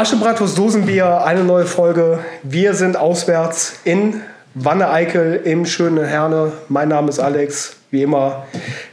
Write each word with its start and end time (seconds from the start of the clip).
Aschebratwurst 0.00 0.56
Dosenbier, 0.56 1.24
eine 1.26 1.44
neue 1.44 1.66
Folge. 1.66 2.20
Wir 2.42 2.72
sind 2.72 2.96
auswärts 2.96 3.74
in 3.84 4.22
Wanne-Eickel 4.54 5.42
im 5.44 5.66
schönen 5.66 6.02
Herne. 6.02 6.52
Mein 6.70 6.88
Name 6.88 7.10
ist 7.10 7.18
Alex, 7.18 7.76
wie 7.90 8.04
immer 8.04 8.46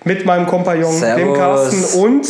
mit 0.03 0.25
meinem 0.25 0.47
Kompagnon, 0.47 0.91
Servus. 0.91 1.23
dem 1.23 1.33
Carsten 1.33 2.01
und 2.01 2.27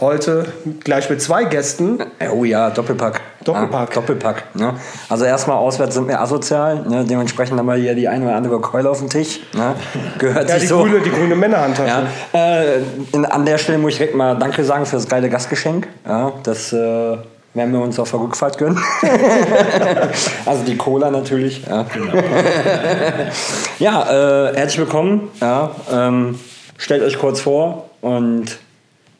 heute 0.00 0.46
gleich 0.84 1.10
mit 1.10 1.22
zwei 1.22 1.42
Gästen. 1.42 1.98
Oh 2.32 2.44
ja, 2.44 2.70
Doppelpack. 2.70 3.20
Doppelpack. 3.42 3.88
Ja, 3.88 3.94
Doppelpack. 4.00 4.44
Ne? 4.54 4.74
Also 5.08 5.24
erstmal 5.24 5.56
auswärts 5.56 5.96
sind 5.96 6.06
wir 6.06 6.20
asozial. 6.20 6.84
Ne? 6.88 7.04
Dementsprechend 7.04 7.58
haben 7.58 7.66
wir 7.66 7.74
hier 7.74 7.96
die 7.96 8.06
eine 8.06 8.26
oder 8.26 8.36
andere 8.36 8.60
Keule 8.60 8.90
auf 8.90 9.00
dem 9.00 9.10
Tisch. 9.10 9.40
Ne? 9.54 9.74
Gehört 10.20 10.48
Ja, 10.48 10.54
sich 10.54 10.62
die 10.62 10.68
so. 10.68 10.82
grüne, 10.82 11.00
die 11.00 11.10
grüne 11.10 11.34
Männerhandtasche. 11.34 12.06
Ja, 12.32 12.62
äh, 12.62 13.26
an 13.28 13.44
der 13.44 13.58
Stelle 13.58 13.78
muss 13.78 13.94
ich 13.94 13.98
direkt 13.98 14.14
mal 14.14 14.38
Danke 14.38 14.62
sagen 14.62 14.86
für 14.86 14.94
das 14.94 15.08
geile 15.08 15.28
Gastgeschenk. 15.28 15.88
Ja, 16.06 16.32
das 16.44 16.72
äh, 16.72 17.16
werden 17.54 17.72
wir 17.72 17.80
uns 17.80 17.98
auf 17.98 18.10
der 18.10 18.20
Rückfahrt 18.20 18.58
gönnen. 18.58 18.78
also 20.46 20.64
die 20.64 20.76
Cola 20.76 21.10
natürlich. 21.10 21.62
Ja, 21.66 21.86
ja 23.78 24.50
äh, 24.50 24.56
herzlich 24.56 24.80
willkommen. 24.80 25.30
Ja, 25.40 25.74
ähm, 25.90 26.38
stellt 26.76 27.02
euch 27.02 27.18
kurz 27.18 27.40
vor 27.40 27.88
und 28.00 28.58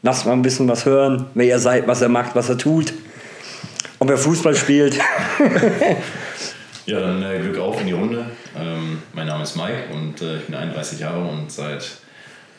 lasst 0.02 0.27
mal 0.27 0.33
ein 0.33 0.43
bisschen 0.43 0.69
was 0.69 0.84
hören, 0.84 1.27
wer 1.34 1.47
ihr 1.47 1.59
seid, 1.60 1.87
was 1.87 2.02
ihr 2.02 2.09
macht, 2.09 2.34
was 2.34 2.51
ihr 2.51 2.59
tut. 2.59 2.93
Ob 4.01 4.10
ihr 4.10 4.19
Fußball 4.19 4.55
spielt. 4.55 4.98
Ja, 6.87 7.01
dann 7.01 7.23
äh, 7.23 7.38
Glück 7.38 7.59
auf 7.59 7.80
in 7.80 7.87
die 7.87 7.95
Runde. 7.95 8.27
Ähm, 8.55 9.01
mein 9.15 9.27
Name 9.27 9.43
ist 9.43 9.57
Mike 9.57 9.85
und 9.91 10.21
äh, 10.21 10.37
ich 10.37 10.45
bin 10.45 10.55
31 10.55 11.01
Jahre 11.01 11.24
und 11.24 11.51
seit 11.51 11.96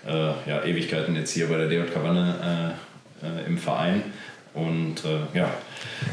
äh, 0.08 0.50
ja, 0.50 0.64
Ewigkeiten 0.64 1.16
jetzt 1.16 1.30
hier 1.32 1.48
bei 1.48 1.58
der 1.58 1.68
DJK 1.68 2.04
Wanne 2.04 2.74
äh, 3.22 3.26
äh, 3.26 3.46
im 3.46 3.60
Verein. 3.60 4.02
Und 4.56 5.04
äh, 5.04 5.38
ja, 5.38 5.54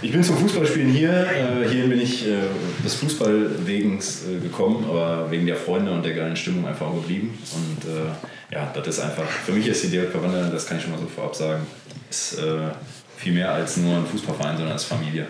ich 0.03 0.11
bin 0.11 0.23
zum 0.23 0.37
Fußballspielen 0.37 0.91
hier. 0.91 1.11
Äh, 1.11 1.69
hierhin 1.69 1.91
bin 1.91 2.01
ich 2.01 2.27
äh, 2.27 2.39
des 2.85 2.95
Fußballwegens 2.97 4.25
äh, 4.27 4.41
gekommen, 4.41 4.85
aber 4.89 5.31
wegen 5.31 5.47
der 5.47 5.57
Freunde 5.57 5.93
und 5.93 6.05
der 6.05 6.15
geilen 6.15 6.37
Stimmung 6.37 6.67
einfach 6.67 6.87
auch 6.87 6.97
geblieben. 6.97 7.39
Und 7.55 7.89
äh, 7.89 8.55
ja, 8.55 8.73
das 8.75 8.89
ist 8.89 9.01
einfach, 9.01 9.25
für 9.25 9.53
mich 9.53 9.69
ist 9.69 9.85
die 9.85 9.89
DJK 9.89 10.23
Wanne, 10.23 10.51
das 10.53 10.67
kann 10.67 10.77
ich 10.77 10.83
schon 10.83 10.93
mal 10.93 11.01
so 11.01 11.07
vorab 11.07 11.35
sagen, 11.37 11.67
ist 12.11 12.39
äh, 12.39 12.69
viel 13.17 13.33
mehr 13.33 13.53
als 13.53 13.77
nur 13.77 13.97
ein 13.97 14.07
Fußballverein, 14.07 14.57
sondern 14.57 14.73
als 14.73 14.85
Familie. 14.85 15.27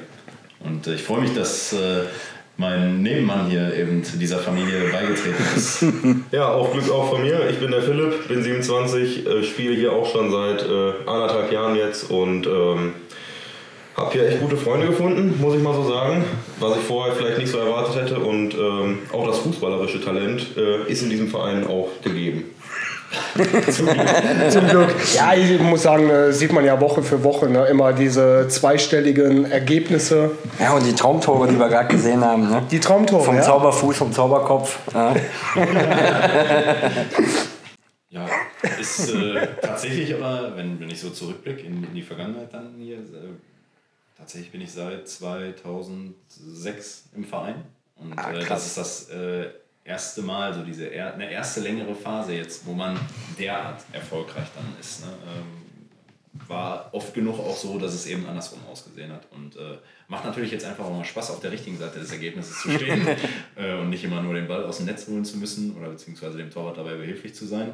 Und 0.61 0.87
äh, 0.87 0.95
ich 0.95 1.03
freue 1.03 1.21
mich, 1.21 1.35
dass 1.35 1.77
mein 2.57 3.03
Nebenmann 3.03 3.51
hier 3.51 3.75
eben 3.75 4.03
dieser 4.21 4.39
Familie 4.39 4.91
beigetreten 4.91 5.45
ist. 5.57 5.85
Ja, 6.33 6.49
auch 6.53 6.73
Glück 6.73 6.91
auch 6.91 7.11
von 7.11 7.23
mir. 7.23 7.49
Ich 7.51 7.59
bin 7.59 7.71
der 7.71 7.83
Philipp, 7.83 8.29
bin 8.29 8.43
27, 8.43 9.27
äh, 9.27 9.43
spiele 9.43 9.75
hier 9.75 9.93
auch 9.93 10.11
schon 10.11 10.31
seit 10.31 10.63
äh, 10.63 10.93
anderthalb 11.07 11.53
Jahren 11.53 11.77
jetzt 11.77 12.11
und 12.11 12.47
ähm, 12.47 12.95
habe 13.97 14.13
hier 14.13 14.29
echt 14.29 14.41
gute 14.41 14.57
Freunde 14.57 14.87
gefunden, 14.87 15.39
muss 15.41 15.55
ich 15.55 15.63
mal 15.63 15.75
so 15.75 15.85
sagen, 15.85 16.25
was 16.59 16.77
ich 16.77 16.83
vorher 16.83 17.15
vielleicht 17.15 17.39
nicht 17.39 17.51
so 17.51 17.59
erwartet 17.59 18.03
hätte. 18.03 18.19
Und 18.19 18.55
ähm, 18.55 19.01
auch 19.13 19.27
das 19.27 19.39
fußballerische 19.39 20.03
Talent 20.03 20.57
äh, 20.57 20.91
ist 20.91 21.03
in 21.03 21.11
diesem 21.11 21.29
Verein 21.29 21.67
auch 21.67 21.89
gegeben. 22.03 22.45
Zum 24.49 24.67
Glück. 24.69 24.95
Ja, 25.15 25.35
ich 25.35 25.61
muss 25.61 25.83
sagen, 25.83 26.09
äh, 26.09 26.33
sieht 26.33 26.53
man 26.53 26.65
ja 26.65 26.81
Woche 26.81 27.03
für 27.03 27.23
Woche 27.23 27.49
ne, 27.49 27.67
immer 27.67 27.93
diese 27.93 28.49
zweistelligen 28.49 29.51
Ergebnisse. 29.51 30.31
Ja, 30.59 30.73
und 30.73 30.87
die 30.87 30.95
Traumtore, 30.95 31.49
die 31.49 31.59
wir 31.59 31.69
gerade 31.69 31.89
gesehen 31.89 32.25
haben. 32.25 32.49
Ne? 32.49 32.63
Die 32.71 32.81
Traumtore. 32.81 33.23
Vom 33.23 33.37
ja? 33.37 33.43
Zauberfuß, 33.43 33.97
vom 33.97 34.13
Zauberkopf. 34.13 34.79
Ja. 34.95 35.15
Ja, 38.13 38.27
ist 38.79 39.11
äh, 39.15 39.49
tatsächlich 39.63 40.15
aber, 40.15 40.53
wenn, 40.55 40.79
wenn 40.79 40.91
ich 40.91 41.01
so 41.01 41.09
zurückblicke 41.09 41.63
in, 41.63 41.83
in 41.83 41.95
die 41.95 42.03
Vergangenheit 42.03 42.53
dann 42.53 42.75
hier, 42.79 42.97
äh, 42.97 43.33
tatsächlich 44.23 44.53
bin 44.53 44.61
ich 44.61 44.73
seit 44.73 45.09
2006 45.09 47.05
im 47.15 47.25
Verein. 47.25 47.65
Und 47.97 48.19
Ah, 48.19 48.33
äh, 48.33 48.45
das 48.45 48.67
ist 48.67 48.79
das 48.79 49.09
äh, 49.11 49.51
erste 49.85 50.23
Mal, 50.23 50.55
so 50.55 50.63
diese 50.63 50.87
er, 50.87 51.15
eine 51.15 51.31
erste 51.31 51.61
längere 51.61 51.95
Phase 51.95 52.35
jetzt, 52.35 52.67
wo 52.67 52.73
man 52.73 52.99
derart 53.39 53.83
erfolgreich 53.93 54.49
dann 54.55 54.67
ist. 54.81 55.05
Ne? 55.05 55.13
Ähm, 55.27 56.49
war 56.49 56.91
oft 56.93 57.15
genug 57.15 57.39
auch 57.39 57.57
so, 57.57 57.79
dass 57.79 57.95
es 57.95 58.07
eben 58.07 58.27
andersrum 58.27 58.61
ausgesehen 58.71 59.13
hat. 59.13 59.27
Und 59.33 59.57
äh, 59.57 59.79
macht 60.09 60.25
natürlich 60.25 60.51
jetzt 60.51 60.65
einfach 60.65 60.85
auch 60.85 60.97
mal 60.97 61.05
Spaß, 61.05 61.31
auf 61.31 61.41
der 61.41 61.53
richtigen 61.53 61.79
Seite 61.79 61.99
des 61.99 62.11
Ergebnisses 62.11 62.61
zu 62.61 62.71
stehen 62.71 63.07
äh, 63.57 63.75
und 63.75 63.91
nicht 63.91 64.05
immer 64.05 64.23
nur 64.23 64.35
den 64.35 64.49
Ball 64.49 64.65
aus 64.65 64.79
dem 64.79 64.87
Netz 64.87 65.07
holen 65.09 65.25
zu 65.25 65.37
müssen 65.37 65.77
oder 65.77 65.91
beziehungsweise 65.91 66.39
dem 66.39 66.51
Torwart 66.51 66.79
dabei 66.79 66.95
behilflich 66.95 67.35
zu 67.35 67.47
sein. 67.47 67.73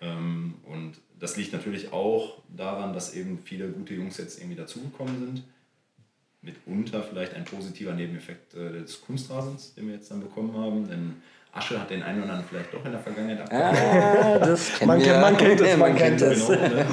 Ähm, 0.00 0.54
und 0.64 0.94
das 1.18 1.36
liegt 1.36 1.52
natürlich 1.52 1.92
auch 1.92 2.38
daran, 2.48 2.92
dass 2.92 3.14
eben 3.14 3.38
viele 3.44 3.68
gute 3.68 3.94
Jungs 3.94 4.16
jetzt 4.16 4.38
irgendwie 4.38 4.56
dazugekommen 4.56 5.20
sind. 5.20 5.44
Mitunter 6.42 7.02
vielleicht 7.02 7.34
ein 7.34 7.44
positiver 7.44 7.92
Nebeneffekt 7.92 8.54
äh, 8.54 8.72
des 8.80 9.00
Kunstrasens, 9.00 9.74
den 9.74 9.86
wir 9.88 9.94
jetzt 9.94 10.10
dann 10.10 10.20
bekommen 10.20 10.56
haben. 10.56 10.88
Denn 10.88 11.22
Asche 11.52 11.78
hat 11.80 11.90
den 11.90 12.02
einen 12.02 12.22
oder 12.24 12.32
anderen 12.32 12.48
vielleicht 12.48 12.72
doch 12.74 12.84
in 12.84 12.90
der 12.92 13.00
Vergangenheit 13.00 13.40
abgehalten. 13.40 13.78
Ah, 13.80 14.38
das 14.46 14.72
kennen 14.74 14.88
Man 14.88 14.98
wir. 15.00 15.06
kennt- 15.06 15.20
man 15.20 15.36
kennt 15.36 15.60
es, 15.60 15.76
man 15.76 15.96
kennt 15.96 16.22
es. 16.22 16.46
Genau, 16.48 16.60
ne? 16.60 16.86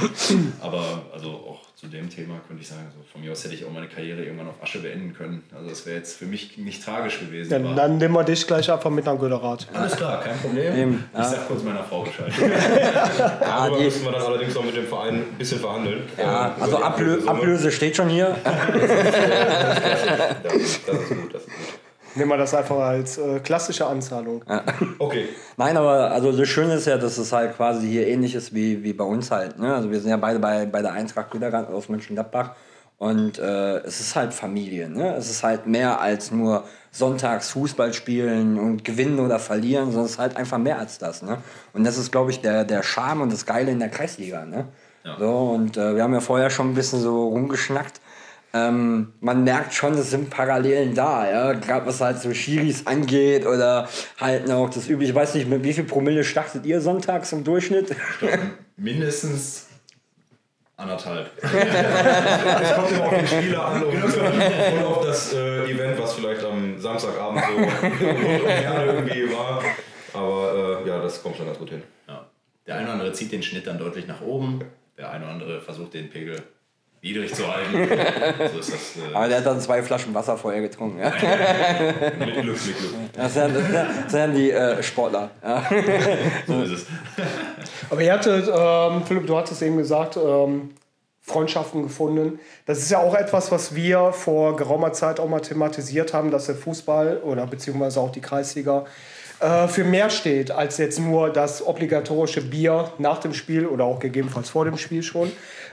Aber 0.61 1.01
also 1.13 1.29
auch 1.31 1.68
zu 1.79 1.87
dem 1.87 2.09
Thema 2.09 2.41
könnte 2.45 2.61
ich 2.61 2.67
sagen, 2.67 2.91
so 2.93 3.01
von 3.09 3.21
mir 3.21 3.31
aus 3.31 3.41
hätte 3.45 3.53
ich 3.55 3.63
auch 3.63 3.71
meine 3.71 3.87
Karriere 3.87 4.21
irgendwann 4.21 4.49
auf 4.49 4.61
Asche 4.61 4.79
beenden 4.79 5.13
können. 5.13 5.43
Also 5.55 5.69
das 5.69 5.85
wäre 5.85 5.95
jetzt 5.97 6.17
für 6.17 6.25
mich 6.25 6.57
nicht 6.57 6.83
tragisch 6.83 7.19
gewesen. 7.21 7.49
Dann, 7.51 7.65
aber- 7.67 7.75
dann 7.75 7.97
nehmen 7.97 8.13
wir 8.15 8.23
dich 8.25 8.45
gleich 8.45 8.69
einfach 8.69 8.89
mit 8.89 9.05
nach 9.05 9.17
Göderat. 9.17 9.65
alles 9.73 9.95
klar, 9.95 10.21
kein 10.21 10.37
Problem. 10.39 10.75
Eben, 10.75 11.05
Ich 11.13 11.17
ja. 11.17 11.23
sag 11.23 11.47
kurz 11.47 11.63
meiner 11.63 11.83
Frau 11.85 12.01
Bescheid. 12.03 12.33
Darüber 13.39 13.77
die- 13.77 13.83
müssen 13.85 14.03
wir 14.03 14.11
dann 14.11 14.21
allerdings 14.23 14.53
noch 14.55 14.65
mit 14.65 14.75
dem 14.75 14.87
Verein 14.87 15.15
ein 15.15 15.35
bisschen 15.37 15.59
verhandeln. 15.61 16.01
Ja, 16.17 16.53
also 16.59 16.77
die 16.77 16.83
Ablö. 16.83 17.25
Ablöse 17.25 17.71
steht 17.71 17.95
schon 17.95 18.09
hier. 18.09 18.35
Das, 18.43 18.53
das 20.43 20.53
ist 20.55 20.85
gut, 20.85 21.33
das 21.33 21.41
ist 21.43 21.47
gut. 21.47 21.78
Nehmen 22.15 22.29
wir 22.29 22.37
das 22.37 22.53
einfach 22.53 22.77
als 22.77 23.17
äh, 23.17 23.39
klassische 23.39 23.85
Anzahlung. 23.85 24.43
Okay. 24.99 25.29
Nein, 25.57 25.77
aber 25.77 26.11
also 26.11 26.31
das 26.31 26.47
Schöne 26.47 26.75
ist 26.75 26.87
ja, 26.87 26.97
dass 26.97 27.17
es 27.17 27.31
halt 27.31 27.55
quasi 27.55 27.87
hier 27.87 28.07
ähnlich 28.07 28.35
ist 28.35 28.53
wie, 28.53 28.83
wie 28.83 28.93
bei 28.93 29.03
uns 29.03 29.31
halt. 29.31 29.57
Ne? 29.57 29.73
Also 29.73 29.89
wir 29.91 29.99
sind 29.99 30.09
ja 30.09 30.17
beide 30.17 30.39
bei, 30.39 30.65
bei 30.65 30.81
der 30.81 30.93
Eintracht 30.93 31.31
Güterrand 31.31 31.69
aus 31.69 31.89
Mönchengladbach 31.89 32.51
und 32.97 33.39
äh, 33.39 33.77
es 33.79 34.01
ist 34.01 34.15
halt 34.15 34.33
Familie. 34.33 34.89
Ne? 34.89 35.15
Es 35.15 35.29
ist 35.29 35.43
halt 35.43 35.65
mehr 35.65 36.01
als 36.01 36.31
nur 36.31 36.65
sonntags 36.91 37.49
Fußball 37.51 37.93
spielen 37.93 38.59
und 38.59 38.83
gewinnen 38.83 39.19
oder 39.19 39.39
verlieren, 39.39 39.85
sondern 39.85 40.05
es 40.05 40.11
ist 40.11 40.19
halt 40.19 40.35
einfach 40.35 40.57
mehr 40.57 40.79
als 40.79 40.97
das. 40.97 41.21
Ne? 41.21 41.37
Und 41.73 41.85
das 41.85 41.97
ist, 41.97 42.11
glaube 42.11 42.31
ich, 42.31 42.41
der, 42.41 42.65
der 42.65 42.83
Charme 42.83 43.21
und 43.21 43.31
das 43.31 43.45
Geile 43.45 43.71
in 43.71 43.79
der 43.79 43.89
Kreisliga. 43.89 44.45
Ne? 44.45 44.67
Ja. 45.05 45.17
So, 45.17 45.31
und 45.31 45.77
äh, 45.77 45.95
wir 45.95 46.03
haben 46.03 46.13
ja 46.13 46.19
vorher 46.19 46.49
schon 46.49 46.71
ein 46.71 46.75
bisschen 46.75 46.99
so 46.99 47.29
rumgeschnackt. 47.29 48.01
Ähm, 48.51 49.13
man 49.19 49.43
merkt 49.43 49.73
schon, 49.73 49.93
es 49.93 50.09
sind 50.09 50.29
Parallelen 50.31 50.95
da, 50.95 51.29
ja. 51.29 51.53
Gerade 51.53 51.85
was 51.85 52.01
halt 52.01 52.19
so 52.19 52.33
Schiris 52.33 52.87
angeht 52.87 53.45
oder 53.45 53.87
halt 54.19 54.47
noch 54.47 54.69
das 54.69 54.87
übliche. 54.89 55.11
Ich 55.11 55.15
weiß 55.15 55.35
nicht, 55.35 55.47
mit 55.47 55.63
wie 55.63 55.73
viel 55.73 55.83
Promille 55.83 56.23
startet 56.23 56.65
ihr 56.65 56.81
sonntags 56.81 57.31
im 57.31 57.43
Durchschnitt? 57.43 57.95
Mindestens 58.75 59.67
anderthalb. 60.77 61.29
Es 61.43 62.73
kommt 62.73 62.91
immer 62.91 63.05
auf 63.05 63.17
den 63.17 63.27
Spieler 63.27 63.65
an 63.65 63.83
und, 63.83 64.03
und 64.03 64.83
auf 64.85 65.05
das 65.05 65.33
äh, 65.33 65.71
Event, 65.71 65.99
was 65.99 66.13
vielleicht 66.13 66.43
am 66.43 66.79
Samstagabend 66.79 67.43
so 67.43 68.05
irgendwie 68.05 69.31
war. 69.31 69.63
Aber 70.13 70.81
äh, 70.83 70.87
ja, 70.87 71.01
das 71.01 71.21
kommt 71.21 71.37
schon 71.37 71.45
ganz 71.45 71.59
gut 71.59 71.69
hin. 71.69 71.83
Ja. 72.07 72.25
Der 72.65 72.75
eine 72.75 72.85
oder 72.85 72.93
andere 72.93 73.13
zieht 73.13 73.31
den 73.31 73.43
Schnitt 73.43 73.67
dann 73.67 73.77
deutlich 73.77 74.07
nach 74.07 74.21
oben, 74.21 74.61
der 74.97 75.11
eine 75.11 75.25
oder 75.25 75.33
andere 75.33 75.61
versucht 75.61 75.93
den 75.93 76.09
Pegel 76.09 76.41
niedrig 77.01 77.33
zu 77.33 77.43
halten. 77.47 77.71
so 78.53 78.59
ist 78.59 78.73
das. 78.73 78.97
Äh, 78.97 79.13
Aber 79.13 79.27
der 79.27 79.37
hat 79.37 79.45
dann 79.45 79.59
zwei 79.59 79.81
Flaschen 79.81 80.13
Wasser 80.13 80.37
vorher 80.37 80.61
getrunken. 80.61 80.99
Ja. 80.99 81.09
mit 82.19 82.33
Glück, 82.41 82.65
mit 82.65 82.77
Glück. 82.77 82.91
Das 83.13 83.33
sind, 83.33 83.55
das 83.55 84.11
sind, 84.11 84.35
die 84.35 84.51
äh, 84.51 84.81
Sportler. 84.83 85.31
Ja. 85.43 85.63
So 86.47 86.61
ist 86.63 86.71
es. 86.71 86.85
Aber 87.89 88.01
ihr 88.01 88.13
hattet, 88.13 88.47
ähm, 88.47 89.03
Philipp, 89.05 89.27
du 89.27 89.37
hattest 89.37 89.61
eben 89.61 89.77
gesagt, 89.77 90.17
ähm, 90.17 90.71
Freundschaften 91.21 91.83
gefunden. 91.83 92.39
Das 92.65 92.79
ist 92.79 92.89
ja 92.89 92.99
auch 92.99 93.13
etwas, 93.15 93.51
was 93.51 93.75
wir 93.75 94.11
vor 94.13 94.55
geraumer 94.55 94.93
Zeit 94.93 95.19
auch 95.19 95.29
mal 95.29 95.41
thematisiert 95.41 96.13
haben, 96.13 96.31
dass 96.31 96.47
der 96.47 96.55
Fußball 96.55 97.17
oder 97.17 97.45
beziehungsweise 97.45 97.99
auch 97.99 98.11
die 98.11 98.21
Kreisliga 98.21 98.85
äh, 99.39 99.67
für 99.67 99.83
mehr 99.83 100.09
steht 100.09 100.51
als 100.51 100.77
jetzt 100.77 100.99
nur 100.99 101.31
das 101.31 101.65
obligatorische 101.65 102.41
Bier 102.41 102.91
nach 102.97 103.19
dem 103.19 103.33
Spiel 103.33 103.67
oder 103.67 103.85
auch 103.85 103.99
gegebenenfalls 103.99 104.49
vor 104.49 104.65
dem 104.65 104.77
Spiel 104.77 105.03
schon, 105.03 105.31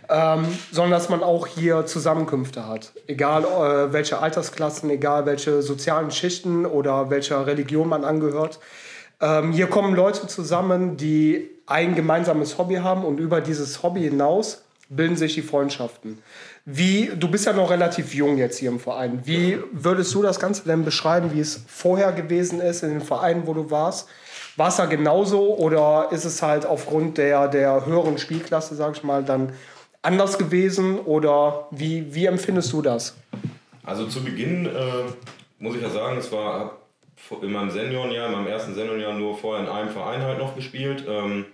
ähm, 0.09 0.47
sondern 0.71 0.93
dass 0.93 1.09
man 1.09 1.23
auch 1.23 1.47
hier 1.47 1.87
Zusammenkünfte 1.87 2.67
hat. 2.67 2.93
Egal 3.07 3.45
äh, 3.45 3.93
welche 3.93 4.19
Altersklassen, 4.21 4.91
egal 4.91 5.27
welche 5.27 5.63
sozialen 5.63 6.11
Schichten 6.11 6.67
oder 6.67 7.11
welcher 7.11 7.47
Religion 7.47 7.89
man 7.89 8.05
angehört. 8.05 8.59
Ähm, 9.21 9.53
hier 9.53 9.67
kommen 9.69 9.95
Leute 9.95 10.27
zusammen, 10.27 10.97
die 10.97 11.51
ein 11.67 11.95
gemeinsames 11.95 12.59
Hobby 12.59 12.77
haben 12.77 13.05
und 13.05 13.19
über 13.19 13.41
dieses 13.41 13.83
Hobby 13.83 14.03
hinaus 14.03 14.63
bilden 14.89 15.17
sich 15.17 15.35
die 15.35 15.43
Freundschaften. 15.43 16.19
Wie, 16.65 17.11
du 17.17 17.29
bist 17.29 17.47
ja 17.47 17.53
noch 17.53 17.71
relativ 17.71 18.15
jung 18.15 18.39
jetzt 18.39 18.59
hier 18.59 18.71
im 18.71 18.81
Verein. 18.81 19.21
Wie 19.25 19.59
würdest 19.73 20.15
du 20.15 20.23
das 20.23 20.39
Ganze 20.39 20.65
denn 20.65 20.85
beschreiben, 20.85 21.33
wie 21.33 21.41
es 21.41 21.61
vorher 21.67 22.13
gewesen 22.13 22.61
ist 22.61 22.83
in 22.83 22.91
den 22.91 23.01
Vereinen, 23.01 23.47
wo 23.47 23.55
du 23.55 23.71
warst? 23.71 24.09
War 24.57 24.69
es 24.69 24.77
da 24.77 24.87
genauso 24.87 25.57
oder 25.57 26.09
ist 26.13 26.25
es 26.25 26.43
halt 26.43 26.65
aufgrund 26.65 27.19
der, 27.19 27.49
der 27.49 27.85
höheren 27.87 28.19
Spielklasse, 28.19 28.75
sag 28.75 28.97
ich 28.97 29.03
mal, 29.03 29.23
dann 29.23 29.53
anders 30.07 30.39
gewesen? 30.39 30.99
Oder 31.01 31.69
wie, 31.71 32.15
wie 32.15 32.27
empfindest 32.27 32.73
du 32.73 32.81
das? 32.81 33.17
Also 33.85 34.07
zu 34.07 34.25
Beginn 34.25 34.67
äh, 34.67 34.71
muss 35.59 35.77
ich 35.77 35.83
ja 35.83 35.91
sagen, 35.91 36.17
es 36.19 36.33
war 36.33 36.79
in 37.43 37.53
meinem 37.53 37.71
Seniorenjahr, 37.71 38.27
in 38.27 38.33
meinem 38.33 38.47
ersten 38.47 38.75
Seniorenjahr 38.75 39.15
nur 39.15 39.37
vorher 39.37 39.65
in 39.65 39.71
einem 39.71 39.91
Verein 39.91 40.23
halt 40.23 40.39
noch 40.39 40.55
gespielt. 40.55 41.05
Ähm, 41.09 41.47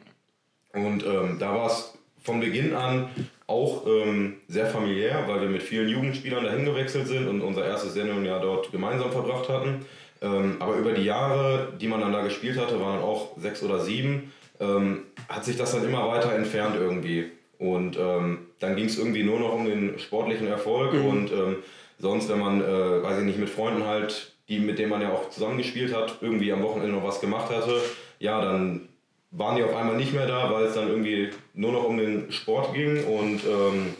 und 0.72 1.04
ähm, 1.04 1.38
da 1.38 1.54
war 1.54 1.66
es 1.66 1.94
von 2.22 2.40
Beginn 2.40 2.74
an 2.74 3.08
auch 3.46 3.86
ähm, 3.86 4.36
sehr 4.48 4.66
familiär, 4.66 5.24
weil 5.26 5.42
wir 5.42 5.48
mit 5.48 5.62
vielen 5.62 5.88
Jugendspielern 5.88 6.44
dahin 6.44 6.64
gewechselt 6.64 7.06
sind 7.06 7.28
und 7.28 7.42
unser 7.42 7.66
erstes 7.66 7.94
Seniorenjahr 7.94 8.40
dort 8.40 8.70
gemeinsam 8.72 9.10
verbracht 9.10 9.48
hatten. 9.48 9.84
Ähm, 10.22 10.56
aber 10.60 10.76
über 10.76 10.92
die 10.92 11.04
Jahre, 11.04 11.72
die 11.80 11.88
man 11.88 12.00
dann 12.00 12.12
da 12.12 12.22
gespielt 12.22 12.58
hatte, 12.58 12.80
waren 12.80 13.00
auch 13.00 13.36
sechs 13.36 13.62
oder 13.62 13.80
sieben, 13.80 14.32
ähm, 14.60 15.02
hat 15.28 15.44
sich 15.44 15.56
das 15.56 15.72
dann 15.72 15.84
immer 15.84 16.08
weiter 16.08 16.34
entfernt 16.34 16.76
irgendwie. 16.76 17.30
Und 17.62 17.96
ähm, 17.96 18.48
dann 18.58 18.74
ging 18.74 18.86
es 18.86 18.98
irgendwie 18.98 19.22
nur 19.22 19.38
noch 19.38 19.54
um 19.54 19.66
den 19.66 19.96
sportlichen 20.00 20.48
Erfolg 20.48 20.94
mhm. 20.94 21.06
und 21.06 21.30
ähm, 21.30 21.56
sonst, 21.96 22.28
wenn 22.28 22.40
man, 22.40 22.60
äh, 22.60 23.02
weiß 23.04 23.20
ich 23.20 23.24
nicht, 23.24 23.38
mit 23.38 23.50
Freunden 23.50 23.86
halt, 23.86 24.32
die, 24.48 24.58
mit 24.58 24.80
denen 24.80 24.90
man 24.90 25.00
ja 25.00 25.12
auch 25.12 25.30
zusammengespielt 25.30 25.94
hat, 25.94 26.18
irgendwie 26.22 26.52
am 26.52 26.64
Wochenende 26.64 26.92
noch 26.96 27.04
was 27.04 27.20
gemacht 27.20 27.52
hatte, 27.52 27.80
ja, 28.18 28.40
dann 28.40 28.88
waren 29.30 29.54
die 29.54 29.62
auf 29.62 29.76
einmal 29.76 29.96
nicht 29.96 30.12
mehr 30.12 30.26
da, 30.26 30.52
weil 30.52 30.64
es 30.64 30.74
dann 30.74 30.88
irgendwie 30.88 31.30
nur 31.54 31.70
noch 31.70 31.84
um 31.84 31.98
den 31.98 32.32
Sport 32.32 32.74
ging 32.74 33.04
und 33.04 33.42
ähm, 33.44 33.94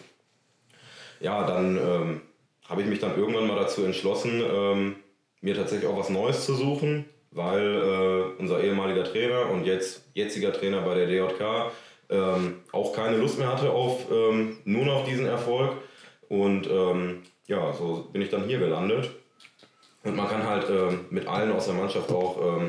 ja, 1.21 1.47
dann 1.47 1.77
ähm, 1.77 2.21
habe 2.69 2.83
ich 2.83 2.89
mich 2.89 2.99
dann 2.99 3.17
irgendwann 3.17 3.47
mal 3.47 3.57
dazu 3.57 3.85
entschlossen, 3.85 4.43
ähm, 4.45 4.97
mir 5.41 5.55
tatsächlich 5.55 5.89
auch 5.89 5.97
was 5.97 6.11
Neues 6.11 6.45
zu 6.45 6.55
suchen, 6.55 7.05
weil 7.31 7.77
äh, 7.77 8.41
unser 8.41 8.61
ehemaliger 8.61 9.05
Trainer 9.05 9.49
und 9.51 9.67
jetzt 9.67 10.05
jetziger 10.15 10.53
Trainer 10.53 10.81
bei 10.81 10.97
der 10.97 11.07
DJK 11.07 11.71
ähm, 12.13 12.63
auch 12.73 12.93
keine 12.93 13.17
Lust 13.17 13.39
mehr 13.39 13.53
hatte 13.53 13.71
auf 13.71 14.11
ähm, 14.11 14.59
nur 14.65 14.85
noch 14.85 15.05
diesen 15.05 15.27
Erfolg 15.27 15.77
und 16.29 16.69
ähm, 16.71 17.23
ja, 17.47 17.73
so 17.73 18.09
bin 18.13 18.23
ich 18.23 18.31
dann 18.31 18.45
hier 18.45 18.59
gelandet 18.59 19.11
und 20.05 20.17
man 20.17 20.29
kann 20.29 20.47
halt 20.47 20.67
mit 21.11 21.27
allen 21.27 21.53
aus 21.53 21.67
der 21.67 21.75
Mannschaft 21.75 22.11
auch 22.11 22.61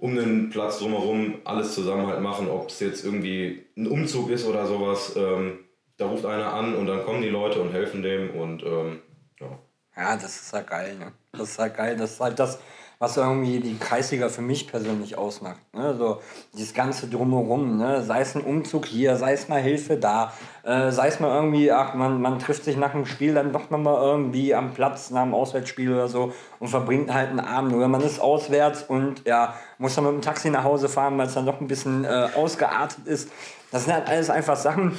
um 0.00 0.16
den 0.16 0.50
Platz 0.50 0.78
drumherum 0.78 1.40
alles 1.44 1.74
zusammen 1.74 2.06
halt 2.06 2.20
machen, 2.20 2.48
ob 2.48 2.70
es 2.70 2.80
jetzt 2.80 3.04
irgendwie 3.04 3.66
ein 3.76 3.86
Umzug 3.86 4.30
ist 4.30 4.46
oder 4.46 4.66
sowas. 4.66 5.14
Ähm, 5.16 5.60
da 5.98 6.06
ruft 6.06 6.24
einer 6.24 6.52
an 6.54 6.74
und 6.74 6.86
dann 6.86 7.04
kommen 7.04 7.20
die 7.20 7.28
Leute 7.28 7.60
und 7.60 7.72
helfen 7.72 8.02
dem 8.02 8.30
und 8.30 8.62
ähm, 8.62 9.02
ja. 9.38 9.58
Ja, 9.96 10.16
das 10.16 10.40
ist 10.40 10.52
halt 10.52 10.66
geil, 10.66 10.96
ne? 10.96 11.12
Das 11.32 11.50
ist 11.50 11.58
halt 11.58 11.76
geil. 11.76 11.96
Das 11.96 12.12
ist 12.12 12.20
halt 12.20 12.38
das, 12.38 12.58
was 13.00 13.16
irgendwie 13.16 13.60
die 13.60 13.78
Kreisliga 13.78 14.28
für 14.28 14.42
mich 14.42 14.68
persönlich 14.68 15.16
ausmacht. 15.16 15.60
Ne? 15.72 15.94
So 15.96 16.20
dieses 16.52 16.74
ganze 16.74 17.08
Drumherum, 17.08 17.78
ne? 17.78 18.02
sei 18.02 18.20
es 18.20 18.34
ein 18.34 18.42
Umzug 18.42 18.84
hier, 18.84 19.16
sei 19.16 19.32
es 19.32 19.48
mal 19.48 19.58
Hilfe 19.58 19.96
da, 19.96 20.34
äh, 20.64 20.90
sei 20.92 21.08
es 21.08 21.18
mal 21.18 21.34
irgendwie, 21.34 21.72
ach, 21.72 21.94
man, 21.94 22.20
man 22.20 22.38
trifft 22.38 22.64
sich 22.64 22.76
nach 22.76 22.92
dem 22.92 23.06
Spiel 23.06 23.32
dann 23.32 23.54
doch 23.54 23.70
nochmal 23.70 24.02
irgendwie 24.02 24.54
am 24.54 24.74
Platz 24.74 25.10
nach 25.10 25.22
dem 25.22 25.32
Auswärtsspiel 25.32 25.90
oder 25.90 26.08
so 26.08 26.34
und 26.58 26.68
verbringt 26.68 27.12
halt 27.12 27.30
einen 27.30 27.40
Abend. 27.40 27.72
Oder 27.72 27.88
man 27.88 28.02
ist 28.02 28.20
auswärts 28.20 28.82
und 28.82 29.26
ja, 29.26 29.54
muss 29.78 29.94
dann 29.94 30.04
mit 30.04 30.12
dem 30.12 30.20
Taxi 30.20 30.50
nach 30.50 30.64
Hause 30.64 30.90
fahren, 30.90 31.16
weil 31.16 31.26
es 31.26 31.32
dann 31.32 31.46
doch 31.46 31.58
ein 31.58 31.68
bisschen 31.68 32.04
äh, 32.04 32.28
ausgeartet 32.36 33.06
ist. 33.06 33.30
Das 33.72 33.84
sind 33.84 33.94
halt 33.94 34.08
alles 34.08 34.28
einfach 34.28 34.56
Sachen, 34.56 34.98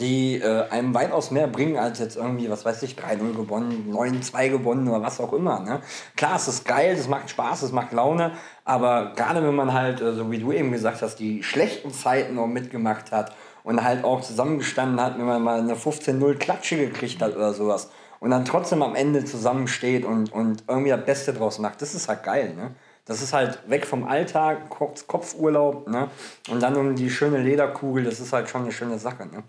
die 0.00 0.40
äh, 0.40 0.68
einem 0.70 0.94
weitaus 0.94 1.30
mehr 1.30 1.46
bringen 1.46 1.76
als 1.76 1.98
jetzt 1.98 2.16
irgendwie, 2.16 2.50
was 2.50 2.64
weiß 2.64 2.82
ich, 2.82 2.96
3-0 2.96 3.34
gewonnen, 3.34 3.92
9-2 3.92 4.50
gewonnen 4.50 4.88
oder 4.88 5.02
was 5.02 5.20
auch 5.20 5.32
immer. 5.32 5.60
Ne? 5.60 5.80
Klar, 6.16 6.36
es 6.36 6.48
ist 6.48 6.64
geil, 6.66 6.94
es 6.98 7.08
macht 7.08 7.30
Spaß, 7.30 7.62
es 7.62 7.72
macht 7.72 7.92
Laune, 7.92 8.32
aber 8.64 9.12
gerade 9.16 9.42
wenn 9.42 9.54
man 9.54 9.72
halt, 9.72 10.00
äh, 10.00 10.12
so 10.14 10.30
wie 10.30 10.38
du 10.38 10.52
eben 10.52 10.72
gesagt 10.72 11.02
hast, 11.02 11.16
die 11.16 11.42
schlechten 11.42 11.92
Zeiten 11.92 12.34
noch 12.34 12.46
mitgemacht 12.46 13.12
hat 13.12 13.34
und 13.64 13.82
halt 13.82 14.04
auch 14.04 14.20
zusammengestanden 14.20 15.00
hat, 15.00 15.18
wenn 15.18 15.26
man 15.26 15.42
mal 15.42 15.60
eine 15.60 15.74
15-0 15.74 16.34
Klatsche 16.34 16.76
gekriegt 16.76 17.22
hat 17.22 17.34
oder 17.34 17.52
sowas 17.52 17.90
und 18.20 18.30
dann 18.30 18.44
trotzdem 18.44 18.82
am 18.82 18.94
Ende 18.94 19.24
zusammensteht 19.24 20.04
und, 20.04 20.32
und 20.32 20.64
irgendwie 20.68 20.90
das 20.90 21.04
Beste 21.04 21.32
draus 21.32 21.58
macht, 21.58 21.80
das 21.82 21.94
ist 21.94 22.08
halt 22.08 22.22
geil. 22.22 22.54
Ne? 22.54 22.74
Das 23.04 23.22
ist 23.22 23.32
halt 23.32 23.58
weg 23.68 23.86
vom 23.86 24.06
Alltag, 24.06 24.68
Kopfurlaub 24.68 25.88
ne? 25.88 26.10
und 26.50 26.62
dann 26.62 26.76
um 26.76 26.94
die 26.94 27.10
schöne 27.10 27.38
Lederkugel, 27.38 28.04
das 28.04 28.20
ist 28.20 28.32
halt 28.32 28.48
schon 28.48 28.62
eine 28.62 28.72
schöne 28.72 28.98
Sache. 28.98 29.26
Ne? 29.26 29.44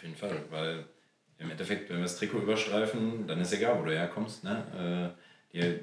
Auf 0.00 0.04
jeden 0.04 0.16
Fall, 0.16 0.42
weil 0.48 0.86
im 1.36 1.50
Endeffekt, 1.50 1.90
wenn 1.90 1.96
wir 1.96 2.04
das 2.04 2.16
Trikot 2.16 2.38
überstreifen, 2.38 3.26
dann 3.26 3.38
ist 3.38 3.52
egal, 3.52 3.78
wo 3.78 3.84
du 3.84 3.92
herkommst. 3.92 4.44
Ne? 4.44 5.12
Äh, 5.52 5.58
die, 5.58 5.80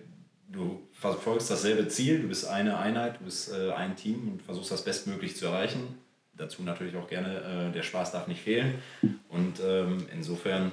du 0.47 0.87
verfolgst 0.91 1.51
dasselbe 1.51 1.87
Ziel, 1.87 2.23
du 2.23 2.27
bist 2.27 2.47
eine 2.47 2.79
Einheit, 2.79 3.19
du 3.19 3.25
bist 3.25 3.53
äh, 3.53 3.71
ein 3.73 3.95
Team 3.95 4.27
und 4.31 4.41
versuchst 4.41 4.71
das 4.71 4.83
bestmöglich 4.83 5.35
zu 5.35 5.45
erreichen. 5.45 5.99
Dazu 6.33 6.63
natürlich 6.63 6.95
auch 6.95 7.07
gerne, 7.07 7.69
äh, 7.69 7.71
der 7.71 7.83
Spaß 7.83 8.11
darf 8.11 8.27
nicht 8.27 8.41
fehlen. 8.41 8.81
Und 9.29 9.59
ähm, 9.63 10.07
insofern 10.11 10.71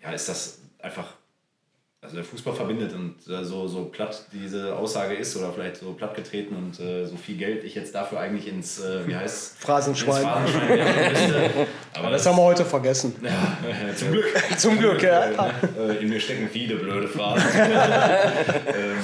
ja, 0.00 0.12
ist 0.12 0.28
das 0.28 0.62
einfach 0.78 1.14
also 2.00 2.14
der 2.14 2.24
Fußball 2.24 2.54
verbindet 2.54 2.92
und 2.94 3.16
äh, 3.28 3.44
so, 3.44 3.66
so 3.66 3.86
platt 3.86 4.26
diese 4.32 4.76
Aussage 4.76 5.14
ist 5.14 5.36
oder 5.36 5.52
vielleicht 5.52 5.78
so 5.78 5.92
platt 5.94 6.14
getreten 6.14 6.54
und 6.54 6.78
äh, 6.78 7.04
so 7.04 7.16
viel 7.16 7.36
Geld 7.36 7.64
ich 7.64 7.74
jetzt 7.74 7.92
dafür 7.92 8.20
eigentlich 8.20 8.46
ins, 8.46 8.80
äh, 8.80 9.06
wie 9.06 9.16
heißt 9.16 9.58
Phrasenschwein. 9.60 10.22
Phrasenschwein 10.22 11.50
Aber 11.94 12.10
das, 12.10 12.22
das, 12.22 12.32
haben 12.32 12.38
wir 12.38 12.44
heute 12.44 12.64
vergessen. 12.64 13.16
Ja, 13.20 13.94
zum 13.96 14.12
Glück. 14.12 14.26
zum 14.56 14.78
Glück, 14.78 15.02
ja. 15.02 15.50
Äh, 15.76 15.96
in 16.00 16.08
mir 16.08 16.20
stecken 16.20 16.48
viele 16.52 16.76
blöde 16.76 17.08
Phrasen. 17.08 17.48
ähm, 17.56 18.98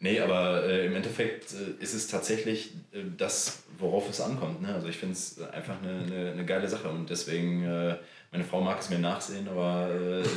nee, 0.00 0.18
aber 0.18 0.64
äh, 0.64 0.86
im 0.86 0.96
Endeffekt 0.96 1.52
äh, 1.52 1.82
ist 1.82 1.92
es 1.92 2.08
tatsächlich 2.08 2.72
das, 3.18 3.64
worauf 3.78 4.08
es 4.08 4.22
ankommt. 4.22 4.62
Ne? 4.62 4.74
Also 4.74 4.88
ich 4.88 4.96
finde 4.96 5.12
es 5.12 5.38
einfach 5.52 5.74
eine, 5.82 6.04
eine, 6.06 6.32
eine, 6.32 6.46
geile 6.46 6.66
Sache 6.66 6.88
und 6.88 7.10
deswegen, 7.10 7.62
meine 8.30 8.44
Frau 8.44 8.62
mag 8.62 8.80
es 8.80 8.88
mir 8.88 8.98
nachsehen, 8.98 9.48
aber 9.48 9.88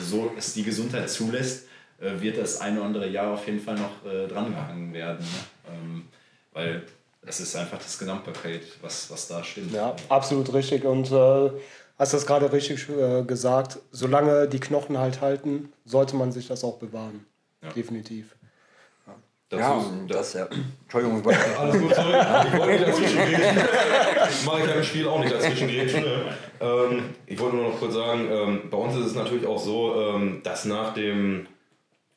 so 0.04 0.34
es 0.38 0.54
die 0.54 0.64
Gesundheit 0.64 1.10
zulässt, 1.10 1.68
äh, 2.00 2.22
wird 2.22 2.38
das 2.38 2.62
eine 2.62 2.78
oder 2.78 2.88
andere 2.88 3.10
Jahr 3.10 3.34
auf 3.34 3.46
jeden 3.48 3.60
Fall 3.60 3.76
noch 3.76 4.06
äh, 4.06 4.28
drangehangen 4.28 4.94
werden. 4.94 5.26
Ne? 5.26 5.74
Ähm, 5.74 6.08
weil 6.54 6.84
es 7.26 7.40
ist 7.40 7.56
einfach 7.56 7.78
das 7.78 7.98
Gesamtpaket, 7.98 8.64
was, 8.82 9.10
was 9.10 9.28
da 9.28 9.44
stimmt. 9.44 9.72
Ja, 9.72 9.96
absolut 10.10 10.54
richtig. 10.54 10.86
Und 10.86 11.12
äh, 11.12 11.52
hast 11.98 12.14
das 12.14 12.26
gerade 12.26 12.52
richtig 12.52 12.88
äh, 12.90 13.24
gesagt, 13.24 13.80
solange 13.92 14.48
die 14.48 14.60
Knochen 14.60 14.98
halt 14.98 15.22
halten, 15.22 15.72
sollte 15.86 16.16
man 16.16 16.32
sich 16.32 16.48
das 16.48 16.64
auch 16.64 16.78
bewahren. 16.78 17.26
Ja. 17.64 17.70
Definitiv. 17.72 18.36
Dazu, 19.48 19.62
ja, 19.62 19.86
das, 20.08 20.34
ja. 20.34 20.48
Entschuldigung, 20.84 21.20
ich 21.20 21.26
wollte. 21.26 21.40
Alles 21.60 21.80
gut, 21.80 21.94
sorry. 21.94 22.48
Ich 22.48 22.58
wollte 22.58 22.72
nicht 22.72 22.88
dazwischen. 22.88 24.46
Mache 24.46 24.60
ich 24.60 24.66
ja 24.66 24.74
im 24.74 24.84
Spiel 24.84 25.08
auch 25.08 25.20
nicht 25.20 25.34
dazwischen. 25.34 25.68
Ne? 25.68 26.36
Ähm, 26.60 27.04
ich 27.28 27.40
wollte 27.40 27.56
nur 27.56 27.70
noch 27.70 27.80
kurz 27.80 27.94
sagen, 27.94 28.28
ähm, 28.32 28.62
bei 28.72 28.78
uns 28.78 28.96
ist 28.96 29.06
es 29.06 29.16
natürlich 29.16 29.46
auch 29.46 29.60
so, 29.60 30.02
ähm, 30.02 30.42
dass 30.44 30.66
nach 30.66 30.96
dem 30.96 31.46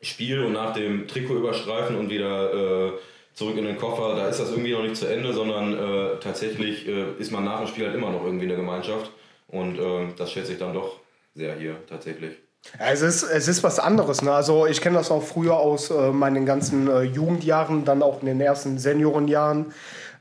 Spiel 0.00 0.44
und 0.44 0.52
nach 0.52 0.74
dem 0.74 1.08
Trikot 1.08 1.36
überstreifen 1.36 1.96
und 1.96 2.10
wieder 2.10 2.52
äh, 2.52 2.92
zurück 3.34 3.56
in 3.56 3.64
den 3.64 3.78
Koffer, 3.78 4.16
da 4.16 4.28
ist 4.28 4.40
das 4.40 4.50
irgendwie 4.50 4.72
noch 4.72 4.82
nicht 4.82 4.96
zu 4.96 5.06
Ende, 5.06 5.32
sondern 5.32 5.72
äh, 5.74 6.18
tatsächlich 6.20 6.86
äh, 6.86 7.12
ist 7.18 7.30
man 7.30 7.44
nach 7.44 7.58
dem 7.60 7.68
Spiel 7.68 7.86
halt 7.86 7.94
immer 7.94 8.10
noch 8.10 8.24
irgendwie 8.24 8.44
in 8.44 8.50
der 8.50 8.58
Gemeinschaft. 8.58 9.10
Und 9.48 9.78
äh, 9.78 10.08
das 10.16 10.32
schätze 10.32 10.52
ich 10.52 10.58
dann 10.58 10.74
doch 10.74 11.00
sehr 11.34 11.54
hier 11.56 11.76
tatsächlich. 11.86 12.36
Ja, 12.78 12.86
es, 12.90 13.02
ist, 13.02 13.22
es 13.22 13.48
ist 13.48 13.62
was 13.62 13.78
anderes. 13.78 14.22
Ne? 14.22 14.32
Also 14.32 14.66
ich 14.66 14.80
kenne 14.80 14.98
das 14.98 15.10
auch 15.10 15.22
früher 15.22 15.56
aus 15.56 15.90
äh, 15.90 16.10
meinen 16.10 16.46
ganzen 16.46 16.88
äh, 16.88 17.02
Jugendjahren, 17.02 17.84
dann 17.84 18.02
auch 18.02 18.20
in 18.20 18.26
den 18.26 18.40
ersten 18.40 18.78
Seniorenjahren. 18.78 19.72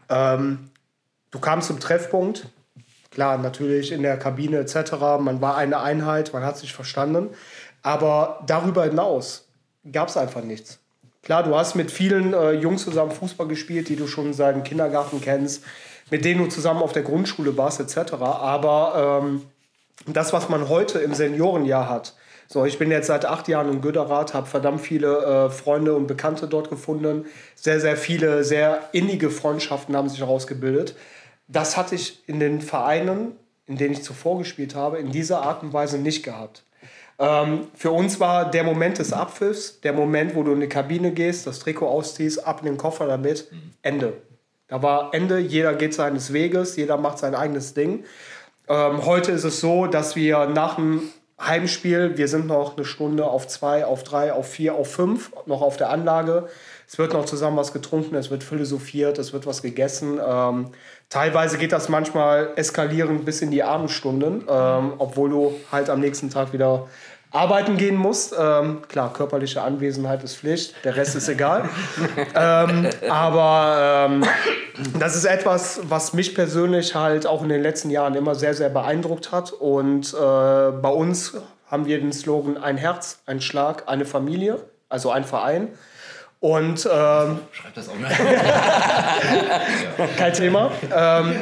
Ähm, 0.10 0.70
du 1.32 1.40
kamst 1.40 1.68
zum 1.68 1.80
Treffpunkt, 1.80 2.48
klar, 3.12 3.38
natürlich 3.38 3.92
in 3.92 4.04
der 4.04 4.18
Kabine 4.18 4.60
etc. 4.60 4.94
Man 5.20 5.42
war 5.42 5.58
eine 5.58 5.80
Einheit, 5.80 6.32
man 6.34 6.44
hat 6.44 6.58
sich 6.58 6.74
verstanden. 6.74 7.30
Aber 7.82 8.44
darüber 8.46 8.84
hinaus, 8.84 9.47
gab 9.92 10.10
es 10.10 10.18
einfach 10.18 10.44
nichts. 10.44 10.80
Klar, 11.24 11.44
du 11.44 11.56
hast 11.56 11.76
mit 11.76 11.92
vielen 11.92 12.34
äh, 12.34 12.52
Jungs 12.52 12.84
zusammen 12.84 13.12
Fußball 13.12 13.48
gespielt, 13.48 13.90
die 13.90 13.96
du 13.96 14.08
schon 14.08 14.34
seit 14.34 14.56
dem 14.56 14.64
Kindergarten 14.64 15.20
kennst, 15.20 15.64
mit 16.10 16.24
denen 16.24 16.42
du 16.42 16.48
zusammen 16.48 16.82
auf 16.82 16.94
der 16.94 17.04
Grundschule 17.04 17.58
warst, 17.58 17.80
etc. 17.80 18.14
Aber 18.14 19.22
ähm, 19.24 19.42
das, 20.06 20.32
was 20.32 20.48
man 20.48 20.70
heute 20.70 21.00
im 21.00 21.14
Seniorenjahr 21.14 21.90
hat, 21.90 22.14
so, 22.50 22.64
ich 22.64 22.80
bin 22.80 22.92
jetzt 22.92 23.08
seit 23.08 23.26
acht 23.26 23.50
Jahren 23.50 23.70
in 23.70 23.82
Göderath, 23.82 24.34
habe 24.34 24.48
verdammt 24.48 24.80
viele 24.80 25.18
äh, 25.18 25.50
Freunde 25.50 25.96
und 25.96 26.08
Bekannte 26.08 26.48
dort 26.48 26.70
gefunden. 26.70 27.26
Sehr, 27.56 27.82
sehr 27.82 27.98
viele, 27.98 28.46
sehr 28.46 28.88
innige 28.94 29.30
Freundschaften 29.30 29.98
haben 29.98 30.08
sich 30.08 30.22
herausgebildet. 30.22 30.96
Das 31.50 31.76
hatte 31.76 31.96
ich 31.96 32.24
in 32.28 32.40
den 32.40 32.62
Vereinen, 32.62 33.34
in 33.66 33.76
denen 33.76 33.94
ich 33.94 34.04
zuvor 34.04 34.38
gespielt 34.38 34.76
habe, 34.76 34.98
in 34.98 35.12
dieser 35.12 35.42
Art 35.42 35.62
und 35.62 35.74
Weise 35.74 35.98
nicht 35.98 36.24
gehabt. 36.24 36.64
Ähm, 37.20 37.68
für 37.74 37.92
uns 37.92 38.20
war 38.20 38.50
der 38.50 38.64
Moment 38.64 39.00
des 39.00 39.12
Abpfiffs, 39.12 39.82
der 39.82 39.94
Moment, 39.94 40.36
wo 40.36 40.44
du 40.44 40.52
in 40.52 40.60
die 40.60 40.70
Kabine 40.70 41.12
gehst, 41.12 41.48
das 41.48 41.60
Trikot 41.60 41.88
ausziehst, 41.88 42.46
ab 42.46 42.60
in 42.60 42.66
den 42.68 42.78
Koffer 42.78 43.08
damit. 43.08 43.50
Ende. 43.82 44.14
Da 44.68 44.84
war 44.84 45.14
Ende, 45.14 45.40
jeder 45.40 45.74
geht 45.74 45.94
seines 45.94 46.34
Weges, 46.34 46.76
jeder 46.76 46.98
macht 46.98 47.20
sein 47.20 47.36
eigenes 47.36 47.74
Ding. 47.74 48.04
Ähm, 48.68 49.06
heute 49.06 49.32
ist 49.32 49.46
es 49.46 49.62
so, 49.62 49.88
dass 49.88 50.16
wir 50.16 50.48
nach 50.48 50.76
dem 50.76 51.02
Heimspiel, 51.40 52.18
wir 52.18 52.28
sind 52.28 52.48
noch 52.48 52.76
eine 52.76 52.86
Stunde 52.86 53.26
auf 53.26 53.48
zwei, 53.48 53.86
auf 53.86 54.04
drei, 54.04 54.34
auf 54.34 54.50
vier, 54.50 54.74
auf 54.74 54.92
fünf, 54.92 55.32
noch 55.46 55.62
auf 55.62 55.78
der 55.78 55.90
Anlage. 55.92 56.48
Es 56.88 56.98
wird 56.98 57.14
noch 57.14 57.26
zusammen 57.26 57.58
was 57.58 57.74
getrunken, 57.74 58.16
es 58.16 58.32
wird 58.32 58.44
philosophiert, 58.44 59.20
es 59.20 59.34
wird 59.34 59.46
was 59.46 59.62
gegessen. 59.62 60.20
Ähm, 60.26 60.72
teilweise 61.10 61.58
geht 61.58 61.72
das 61.72 61.90
manchmal 61.90 62.52
eskalierend 62.56 63.26
bis 63.26 63.42
in 63.42 63.52
die 63.52 63.64
Abendstunden, 63.64 64.44
ähm, 64.50 64.94
obwohl 64.98 65.30
du 65.30 65.56
halt 65.72 65.90
am 65.90 66.00
nächsten 66.00 66.30
Tag 66.30 66.54
wieder 66.54 66.88
arbeiten 67.32 67.78
gehen 67.78 67.96
musst. 67.96 68.36
Ähm, 68.38 68.82
klar, 68.88 69.14
körperliche 69.14 69.62
Anwesenheit 69.62 70.24
ist 70.24 70.38
Pflicht, 70.38 70.74
der 70.84 70.96
Rest 70.96 71.16
ist 71.16 71.28
egal. 71.28 71.70
ähm, 72.36 72.90
aber 73.10 74.08
ähm, 74.10 74.24
das 75.00 75.16
ist 75.16 75.26
etwas, 75.26 75.82
was 75.84 76.14
mich 76.14 76.36
persönlich 76.36 76.96
halt 76.96 77.28
auch 77.28 77.44
in 77.44 77.50
den 77.50 77.62
letzten 77.62 77.90
Jahren 77.90 78.16
immer 78.16 78.36
sehr, 78.36 78.54
sehr 78.54 78.70
beeindruckt 78.70 79.32
hat. 79.32 79.52
Und 79.52 80.14
äh, 80.14 80.18
bei 80.18 80.90
uns 80.90 81.36
haben 81.70 81.86
wir 81.86 82.00
den 82.00 82.14
Slogan 82.14 82.58
ein 82.58 82.78
Herz, 82.78 83.20
ein 83.26 83.42
Schlag, 83.42 83.84
eine 83.88 84.06
Familie, 84.06 84.60
also 84.90 85.12
ein 85.12 85.26
Verein. 85.26 85.70
Und 86.40 86.88
ähm, 86.92 87.40
schreib 87.52 87.74
das 87.74 87.90
auch 87.90 88.00
mal. 88.00 88.10
Kein 90.18 90.34
Thema. 90.34 90.72
Ähm, 90.96 91.36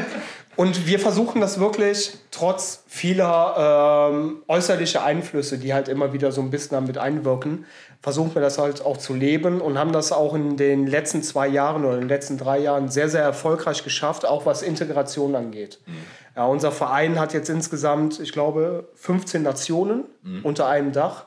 und 0.55 0.87
wir 0.87 0.99
versuchen 0.99 1.41
das 1.41 1.59
wirklich 1.59 2.13
trotz 2.31 2.83
vieler 2.87 4.09
ähm, 4.09 4.43
äußerlicher 4.47 5.03
Einflüsse, 5.03 5.57
die 5.57 5.73
halt 5.73 5.89
immer 5.89 6.13
wieder 6.13 6.31
so 6.31 6.41
ein 6.41 6.49
bisschen 6.49 6.75
damit 6.75 6.97
einwirken, 6.97 7.65
versuchen 8.01 8.33
wir 8.35 8.41
das 8.41 8.57
halt 8.57 8.85
auch 8.85 8.97
zu 8.97 9.13
leben 9.13 9.59
und 9.59 9.77
haben 9.77 9.91
das 9.91 10.11
auch 10.11 10.33
in 10.33 10.55
den 10.55 10.87
letzten 10.87 11.23
zwei 11.23 11.47
Jahren 11.47 11.83
oder 11.83 11.95
in 11.95 12.01
den 12.01 12.09
letzten 12.09 12.37
drei 12.37 12.59
Jahren 12.59 12.87
sehr, 12.87 13.09
sehr 13.09 13.23
erfolgreich 13.23 13.83
geschafft, 13.83 14.25
auch 14.25 14.45
was 14.45 14.61
Integration 14.61 15.35
angeht. 15.35 15.79
Mhm. 15.85 15.93
Ja, 16.35 16.45
unser 16.45 16.71
Verein 16.71 17.19
hat 17.19 17.33
jetzt 17.33 17.49
insgesamt, 17.49 18.19
ich 18.19 18.31
glaube, 18.31 18.89
15 18.95 19.41
Nationen 19.41 20.03
mhm. 20.21 20.41
unter 20.43 20.67
einem 20.67 20.91
Dach. 20.91 21.25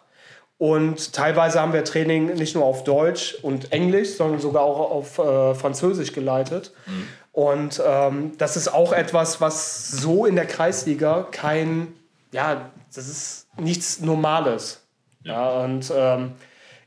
Und 0.58 1.12
teilweise 1.12 1.60
haben 1.60 1.72
wir 1.72 1.84
Training 1.84 2.34
nicht 2.34 2.56
nur 2.56 2.64
auf 2.64 2.82
Deutsch 2.82 3.36
und 3.42 3.72
Englisch, 3.72 4.16
sondern 4.16 4.40
sogar 4.40 4.62
auch 4.62 4.90
auf 4.90 5.18
äh, 5.18 5.54
Französisch 5.54 6.12
geleitet. 6.12 6.72
Mhm. 6.86 7.08
Und 7.32 7.82
ähm, 7.86 8.32
das 8.38 8.56
ist 8.56 8.66
auch 8.66 8.92
etwas, 8.92 9.40
was 9.40 9.88
so 9.88 10.26
in 10.26 10.34
der 10.34 10.46
Kreisliga 10.46 11.28
kein, 11.30 11.94
ja, 12.32 12.70
das 12.92 13.06
ist 13.06 13.46
nichts 13.56 14.00
Normales. 14.00 14.80
Ja, 15.22 15.32
ja 15.32 15.64
und 15.64 15.92
ähm, 15.94 16.32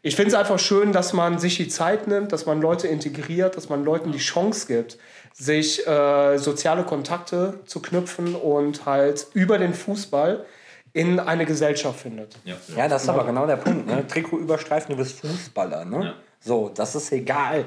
ich 0.01 0.17
finde 0.17 0.29
es 0.29 0.35
einfach 0.35 0.59
schön, 0.59 0.91
dass 0.91 1.13
man 1.13 1.39
sich 1.39 1.55
die 1.55 1.69
Zeit 1.69 2.07
nimmt, 2.07 2.33
dass 2.33 2.45
man 2.45 2.59
Leute 2.59 2.89
integriert, 2.89 3.55
dass 3.55 3.69
man 3.69 3.85
Leuten 3.85 4.11
die 4.11 4.17
Chance 4.17 4.67
gibt, 4.67 4.97
sich 5.33 5.87
äh, 5.87 6.37
soziale 6.37 6.83
Kontakte 6.83 7.59
zu 7.65 7.81
knüpfen 7.81 8.35
und 8.35 8.85
halt 8.85 9.27
über 9.33 9.57
den 9.57 9.73
Fußball 9.73 10.45
in 10.93 11.19
eine 11.19 11.45
Gesellschaft 11.45 11.99
findet. 11.99 12.37
Ja, 12.43 12.55
ja 12.75 12.87
das 12.87 13.03
ist 13.03 13.09
aber 13.09 13.25
genau 13.25 13.45
der 13.45 13.57
Punkt. 13.57 13.87
Ne? 13.87 14.05
Trikot 14.07 14.37
überstreifen, 14.37 14.95
du 14.95 14.97
bist 14.97 15.19
Fußballer. 15.19 15.85
Ne? 15.85 16.05
Ja. 16.05 16.13
So, 16.39 16.69
das 16.73 16.95
ist 16.95 17.11
egal, 17.11 17.65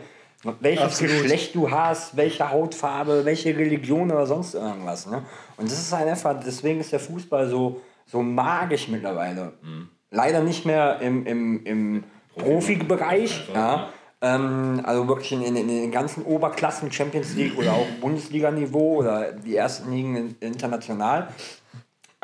welches 0.61 0.85
Absolut. 0.85 1.23
Geschlecht 1.23 1.55
du 1.55 1.71
hast, 1.71 2.17
welche 2.17 2.51
Hautfarbe, 2.51 3.25
welche 3.25 3.57
Religion 3.57 4.11
oder 4.11 4.27
sonst 4.27 4.55
irgendwas. 4.55 5.07
Ne? 5.07 5.23
Und 5.57 5.71
das 5.71 5.79
ist 5.79 5.93
halt 5.93 6.09
einfach, 6.09 6.39
deswegen 6.45 6.81
ist 6.81 6.93
der 6.93 7.01
Fußball 7.01 7.49
so, 7.49 7.81
so 8.07 8.23
magisch 8.23 8.89
mittlerweile. 8.89 9.53
Mhm. 9.63 9.89
Leider 10.11 10.43
nicht 10.43 10.67
mehr 10.67 11.01
im, 11.01 11.27
im, 11.27 11.65
im 11.65 12.05
Profibereich. 12.37 13.49
Ja. 13.55 13.89
Ähm, 14.21 14.81
also 14.85 15.09
wirklich 15.09 15.33
in, 15.33 15.43
in, 15.43 15.57
in, 15.57 15.69
den 15.69 15.91
ganzen 15.91 16.25
Oberklassen, 16.25 16.93
Champions 16.93 17.35
League 17.35 17.57
oder 17.59 17.73
auch 17.73 17.87
Bundesliga-Niveau 18.01 18.97
oder 18.97 19.33
die 19.33 19.57
ersten 19.57 19.93
Ligen 19.93 20.37
international. 20.41 21.29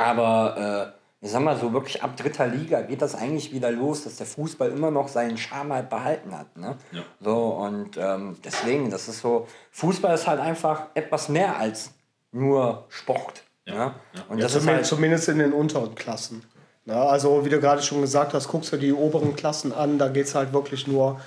Aber 0.00 0.92
äh, 1.23 1.25
ich 1.25 1.30
sag 1.30 1.42
mal 1.42 1.57
so, 1.57 1.73
wirklich 1.73 2.02
ab 2.02 2.16
dritter 2.16 2.47
Liga 2.47 2.80
geht 2.80 3.02
das 3.02 3.14
eigentlich 3.14 3.52
wieder 3.52 3.71
los, 3.71 4.04
dass 4.04 4.16
der 4.16 4.26
Fußball 4.26 4.71
immer 4.71 4.90
noch 4.90 5.09
seinen 5.09 5.37
Charme 5.37 5.75
halt 5.75 5.90
behalten 5.90 6.37
hat. 6.37 6.57
Ne? 6.57 6.76
Ja. 6.92 7.02
So, 7.21 7.37
und 7.49 7.99
ähm, 7.99 8.37
deswegen, 8.42 8.90
das 8.90 9.09
ist 9.09 9.21
so, 9.21 9.47
Fußball 9.73 10.14
ist 10.14 10.26
halt 10.26 10.40
einfach 10.40 10.85
etwas 10.95 11.28
mehr 11.28 11.59
als 11.59 11.92
nur 12.33 12.87
Sport. 12.88 13.45
Ja. 13.66 13.75
ja? 13.75 13.95
Und 14.28 14.38
ja, 14.38 14.45
das 14.45 14.52
zumindest, 14.52 14.57
ist 14.57 14.69
halt, 14.69 14.87
zumindest 14.87 15.28
in 15.28 15.38
den 15.38 15.52
unteren 15.52 15.95
Klassen. 15.95 16.42
Ja, 16.87 17.04
also 17.04 17.45
wie 17.45 17.50
du 17.50 17.61
gerade 17.61 17.83
schon 17.83 18.00
gesagt 18.00 18.33
hast, 18.33 18.49
guckst 18.49 18.73
du 18.73 18.78
die 18.78 18.92
oberen 18.92 19.37
Klassen 19.37 19.73
an, 19.73 19.99
da 19.99 20.09
geht 20.09 20.26
es 20.26 20.35
halt 20.35 20.54
wirklich 20.54 20.87
nur 20.87 21.21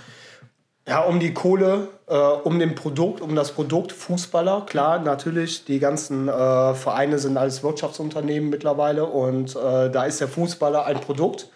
ja, 0.88 1.02
um 1.02 1.20
die 1.20 1.34
Kohle, 1.34 1.88
äh, 2.08 2.16
um 2.16 2.60
den 2.60 2.76
Produkt, 2.76 3.22
um 3.22 3.36
das 3.36 3.52
Produkt 3.52 3.92
Fußballer. 3.92 4.66
Klar, 4.66 5.00
natürlich, 5.00 5.64
die 5.66 5.80
ganzen 5.80 6.28
äh, 6.28 6.74
Vereine 6.74 7.20
sind 7.20 7.38
alles 7.38 7.64
Wirtschaftsunternehmen 7.64 8.50
mittlerweile 8.50 9.06
und 9.06 9.56
äh, 9.56 9.90
da 9.90 10.06
ist 10.06 10.20
der 10.20 10.28
Fußballer 10.28 10.86
ein 10.86 11.00
Produkt. 11.00 11.50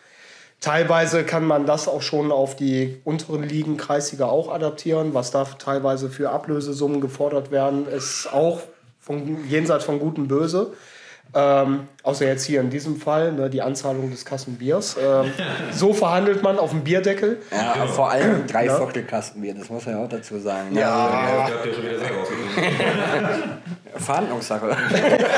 Teilweise 0.60 1.24
kann 1.24 1.46
man 1.46 1.66
das 1.68 1.88
auch 1.88 2.02
schon 2.02 2.32
auf 2.32 2.56
die 2.56 3.00
unteren 3.04 3.44
Ligen, 3.44 3.78
Kreisliga 3.78 4.26
auch 4.26 4.52
adaptieren. 4.52 5.14
Was 5.14 5.30
da 5.30 5.44
teilweise 5.44 6.10
für 6.10 6.32
Ablösesummen 6.32 7.00
gefordert 7.00 7.52
werden, 7.52 7.88
ist 7.88 8.28
auch 8.34 8.62
von, 9.00 9.48
jenseits 9.48 9.84
von 9.84 10.00
Gut 10.00 10.18
und 10.18 10.28
Böse. 10.28 10.74
Ähm, 11.34 11.88
außer 12.04 12.26
jetzt 12.26 12.46
hier 12.46 12.62
in 12.62 12.70
diesem 12.70 12.98
Fall, 13.00 13.34
ne, 13.34 13.50
die 13.50 13.62
Anzahlung 13.62 14.10
des 14.10 14.26
Kassenbiers. 14.26 14.96
Ähm, 14.98 15.32
so 15.72 15.94
verhandelt 15.94 16.42
man 16.44 16.58
auf 16.58 16.72
dem 16.72 16.84
Bierdeckel. 16.84 17.40
Ja, 17.52 17.74
genau. 17.74 17.88
vor 17.88 18.12
allem 18.12 18.48
drei 18.48 18.66
ja. 18.66 18.78
Viertel 18.78 19.04
Kassenbier, 19.04 19.54
das 19.54 19.70
muss 19.70 19.86
man 19.86 19.96
ja 19.96 20.04
auch 20.04 20.10
dazu 20.10 20.40
sagen. 20.40 20.74
Ne? 20.74 20.82
Ja, 20.82 21.10
ja, 21.10 21.50
ja. 21.50 21.66
ihr 21.66 21.74
schon 21.74 21.84
wieder 21.84 22.00
Verhandlungssache. 24.00 24.78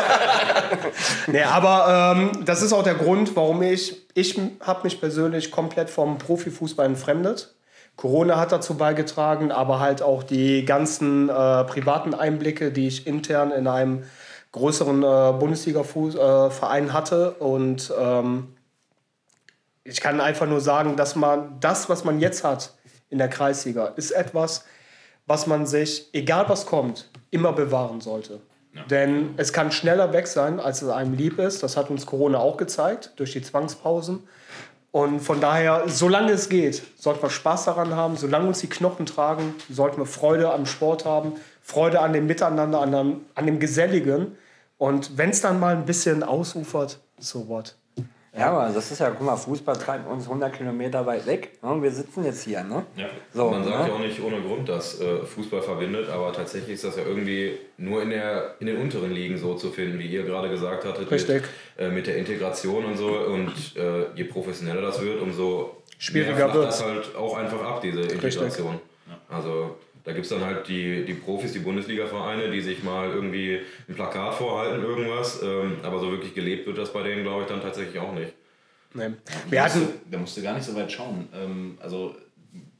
nee, 1.27 1.43
aber 1.43 2.15
ähm, 2.17 2.45
das 2.45 2.61
ist 2.61 2.73
auch 2.73 2.83
der 2.83 2.95
Grund, 2.95 3.35
warum 3.35 3.61
ich, 3.61 4.05
ich 4.13 4.39
habe 4.61 4.83
mich 4.83 4.99
persönlich 4.99 5.51
komplett 5.51 5.89
vom 5.89 6.17
Profifußball 6.17 6.85
entfremdet. 6.85 7.53
Corona 7.95 8.39
hat 8.39 8.53
dazu 8.53 8.75
beigetragen, 8.75 9.51
aber 9.51 9.81
halt 9.81 10.01
auch 10.01 10.23
die 10.23 10.63
ganzen 10.63 11.27
äh, 11.27 11.63
privaten 11.65 12.13
Einblicke, 12.13 12.71
die 12.71 12.87
ich 12.87 13.05
intern 13.05 13.51
in 13.51 13.67
einem 13.67 14.03
größeren 14.51 15.03
äh, 15.03 15.33
Bundesliga-Verein 15.39 16.93
hatte. 16.93 17.31
Und 17.33 17.93
ähm, 17.97 18.55
ich 19.83 20.01
kann 20.01 20.21
einfach 20.21 20.47
nur 20.47 20.61
sagen, 20.61 20.95
dass 20.95 21.15
man 21.15 21.59
das, 21.59 21.89
was 21.89 22.03
man 22.03 22.19
jetzt 22.19 22.43
hat 22.43 22.73
in 23.09 23.17
der 23.17 23.29
Kreisliga, 23.29 23.87
ist 23.95 24.11
etwas, 24.11 24.65
was 25.25 25.47
man 25.47 25.65
sich, 25.65 26.09
egal 26.13 26.49
was 26.49 26.65
kommt, 26.65 27.09
immer 27.31 27.53
bewahren 27.53 28.01
sollte. 28.01 28.41
Ja. 28.73 28.83
Denn 28.83 29.33
es 29.37 29.53
kann 29.53 29.71
schneller 29.71 30.13
weg 30.13 30.27
sein, 30.27 30.59
als 30.59 30.81
es 30.81 30.89
einem 30.89 31.13
lieb 31.13 31.39
ist. 31.39 31.63
Das 31.63 31.77
hat 31.77 31.89
uns 31.89 32.05
Corona 32.05 32.39
auch 32.39 32.57
gezeigt, 32.57 33.13
durch 33.17 33.33
die 33.33 33.41
Zwangspausen. 33.41 34.27
Und 34.91 35.19
von 35.19 35.39
daher, 35.39 35.83
solange 35.87 36.31
es 36.31 36.49
geht, 36.49 36.81
sollten 36.99 37.21
wir 37.21 37.29
Spaß 37.29 37.65
daran 37.65 37.95
haben. 37.95 38.17
Solange 38.17 38.47
uns 38.47 38.59
die 38.59 38.69
Knochen 38.69 39.05
tragen, 39.05 39.55
sollten 39.69 39.97
wir 39.97 40.07
Freude 40.07 40.51
am 40.51 40.65
Sport 40.65 41.05
haben. 41.05 41.33
Freude 41.69 41.99
an 41.99 42.13
dem 42.13 42.25
Miteinander, 42.25 42.81
an 42.81 42.91
dem, 42.91 43.21
an 43.35 43.45
dem 43.45 43.59
Geselligen. 43.59 44.35
Und 44.79 45.19
wenn 45.19 45.29
es 45.29 45.41
dann 45.41 45.59
mal 45.59 45.75
ein 45.75 45.85
bisschen 45.85 46.23
ausufert, 46.23 46.99
so 47.19 47.47
what. 47.47 47.75
Ja, 48.35 48.51
aber 48.51 48.73
das 48.73 48.91
ist 48.91 48.99
ja, 48.99 49.09
guck 49.11 49.21
mal, 49.21 49.35
Fußball 49.35 49.75
treibt 49.75 50.09
uns 50.09 50.23
100 50.23 50.51
Kilometer 50.51 51.05
weit 51.05 51.27
weg. 51.27 51.59
Ne? 51.61 51.81
Wir 51.81 51.91
sitzen 51.91 52.23
jetzt 52.23 52.43
hier. 52.43 52.63
Ne? 52.63 52.85
Ja. 52.95 53.07
So, 53.33 53.51
Man 53.51 53.63
sagt 53.63 53.81
ne? 53.81 53.87
ja 53.87 53.93
auch 53.93 53.99
nicht 53.99 54.19
ohne 54.19 54.41
Grund, 54.41 54.67
dass 54.67 54.99
äh, 54.99 55.23
Fußball 55.23 55.61
verbindet, 55.61 56.09
aber 56.09 56.33
tatsächlich 56.33 56.75
ist 56.75 56.85
das 56.85 56.95
ja 56.95 57.03
irgendwie 57.05 57.57
nur 57.77 58.01
in, 58.01 58.09
der, 58.09 58.55
in 58.59 58.65
den 58.65 58.77
unteren 58.77 59.11
Ligen 59.11 59.37
so 59.37 59.53
zu 59.53 59.69
finden, 59.69 59.99
wie 59.99 60.07
ihr 60.07 60.23
gerade 60.23 60.49
gesagt 60.49 60.85
hattet. 60.85 61.11
Richtig. 61.11 61.43
Mit, 61.77 61.87
äh, 61.87 61.91
mit 61.91 62.07
der 62.07 62.17
Integration 62.17 62.85
und 62.85 62.97
so. 62.97 63.09
Und 63.09 63.75
äh, 63.75 64.15
je 64.15 64.23
professioneller 64.23 64.81
das 64.81 65.01
wird, 65.01 65.21
umso 65.21 65.77
schwieriger 65.99 66.51
wird 66.51 66.65
das 66.65 66.83
halt 66.83 67.15
auch 67.15 67.37
einfach 67.37 67.63
ab, 67.63 67.81
diese 67.81 68.01
Integration. 68.01 68.79
Ja. 69.07 69.35
Also 69.35 69.75
da 70.09 70.15
gibt 70.15 70.25
es 70.25 70.31
dann 70.31 70.43
halt 70.43 70.67
die, 70.67 71.05
die 71.05 71.13
Profis, 71.13 71.53
die 71.53 71.59
Bundesliga-Vereine, 71.59 72.49
die 72.49 72.61
sich 72.61 72.81
mal 72.81 73.11
irgendwie 73.11 73.59
ein 73.87 73.93
Plakat 73.93 74.33
vorhalten, 74.33 74.83
irgendwas. 74.83 75.39
Ähm, 75.43 75.77
aber 75.83 75.99
so 75.99 76.09
wirklich 76.09 76.33
gelebt 76.33 76.65
wird 76.65 76.79
das 76.79 76.91
bei 76.91 77.03
denen, 77.03 77.21
glaube 77.21 77.43
ich, 77.43 77.47
dann 77.47 77.61
tatsächlich 77.61 77.99
auch 77.99 78.11
nicht. 78.11 78.33
Nee. 78.95 79.11
Wir 79.51 79.63
hatten, 79.63 79.87
da 80.09 80.17
musst 80.17 80.35
du 80.35 80.41
gar 80.41 80.55
nicht 80.55 80.65
so 80.65 80.75
weit 80.75 80.91
schauen. 80.91 81.29
Ähm, 81.31 81.77
also 81.79 82.15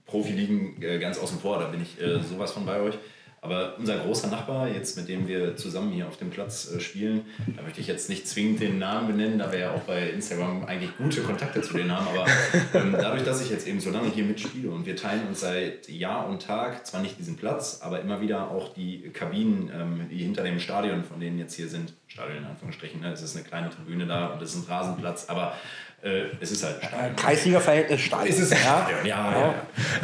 Profiligen 0.08 0.82
äh, 0.82 0.98
ganz 0.98 1.20
außen 1.20 1.38
vor, 1.38 1.60
da 1.60 1.68
bin 1.68 1.84
ich 1.84 2.02
äh, 2.02 2.20
sowas 2.20 2.52
von 2.52 2.66
bei 2.66 2.82
euch. 2.82 2.96
Aber 3.42 3.78
unser 3.78 3.98
großer 3.98 4.28
Nachbar, 4.28 4.68
jetzt 4.68 4.98
mit 4.98 5.08
dem 5.08 5.28
wir 5.28 5.56
zusammen 5.56 5.92
hier 5.92 6.08
auf 6.08 6.18
dem 6.18 6.30
Platz 6.30 6.72
äh, 6.72 6.80
spielen, 6.80 7.26
da 7.56 7.62
möchte 7.62 7.80
ich 7.80 7.88
jetzt 7.88 8.10
nicht 8.10 8.28
zwingend 8.28 8.60
den 8.60 8.80
Namen 8.80 9.08
benennen, 9.08 9.40
da 9.40 9.52
wir 9.52 9.60
ja 9.60 9.74
auch 9.74 9.82
bei 9.82 10.10
Instagram 10.10 10.66
eigentlich 10.66 10.96
gute 10.98 11.22
Kontakte 11.22 11.62
zu 11.62 11.74
denen 11.74 11.92
haben. 11.92 12.08
Aber 12.08 12.26
ähm, 12.74 12.96
dadurch, 13.00 13.24
dass 13.24 13.42
ich 13.42 13.50
jetzt 13.50 13.68
eben 13.68 13.80
so 13.80 13.92
lange 13.92 14.10
hier 14.10 14.26
mitspiele 14.26 14.70
und 14.70 14.86
wir 14.86 14.96
teilen 14.96 15.28
uns 15.28 15.40
seit 15.40 15.88
Jahr 15.88 16.28
und 16.28 16.42
Tag 16.42 16.86
zwar 16.86 17.02
nicht 17.02 17.18
diesen 17.18 17.38
Platz, 17.38 17.80
aber 17.82 18.02
immer 18.02 18.20
wieder 18.20 18.52
auch 18.52 18.74
die 18.74 19.10
Kabinen, 19.14 19.72
ähm, 19.74 20.10
die 20.10 20.18
hinter 20.18 20.44
dem 20.44 20.60
Stadion, 20.60 21.04
von 21.04 21.20
denen 21.20 21.40
jetzt 21.40 21.56
hier 21.56 21.70
sind, 21.70 21.94
Stadion 22.08 22.40
in 22.40 22.46
Anführungsstrichen, 22.46 23.02
ne? 23.02 23.12
es 23.14 23.22
ist 23.22 23.36
eine 23.36 23.46
kleine 23.46 23.70
Tribüne 23.70 24.06
da 24.06 24.28
und 24.28 24.42
es 24.42 24.56
ist 24.56 24.68
ein 24.68 24.72
Rasenplatz, 24.72 25.30
aber 25.30 25.54
äh, 26.02 26.28
es 26.40 26.52
ist 26.52 26.64
halt 26.64 26.84
Stadion. 26.84 27.16
Kreisliga-Verhältnis. 27.16 28.10
Es 28.26 28.40
ist 28.40 28.52
ein 28.54 28.60
Stadion, 28.60 29.06
ja. 29.06 29.32
ja, 29.32 29.42
ja. 29.42 29.56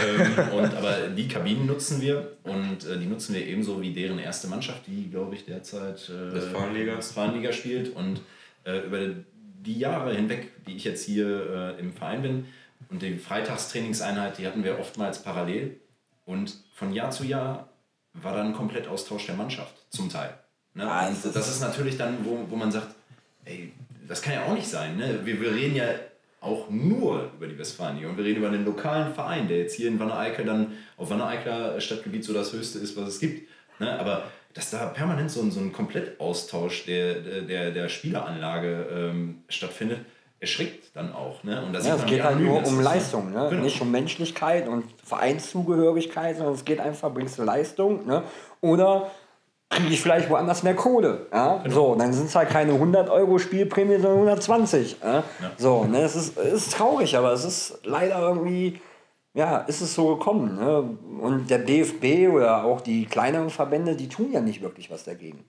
ähm, 0.03 0.49
und, 0.53 0.75
aber 0.75 1.07
die 1.09 1.27
Kabinen 1.27 1.65
nutzen 1.65 2.01
wir 2.01 2.33
und 2.43 2.85
äh, 2.85 2.97
die 2.97 3.05
nutzen 3.05 3.35
wir 3.35 3.45
ebenso 3.45 3.81
wie 3.81 3.93
deren 3.93 4.19
erste 4.19 4.47
Mannschaft, 4.47 4.87
die, 4.87 5.09
glaube 5.09 5.35
ich, 5.35 5.45
derzeit 5.45 6.09
äh, 6.09 6.33
Westfalenliga. 6.33 6.97
Westfalenliga 6.97 7.53
spielt. 7.53 7.95
Und 7.95 8.21
äh, 8.65 8.79
über 8.79 8.99
die 9.65 9.79
Jahre 9.79 10.13
hinweg, 10.13 10.51
die 10.65 10.75
ich 10.75 10.83
jetzt 10.83 11.05
hier 11.05 11.75
äh, 11.77 11.79
im 11.79 11.93
Verein 11.93 12.21
bin, 12.21 12.45
und 12.89 13.01
die 13.01 13.17
Freitagstrainingseinheit, 13.17 14.37
die 14.37 14.45
hatten 14.45 14.63
wir 14.63 14.79
oftmals 14.79 15.23
parallel. 15.23 15.79
Und 16.25 16.55
von 16.73 16.93
Jahr 16.93 17.11
zu 17.11 17.23
Jahr 17.23 17.69
war 18.13 18.35
dann 18.35 18.53
komplett 18.53 18.87
Austausch 18.87 19.25
der 19.25 19.35
Mannschaft, 19.35 19.73
zum 19.89 20.09
Teil. 20.09 20.33
Ne? 20.73 20.89
Ah, 20.89 21.09
das 21.09 21.49
ist 21.49 21.61
natürlich 21.61 21.97
dann, 21.97 22.25
wo, 22.25 22.45
wo 22.49 22.55
man 22.55 22.71
sagt, 22.71 22.89
ey, 23.45 23.71
das 24.07 24.21
kann 24.21 24.33
ja 24.33 24.45
auch 24.45 24.53
nicht 24.53 24.67
sein. 24.67 24.97
Ne? 24.97 25.21
Wir, 25.23 25.39
wir 25.41 25.53
reden 25.53 25.75
ja 25.75 25.85
auch 26.41 26.69
nur 26.69 27.31
über 27.35 27.47
die 27.47 27.57
Westfalenliga. 27.57 28.09
Und 28.09 28.17
wir 28.17 28.25
reden 28.25 28.37
über 28.37 28.47
einen 28.47 28.65
lokalen 28.65 29.13
Verein, 29.13 29.47
der 29.47 29.57
jetzt 29.57 29.75
hier 29.75 29.87
in 29.87 29.99
Wanne-Eickel 29.99 30.45
dann 30.45 30.73
auf 30.97 31.09
Wanne-Eicler 31.09 31.79
Stadtgebiet 31.81 32.23
so 32.23 32.33
das 32.33 32.53
Höchste 32.53 32.79
ist, 32.79 32.95
was 32.95 33.09
es 33.09 33.19
gibt. 33.19 33.49
Ne? 33.79 33.99
Aber 33.99 34.23
dass 34.53 34.69
da 34.69 34.85
permanent 34.85 35.31
so 35.31 35.41
ein, 35.41 35.51
so 35.51 35.59
ein 35.59 35.73
Komplettaustausch 35.73 36.85
der, 36.85 37.15
der, 37.41 37.71
der 37.71 37.89
Spieleranlage 37.89 38.87
ähm, 38.91 39.43
stattfindet, 39.49 39.99
erschrickt 40.39 40.95
dann 40.95 41.11
auch. 41.13 41.43
Ne? 41.43 41.61
Und 41.65 41.73
ja, 41.73 41.95
es 41.95 42.05
geht 42.05 42.23
halt 42.23 42.39
nur 42.39 42.65
um 42.65 42.79
Leistung, 42.79 43.31
ne? 43.31 43.47
Genau. 43.49 43.63
nicht 43.63 43.81
um 43.81 43.91
Menschlichkeit 43.91 44.67
und 44.67 44.85
Vereinszugehörigkeit, 45.03 46.37
sondern 46.37 46.53
es 46.53 46.63
geht 46.63 46.79
einfach, 46.79 47.13
bringst 47.13 47.37
du 47.37 47.43
Leistung 47.43 48.05
ne? 48.05 48.23
oder 48.61 49.11
kriege 49.69 49.93
ich 49.93 50.01
vielleicht 50.01 50.29
woanders 50.29 50.63
mehr 50.63 50.75
Kohle. 50.75 51.27
Ja? 51.31 51.57
Genau. 51.57 51.75
So, 51.75 51.95
dann 51.95 52.13
sind 52.13 52.27
es 52.27 52.35
halt 52.35 52.49
keine 52.49 52.73
100 52.73 53.09
Euro 53.09 53.39
Spielprämie, 53.39 53.95
sondern 53.95 54.13
120. 54.13 54.97
Ja? 55.01 55.13
ja. 55.13 55.23
So, 55.57 55.85
ne? 55.85 56.01
es 56.01 56.15
ist, 56.15 56.37
es 56.37 56.67
ist 56.67 56.73
traurig, 56.73 57.17
aber 57.17 57.33
es 57.33 57.43
ist 57.43 57.79
leider 57.83 58.19
irgendwie 58.19 58.79
ja, 59.35 59.57
ist 59.57 59.81
es 59.81 59.93
so 59.93 60.15
gekommen. 60.15 60.55
Ne? 60.55 60.97
Und 61.21 61.49
der 61.49 61.59
DFB 61.59 62.33
oder 62.33 62.63
auch 62.63 62.81
die 62.81 63.05
kleineren 63.05 63.49
Verbände, 63.49 63.95
die 63.95 64.07
tun 64.07 64.31
ja 64.31 64.39
nicht 64.39 64.61
wirklich 64.61 64.89
was 64.89 65.03
dagegen. 65.03 65.43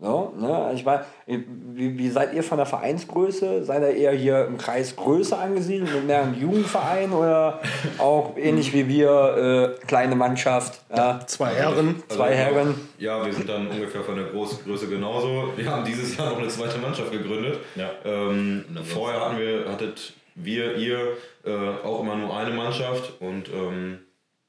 So, 0.00 0.32
ne? 0.38 0.72
Ich 0.74 0.86
war, 0.86 1.04
wie, 1.26 1.98
wie 1.98 2.08
seid 2.08 2.32
ihr 2.32 2.42
von 2.42 2.56
der 2.56 2.66
Vereinsgröße? 2.66 3.64
Seid 3.64 3.82
ihr 3.82 3.94
eher 3.94 4.12
hier 4.12 4.46
im 4.46 4.56
Kreis 4.56 4.96
größer 4.96 5.38
angesiedelt, 5.38 5.92
mit 5.94 6.06
mehr 6.06 6.22
einem 6.22 6.40
Jugendverein 6.40 7.12
oder 7.12 7.60
auch 7.98 8.34
ähnlich 8.38 8.72
wie 8.72 8.88
wir, 8.88 9.76
äh, 9.78 9.86
kleine 9.86 10.16
Mannschaft? 10.16 10.80
Ja, 10.94 11.20
zwei 11.26 11.50
Herren. 11.50 11.96
Also, 12.08 12.16
zwei 12.16 12.34
Herren. 12.34 12.74
Ja, 12.96 13.24
wir 13.24 13.32
sind 13.32 13.46
dann 13.46 13.68
ungefähr 13.68 14.02
von 14.02 14.16
der 14.16 14.24
Großgröße 14.26 14.88
genauso. 14.88 15.52
Wir 15.56 15.70
haben 15.70 15.84
dieses 15.84 16.16
Jahr 16.16 16.30
noch 16.30 16.38
eine 16.38 16.48
zweite 16.48 16.78
Mannschaft 16.78 17.12
gegründet. 17.12 17.58
Ja. 17.76 17.90
Ähm, 18.06 18.64
vorher 18.82 19.20
hatten 19.20 19.38
wir, 19.38 19.70
hattet 19.70 20.14
wir, 20.34 20.76
ihr 20.76 20.98
äh, 21.44 21.50
auch 21.84 22.00
immer 22.00 22.16
nur 22.16 22.34
eine 22.34 22.54
Mannschaft 22.54 23.20
und 23.20 23.50
ähm, 23.50 23.98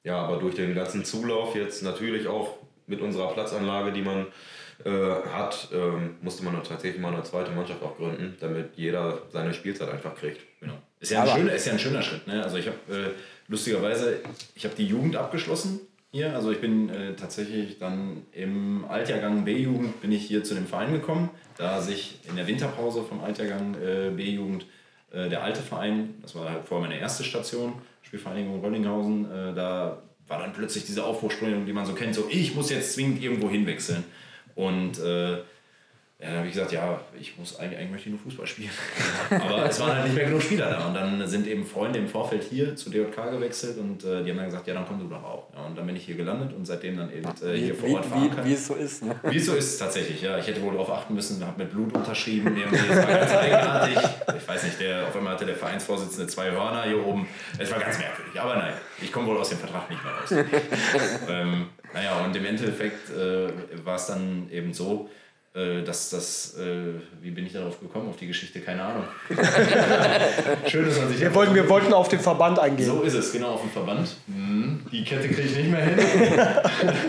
ja, 0.04 0.16
aber 0.16 0.38
durch 0.38 0.56
den 0.56 0.74
ganzen 0.74 1.04
Zulauf 1.04 1.56
jetzt 1.56 1.84
natürlich 1.84 2.28
auch 2.28 2.56
mit 2.88 3.02
unserer 3.02 3.28
Platzanlage, 3.34 3.92
die 3.92 4.02
man 4.02 4.22
äh, 4.22 4.26
hat, 4.90 5.68
ähm, 5.74 6.16
musste 6.22 6.44
man 6.44 6.62
tatsächlich 6.64 7.02
mal 7.02 7.14
eine 7.14 7.24
zweite 7.24 7.52
Mannschaft 7.52 7.82
auch 7.84 7.98
gründen, 7.98 8.36
damit 8.40 8.72
jeder 8.76 9.22
seine 9.30 9.54
Spielzeit 9.54 9.90
einfach 9.90 10.16
kriegt. 10.16 10.42
Genau. 10.60 10.74
Ist 11.00 11.12
ja, 11.12 11.24
ein 11.24 11.30
schöner, 11.30 11.54
ist 11.54 11.66
ja 11.66 11.74
ein 11.74 11.80
schöner 11.80 12.02
Schritt. 12.02 12.28
Ne? 12.28 12.44
Also 12.44 12.58
ich 12.58 12.68
habe 12.68 12.78
äh, 12.90 13.10
lustigerweise, 13.48 14.20
ich 14.56 14.64
habe 14.66 14.76
die 14.76 14.86
Jugend 14.86 15.16
abgeschlossen 15.16 15.80
hier. 16.12 16.36
Also 16.36 16.52
ich 16.52 16.60
bin 16.60 16.90
äh, 16.90 17.16
tatsächlich 17.16 17.80
dann 17.80 18.26
im 18.32 18.86
Altjahrgang 18.88 19.46
B-Jugend 19.46 20.02
bin 20.02 20.12
ich 20.12 20.26
hier 20.26 20.44
zu 20.44 20.54
dem 20.54 20.68
Verein 20.68 20.94
gekommen, 20.94 21.30
da 21.58 21.82
sich 21.82 22.20
in 22.28 22.36
der 22.36 22.48
Winterpause 22.48 23.04
vom 23.04 23.24
Altjahrgang 23.24 23.76
äh, 23.76 24.12
B-Jugend 24.12 24.66
äh, 25.12 25.30
der 25.30 25.44
alte 25.44 25.62
Verein, 25.62 26.16
das 26.22 26.36
war 26.36 26.50
halt 26.50 26.66
vorher 26.66 26.88
meine 26.88 27.00
erste 27.00 27.24
Station, 27.24 27.74
Spielvereinigung 28.04 28.60
Rollinghausen, 28.62 29.26
äh, 29.26 29.54
da 29.54 30.02
war 30.28 30.40
dann 30.40 30.54
plötzlich 30.54 30.86
diese 30.86 31.04
Aufbruchsströmung, 31.04 31.66
die 31.66 31.74
man 31.74 31.86
so 31.86 31.94
kennt, 31.94 32.16
so 32.16 32.28
ich 32.30 32.56
muss 32.56 32.70
jetzt 32.70 32.94
zwingend 32.94 33.22
irgendwo 33.22 33.50
hinwechseln. 33.50 34.04
Und 34.56 35.00
äh, 35.00 35.42
ja, 36.22 36.28
dann 36.28 36.38
habe 36.38 36.48
ich 36.48 36.54
gesagt, 36.54 36.72
ja, 36.72 37.02
ich 37.20 37.36
muss 37.36 37.58
eigentlich, 37.58 37.80
eigentlich 37.80 37.92
möchte 37.92 38.10
ich 38.10 38.14
nur 38.14 38.22
Fußball 38.22 38.46
spielen. 38.46 38.70
Aber 39.32 39.66
es 39.66 39.80
waren 39.80 39.96
halt 39.96 40.04
nicht 40.04 40.16
mehr 40.16 40.26
genug 40.26 40.44
Spieler 40.44 40.70
da. 40.70 40.86
Und 40.86 40.94
dann 40.94 41.28
sind 41.28 41.48
eben 41.48 41.66
Freunde 41.66 41.98
im 41.98 42.08
Vorfeld 42.08 42.44
hier 42.44 42.76
zu 42.76 42.92
DJK 42.92 43.32
gewechselt 43.32 43.80
und 43.80 44.04
äh, 44.04 44.24
die 44.24 44.30
haben 44.30 44.38
dann 44.38 44.46
gesagt, 44.46 44.68
ja, 44.68 44.76
dann 44.76 44.86
komm 44.88 45.00
du 45.00 45.08
doch 45.08 45.24
auch. 45.24 45.48
Ja, 45.56 45.66
und 45.66 45.76
dann 45.76 45.88
bin 45.88 45.96
ich 45.96 46.06
hier 46.06 46.14
gelandet 46.14 46.54
und 46.54 46.64
seitdem 46.68 46.98
dann 46.98 47.12
eben 47.12 47.26
äh, 47.26 47.58
hier 47.58 47.70
wie, 47.70 47.74
vor 47.74 47.90
Ort 47.90 48.06
fahren 48.06 48.36
kann. 48.36 48.46
Wie 48.46 48.54
es 48.54 48.68
so 48.68 48.76
ist, 48.76 49.04
ne? 49.04 49.16
Wie 49.24 49.38
es 49.38 49.48
so 49.48 49.56
ist, 49.56 49.80
tatsächlich, 49.80 50.22
ja. 50.22 50.38
Ich 50.38 50.46
hätte 50.46 50.62
wohl 50.62 50.74
darauf 50.74 50.92
achten 50.92 51.16
müssen, 51.16 51.44
habe 51.44 51.64
mit 51.64 51.72
Blut 51.72 51.92
unterschrieben. 51.92 52.56
Irgendwie. 52.56 52.88
Das 52.88 52.98
war 52.98 53.18
ganz 53.18 53.32
eigenartig. 53.32 53.98
Ich 54.38 54.48
weiß 54.48 54.64
nicht, 54.64 54.80
der, 54.80 55.08
auf 55.08 55.16
einmal 55.16 55.34
hatte 55.34 55.48
der 55.48 55.56
Vereinsvorsitzende 55.56 56.28
zwei 56.28 56.52
Hörner 56.52 56.84
hier 56.84 57.04
oben. 57.04 57.26
Es 57.58 57.72
war 57.72 57.80
ganz 57.80 57.98
merkwürdig. 57.98 58.40
Aber 58.40 58.58
nein, 58.58 58.74
ich 59.02 59.12
komme 59.12 59.26
wohl 59.26 59.38
aus 59.38 59.50
dem 59.50 59.58
Vertrag 59.58 59.90
nicht 59.90 60.04
mehr 60.04 60.14
raus. 60.14 60.32
ähm, 61.30 61.70
naja, 61.96 62.24
und 62.24 62.36
im 62.36 62.46
Endeffekt 62.46 63.10
äh, 63.10 63.50
war 63.84 63.96
es 63.96 64.06
dann 64.06 64.48
eben 64.52 64.72
so, 64.72 65.10
äh, 65.54 65.84
dass 65.84 66.10
das, 66.10 66.58
äh, 66.58 66.94
wie 67.22 67.32
bin 67.32 67.46
ich 67.46 67.54
darauf 67.54 67.80
gekommen, 67.80 68.08
auf 68.10 68.16
die 68.16 68.28
Geschichte, 68.28 68.62
keine 68.62 68.84
Ahnung. 68.84 69.04
Schön, 70.68 70.86
dass 70.86 70.98
man 70.98 71.10
sich. 71.10 71.20
Wir 71.20 71.36
wollten, 71.36 71.54
wir 71.54 71.68
wollten 71.68 71.94
auf 71.94 72.08
den 72.08 72.22
Verband 72.22 72.58
eingehen. 72.58 72.86
So 72.86 73.02
ist 73.02 73.16
es, 73.16 73.34
genau, 73.34 73.56
auf 73.56 73.62
den 73.62 73.72
Verband. 73.72 74.16
Mhm. 74.28 74.86
Die 74.92 75.04
Kette 75.04 75.28
kriege 75.28 75.42
ich 75.42 75.58
nicht 75.58 75.70
mehr 75.70 75.84
hin. 75.84 76.00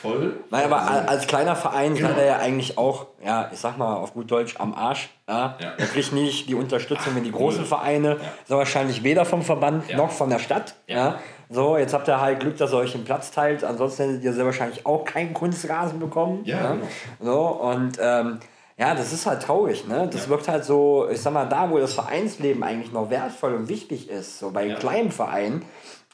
Voll. 0.00 0.36
Nein, 0.50 0.64
aber 0.64 0.80
also, 0.80 1.08
als 1.08 1.26
kleiner 1.26 1.56
Verein 1.56 1.94
genau. 1.94 2.08
seid 2.08 2.18
ihr 2.18 2.24
ja 2.24 2.38
eigentlich 2.38 2.78
auch, 2.78 3.08
ja, 3.22 3.50
ich 3.52 3.58
sag 3.58 3.78
mal 3.78 3.96
auf 3.96 4.14
gut 4.14 4.30
Deutsch, 4.30 4.54
am 4.58 4.72
Arsch. 4.72 5.10
Ja? 5.28 5.58
ja. 5.60 5.72
Er 5.76 5.86
kriegt 5.86 6.12
nicht 6.12 6.48
die 6.48 6.54
Unterstützung 6.54 7.16
wie 7.16 7.20
die 7.20 7.32
großen 7.32 7.66
Vereine, 7.66 8.10
ja. 8.10 8.32
so 8.46 8.56
wahrscheinlich 8.56 9.02
weder 9.02 9.24
vom 9.24 9.42
Verband 9.42 9.90
ja. 9.90 9.96
noch 9.96 10.12
von 10.12 10.30
der 10.30 10.38
Stadt. 10.38 10.76
Ja. 10.86 11.18
So, 11.50 11.78
jetzt 11.78 11.94
habt 11.94 12.08
ihr 12.08 12.20
halt 12.20 12.40
Glück, 12.40 12.56
dass 12.58 12.72
ihr 12.72 12.78
euch 12.78 12.92
den 12.92 13.04
Platz 13.04 13.30
teilt. 13.30 13.64
Ansonsten 13.64 14.04
hättet 14.04 14.24
ihr 14.24 14.32
sehr 14.32 14.44
wahrscheinlich 14.44 14.84
auch 14.84 15.04
keinen 15.04 15.32
Kunstrasen 15.32 15.98
bekommen. 15.98 16.42
Ja. 16.44 16.72
Genau. 16.72 16.86
So, 17.20 17.40
und 17.62 17.98
ähm, 18.00 18.38
ja, 18.78 18.94
das 18.94 19.12
ist 19.12 19.26
halt 19.26 19.42
traurig. 19.42 19.88
Ne? 19.88 20.08
Das 20.12 20.24
ja. 20.24 20.28
wirkt 20.30 20.48
halt 20.48 20.64
so, 20.64 21.08
ich 21.10 21.20
sag 21.20 21.32
mal, 21.32 21.46
da, 21.46 21.70
wo 21.70 21.78
das 21.78 21.94
Vereinsleben 21.94 22.62
eigentlich 22.62 22.92
noch 22.92 23.10
wertvoll 23.10 23.54
und 23.54 23.68
wichtig 23.68 24.08
ist, 24.08 24.38
so 24.38 24.50
bei 24.50 24.66
ja. 24.66 24.76
kleinen 24.76 25.10
Vereinen, 25.10 25.64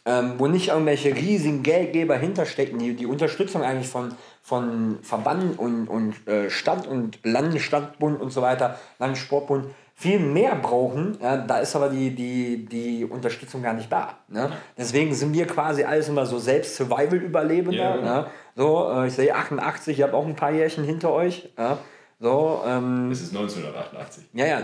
ähm, 0.06 0.34
wo 0.38 0.46
nicht 0.46 0.68
irgendwelche 0.68 1.14
riesigen 1.14 1.62
Geldgeber 1.62 2.16
hinterstecken, 2.16 2.78
die 2.78 2.94
die 2.94 3.06
Unterstützung 3.06 3.62
eigentlich 3.62 3.88
von, 3.88 4.14
von 4.42 4.98
Verband 5.02 5.58
und, 5.58 5.88
und 5.88 6.26
äh, 6.26 6.48
Stadt 6.48 6.86
und 6.86 7.18
Landesstadtbund 7.22 8.20
und 8.20 8.30
so 8.30 8.40
weiter, 8.40 8.78
Landessportbund, 8.98 9.66
viel 10.04 10.18
mehr 10.18 10.54
brauchen, 10.56 11.16
ja, 11.22 11.38
da 11.38 11.60
ist 11.60 11.74
aber 11.74 11.88
die, 11.88 12.14
die, 12.14 12.66
die 12.66 13.06
Unterstützung 13.06 13.62
gar 13.62 13.72
nicht 13.72 13.90
da. 13.90 14.18
Ne? 14.28 14.52
Deswegen 14.76 15.14
sind 15.14 15.32
wir 15.32 15.46
quasi 15.46 15.82
alles 15.82 16.10
immer 16.10 16.26
so 16.26 16.38
selbst 16.38 16.76
Survival-Überlebender. 16.76 17.78
Ja, 17.78 17.96
genau. 17.96 18.14
ne? 18.20 18.26
So, 18.54 18.92
äh, 18.92 19.06
ich 19.06 19.14
sehe 19.14 19.34
88, 19.34 19.98
ihr 19.98 20.04
habt 20.04 20.12
auch 20.12 20.26
ein 20.26 20.36
paar 20.36 20.50
Jährchen 20.50 20.84
hinter 20.84 21.10
euch. 21.10 21.48
Ja? 21.56 21.78
So, 22.20 22.60
ähm, 22.66 23.08
das 23.08 23.22
ist 23.22 23.34
1988. 23.34 24.24
Ja, 24.34 24.44
ja. 24.44 24.58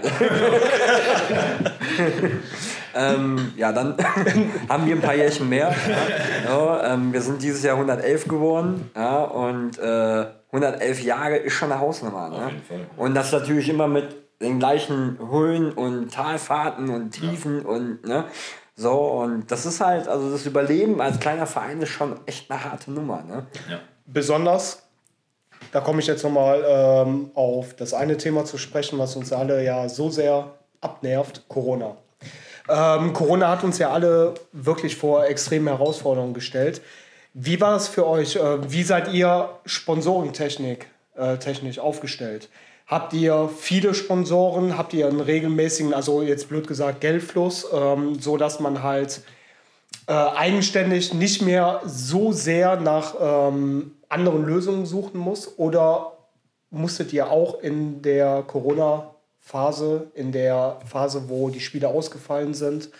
ähm, 3.14 3.52
ja, 3.56 3.72
dann 3.72 3.96
haben 4.68 4.86
wir 4.86 4.94
ein 4.94 5.00
paar 5.00 5.14
Jährchen 5.14 5.48
mehr. 5.48 5.74
Ja? 5.88 6.50
So, 6.52 6.78
ähm, 6.84 7.14
wir 7.14 7.22
sind 7.22 7.42
dieses 7.42 7.62
Jahr 7.62 7.76
111 7.76 8.28
geworden. 8.28 8.90
Ja? 8.94 9.22
Und 9.22 9.78
äh, 9.78 10.26
111 10.52 11.02
Jahre 11.02 11.36
ist 11.36 11.54
schon 11.54 11.72
eine 11.72 11.80
Hausnummer. 11.80 12.28
Ne? 12.28 12.50
Und 12.98 13.14
das 13.14 13.32
natürlich 13.32 13.70
immer 13.70 13.88
mit 13.88 14.19
den 14.40 14.58
gleichen 14.58 15.18
Höhen 15.30 15.72
und 15.72 16.12
Talfahrten 16.12 16.88
und 16.90 17.10
Tiefen 17.10 17.62
ja. 17.62 17.68
und 17.68 18.06
ne, 18.06 18.24
so 18.74 18.92
und 18.92 19.50
das 19.50 19.66
ist 19.66 19.80
halt, 19.80 20.08
also 20.08 20.30
das 20.30 20.46
Überleben 20.46 21.00
als 21.00 21.20
kleiner 21.20 21.46
Verein 21.46 21.82
ist 21.82 21.90
schon 21.90 22.18
echt 22.26 22.50
eine 22.50 22.64
harte 22.64 22.90
Nummer. 22.90 23.22
Ne? 23.22 23.46
Ja. 23.70 23.80
Besonders, 24.06 24.82
da 25.72 25.80
komme 25.80 26.00
ich 26.00 26.06
jetzt 26.06 26.24
nochmal 26.24 26.64
ähm, 26.66 27.30
auf 27.34 27.74
das 27.74 27.92
eine 27.92 28.16
Thema 28.16 28.44
zu 28.44 28.56
sprechen, 28.56 28.98
was 28.98 29.16
uns 29.16 29.32
alle 29.32 29.62
ja 29.62 29.88
so 29.88 30.08
sehr 30.08 30.54
abnervt, 30.80 31.44
Corona. 31.48 31.96
Ähm, 32.68 33.12
Corona 33.12 33.48
hat 33.48 33.64
uns 33.64 33.78
ja 33.78 33.90
alle 33.90 34.34
wirklich 34.52 34.96
vor 34.96 35.26
extreme 35.26 35.70
Herausforderungen 35.70 36.34
gestellt. 36.34 36.80
Wie 37.34 37.60
war 37.60 37.72
das 37.72 37.88
für 37.88 38.06
euch? 38.06 38.36
Äh, 38.36 38.70
wie 38.72 38.82
seid 38.82 39.12
ihr 39.12 39.50
Sponsorentechnik 39.66 40.86
äh, 41.16 41.36
technisch 41.36 41.78
aufgestellt? 41.78 42.48
Habt 42.90 43.12
ihr 43.12 43.48
viele 43.56 43.94
Sponsoren? 43.94 44.76
Habt 44.76 44.92
ihr 44.94 45.06
einen 45.06 45.20
regelmäßigen, 45.20 45.94
also 45.94 46.22
jetzt 46.22 46.48
blöd 46.48 46.66
gesagt, 46.66 47.00
Geldfluss, 47.00 47.64
ähm, 47.72 48.18
so 48.18 48.36
dass 48.36 48.58
man 48.58 48.82
halt 48.82 49.22
äh, 50.08 50.12
eigenständig 50.12 51.14
nicht 51.14 51.40
mehr 51.40 51.82
so 51.86 52.32
sehr 52.32 52.80
nach 52.80 53.14
ähm, 53.20 53.92
anderen 54.08 54.44
Lösungen 54.44 54.86
suchen 54.86 55.20
muss? 55.20 55.56
Oder 55.56 56.14
musstet 56.70 57.12
ihr 57.12 57.30
auch 57.30 57.60
in 57.60 58.02
der 58.02 58.42
Corona-Phase, 58.42 60.10
in 60.14 60.32
der 60.32 60.80
Phase, 60.84 61.28
wo 61.28 61.48
die 61.48 61.60
Spiele 61.60 61.86
ausgefallen 61.86 62.54
sind, 62.54 62.90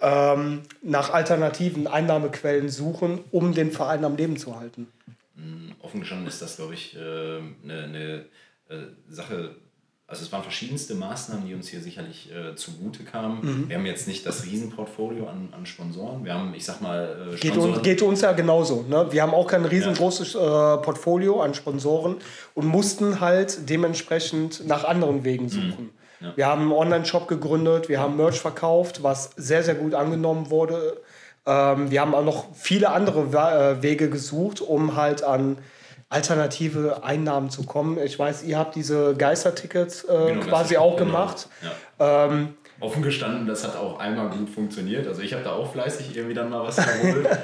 ähm, 0.00 0.62
nach 0.82 1.14
alternativen 1.14 1.86
Einnahmequellen 1.86 2.70
suchen, 2.70 3.20
um 3.30 3.54
den 3.54 3.70
Verein 3.70 4.04
am 4.04 4.16
Leben 4.16 4.36
zu 4.36 4.58
halten? 4.58 4.88
Hm, 5.36 5.76
offen 5.80 6.00
gestanden 6.00 6.26
ist 6.26 6.42
das, 6.42 6.56
glaube 6.56 6.74
ich, 6.74 6.96
eine 6.96 7.04
äh, 7.04 7.66
ne, 7.66 7.88
ne 7.88 8.24
Sache, 9.08 9.56
also 10.06 10.22
es 10.22 10.32
waren 10.32 10.42
verschiedenste 10.42 10.94
Maßnahmen, 10.94 11.46
die 11.46 11.54
uns 11.54 11.68
hier 11.68 11.80
sicherlich 11.80 12.30
äh, 12.32 12.54
zugute 12.54 13.04
kamen. 13.04 13.40
Mhm. 13.42 13.68
Wir 13.68 13.76
haben 13.76 13.84
jetzt 13.84 14.08
nicht 14.08 14.24
das 14.24 14.46
Riesenportfolio 14.46 15.26
an, 15.26 15.50
an 15.52 15.66
Sponsoren. 15.66 16.24
Wir 16.24 16.32
haben, 16.32 16.54
ich 16.54 16.64
sag 16.64 16.80
mal, 16.80 17.30
äh, 17.34 17.36
geht, 17.36 17.56
uns, 17.58 17.82
geht, 17.82 18.00
uns, 18.00 18.22
ja 18.22 18.32
genauso. 18.32 18.86
Ne? 18.88 19.06
Wir 19.10 19.22
haben 19.22 19.34
auch 19.34 19.46
kein 19.46 19.66
riesengroßes 19.66 20.32
ja. 20.32 20.76
äh, 20.76 20.78
Portfolio 20.78 21.42
an 21.42 21.52
Sponsoren 21.52 22.16
und 22.54 22.66
mussten 22.66 23.20
halt 23.20 23.68
dementsprechend 23.68 24.66
nach 24.66 24.84
anderen 24.84 25.24
Wegen 25.24 25.44
mhm. 25.44 25.50
suchen. 25.50 25.84
Mhm. 25.84 25.90
Ja. 26.20 26.36
Wir 26.36 26.46
haben 26.46 26.62
einen 26.62 26.72
Online-Shop 26.72 27.28
gegründet, 27.28 27.90
wir 27.90 28.00
haben 28.00 28.16
Merch 28.16 28.40
verkauft, 28.40 29.02
was 29.02 29.30
sehr, 29.36 29.62
sehr 29.62 29.74
gut 29.74 29.94
angenommen 29.94 30.50
wurde. 30.50 31.00
Ähm, 31.44 31.90
wir 31.90 32.00
haben 32.00 32.14
auch 32.14 32.24
noch 32.24 32.54
viele 32.54 32.90
andere 32.90 33.20
äh, 33.78 33.82
Wege 33.82 34.08
gesucht, 34.08 34.62
um 34.62 34.96
halt 34.96 35.22
an 35.22 35.58
alternative 36.10 37.04
Einnahmen 37.04 37.50
zu 37.50 37.64
kommen. 37.64 37.98
Ich 37.98 38.18
weiß, 38.18 38.44
ihr 38.44 38.58
habt 38.58 38.74
diese 38.74 39.14
Geistertickets 39.14 40.04
äh, 40.04 40.32
genau, 40.32 40.46
quasi 40.46 40.76
auch 40.76 40.96
gemacht. 40.96 41.48
Ja. 41.98 42.26
Ähm, 42.26 42.54
offen 42.80 43.02
gestanden, 43.02 43.46
das 43.46 43.64
hat 43.64 43.76
auch 43.76 43.98
einmal 43.98 44.30
gut 44.30 44.48
funktioniert. 44.48 45.06
Also 45.06 45.22
ich 45.22 45.32
habe 45.34 45.44
da 45.44 45.52
auch 45.52 45.70
fleißig 45.70 46.16
irgendwie 46.16 46.34
dann 46.34 46.48
mal 46.48 46.62
was 46.62 46.76
geholt. 46.76 47.28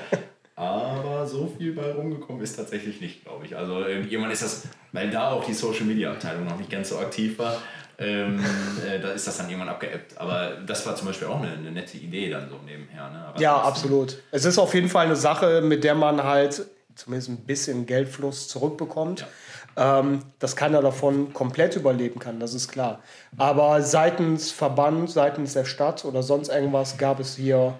Aber 0.56 1.26
so 1.26 1.52
viel 1.58 1.72
bei 1.72 1.92
rumgekommen 1.92 2.40
ist 2.40 2.54
tatsächlich 2.54 3.00
nicht, 3.00 3.24
glaube 3.24 3.44
ich. 3.44 3.56
Also 3.56 3.80
irgendwann 3.80 4.30
ist 4.30 4.42
das, 4.42 4.68
weil 4.92 5.10
da 5.10 5.32
auch 5.32 5.44
die 5.44 5.52
Social 5.52 5.84
Media 5.84 6.12
Abteilung 6.12 6.44
noch 6.44 6.56
nicht 6.56 6.70
ganz 6.70 6.90
so 6.90 6.98
aktiv 6.98 7.38
war, 7.40 7.56
ähm, 7.98 8.38
äh, 8.88 9.00
da 9.00 9.10
ist 9.10 9.26
das 9.26 9.36
dann 9.36 9.48
irgendwann 9.48 9.68
abgeebbt. 9.68 10.16
Aber 10.16 10.52
das 10.64 10.86
war 10.86 10.94
zum 10.94 11.08
Beispiel 11.08 11.28
auch 11.28 11.42
eine, 11.42 11.52
eine 11.52 11.72
nette 11.72 11.96
Idee 11.96 12.30
dann 12.30 12.48
so 12.48 12.56
nebenher. 12.64 13.10
Ne? 13.10 13.34
Ja, 13.38 13.56
absolut. 13.56 14.18
Es 14.30 14.44
ist 14.44 14.58
auf 14.58 14.74
jeden 14.74 14.88
Fall 14.88 15.06
eine 15.06 15.16
Sache, 15.16 15.60
mit 15.60 15.82
der 15.82 15.96
man 15.96 16.22
halt 16.22 16.66
zumindest 16.96 17.30
ein 17.30 17.36
bisschen 17.38 17.86
Geldfluss 17.86 18.48
zurückbekommt. 18.48 19.20
Ja. 19.20 20.00
Ähm, 20.00 20.20
dass 20.38 20.54
keiner 20.54 20.80
davon 20.82 21.32
komplett 21.32 21.74
überleben 21.74 22.20
kann, 22.20 22.38
das 22.38 22.54
ist 22.54 22.68
klar. 22.68 23.00
Aber 23.36 23.82
seitens 23.82 24.52
Verband, 24.52 25.10
seitens 25.10 25.54
der 25.54 25.64
Stadt 25.64 26.04
oder 26.04 26.22
sonst 26.22 26.48
irgendwas 26.48 26.96
gab 26.96 27.18
es 27.18 27.34
hier 27.34 27.76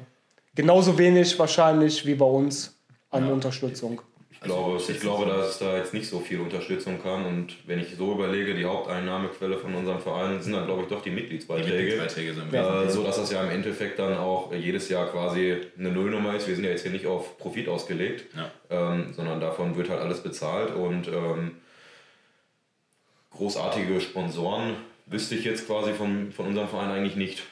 genauso 0.57 0.99
wenig 0.99 1.39
wahrscheinlich 1.39 2.05
wie 2.05 2.17
bei 2.17 2.27
uns 2.27 2.77
an 3.11 3.27
ja. 3.29 3.33
Unterstützung. 3.33 4.03
Ich 4.45 4.51
glaube, 4.51 4.79
ich 4.87 5.01
glaube, 5.01 5.27
dass 5.27 5.51
es 5.51 5.59
da 5.59 5.77
jetzt 5.77 5.95
nicht 5.95 6.07
so 6.07 6.21
viel 6.21 6.39
Unterstützung 6.41 7.03
kam. 7.03 7.25
Und 7.25 7.57
wenn 7.67 7.79
ich 7.79 7.97
so 7.97 8.13
überlege, 8.13 8.55
die 8.55 8.67
Haupteinnahmequelle 8.67 9.57
von 9.57 9.75
unserem 9.75 10.01
Verein 10.01 10.43
sind 10.43 10.53
dann, 10.53 10.67
glaube 10.67 10.83
ich, 10.83 10.89
doch 10.89 11.03
die 11.03 11.11
Mitgliedsbeiträge. 11.11 11.71
Die 11.71 11.83
Mitgliedsbeiträge 11.85 12.35
sind 12.35 12.53
äh, 12.53 12.91
so 12.91 13.03
dass 13.03 13.17
das 13.17 13.33
ja 13.33 13.43
im 13.43 13.51
Endeffekt 13.51 13.99
dann 13.99 14.19
auch 14.19 14.53
jedes 14.53 14.91
Jahr 14.91 15.07
quasi 15.07 15.57
eine 15.79 15.91
Nullnummer 15.91 16.37
ist. 16.37 16.47
Wir 16.47 16.55
sind 16.55 16.65
ja 16.65 16.71
jetzt 16.71 16.83
hier 16.83 16.91
nicht 16.91 17.07
auf 17.07 17.39
Profit 17.39 17.69
ausgelegt, 17.69 18.27
ja. 18.37 18.51
ähm, 18.71 19.15
sondern 19.15 19.41
davon 19.41 19.77
wird 19.77 19.89
halt 19.89 20.01
alles 20.01 20.23
bezahlt. 20.23 20.75
Und 20.75 21.09
ähm, 21.09 21.53
großartige 23.31 24.01
Sponsoren 24.03 24.75
wüsste 25.07 25.37
ich 25.37 25.45
jetzt 25.45 25.67
quasi 25.67 25.95
von, 25.95 26.33
von 26.33 26.47
unserem 26.47 26.69
Verein 26.69 26.91
eigentlich 26.91 27.17
nicht. 27.17 27.43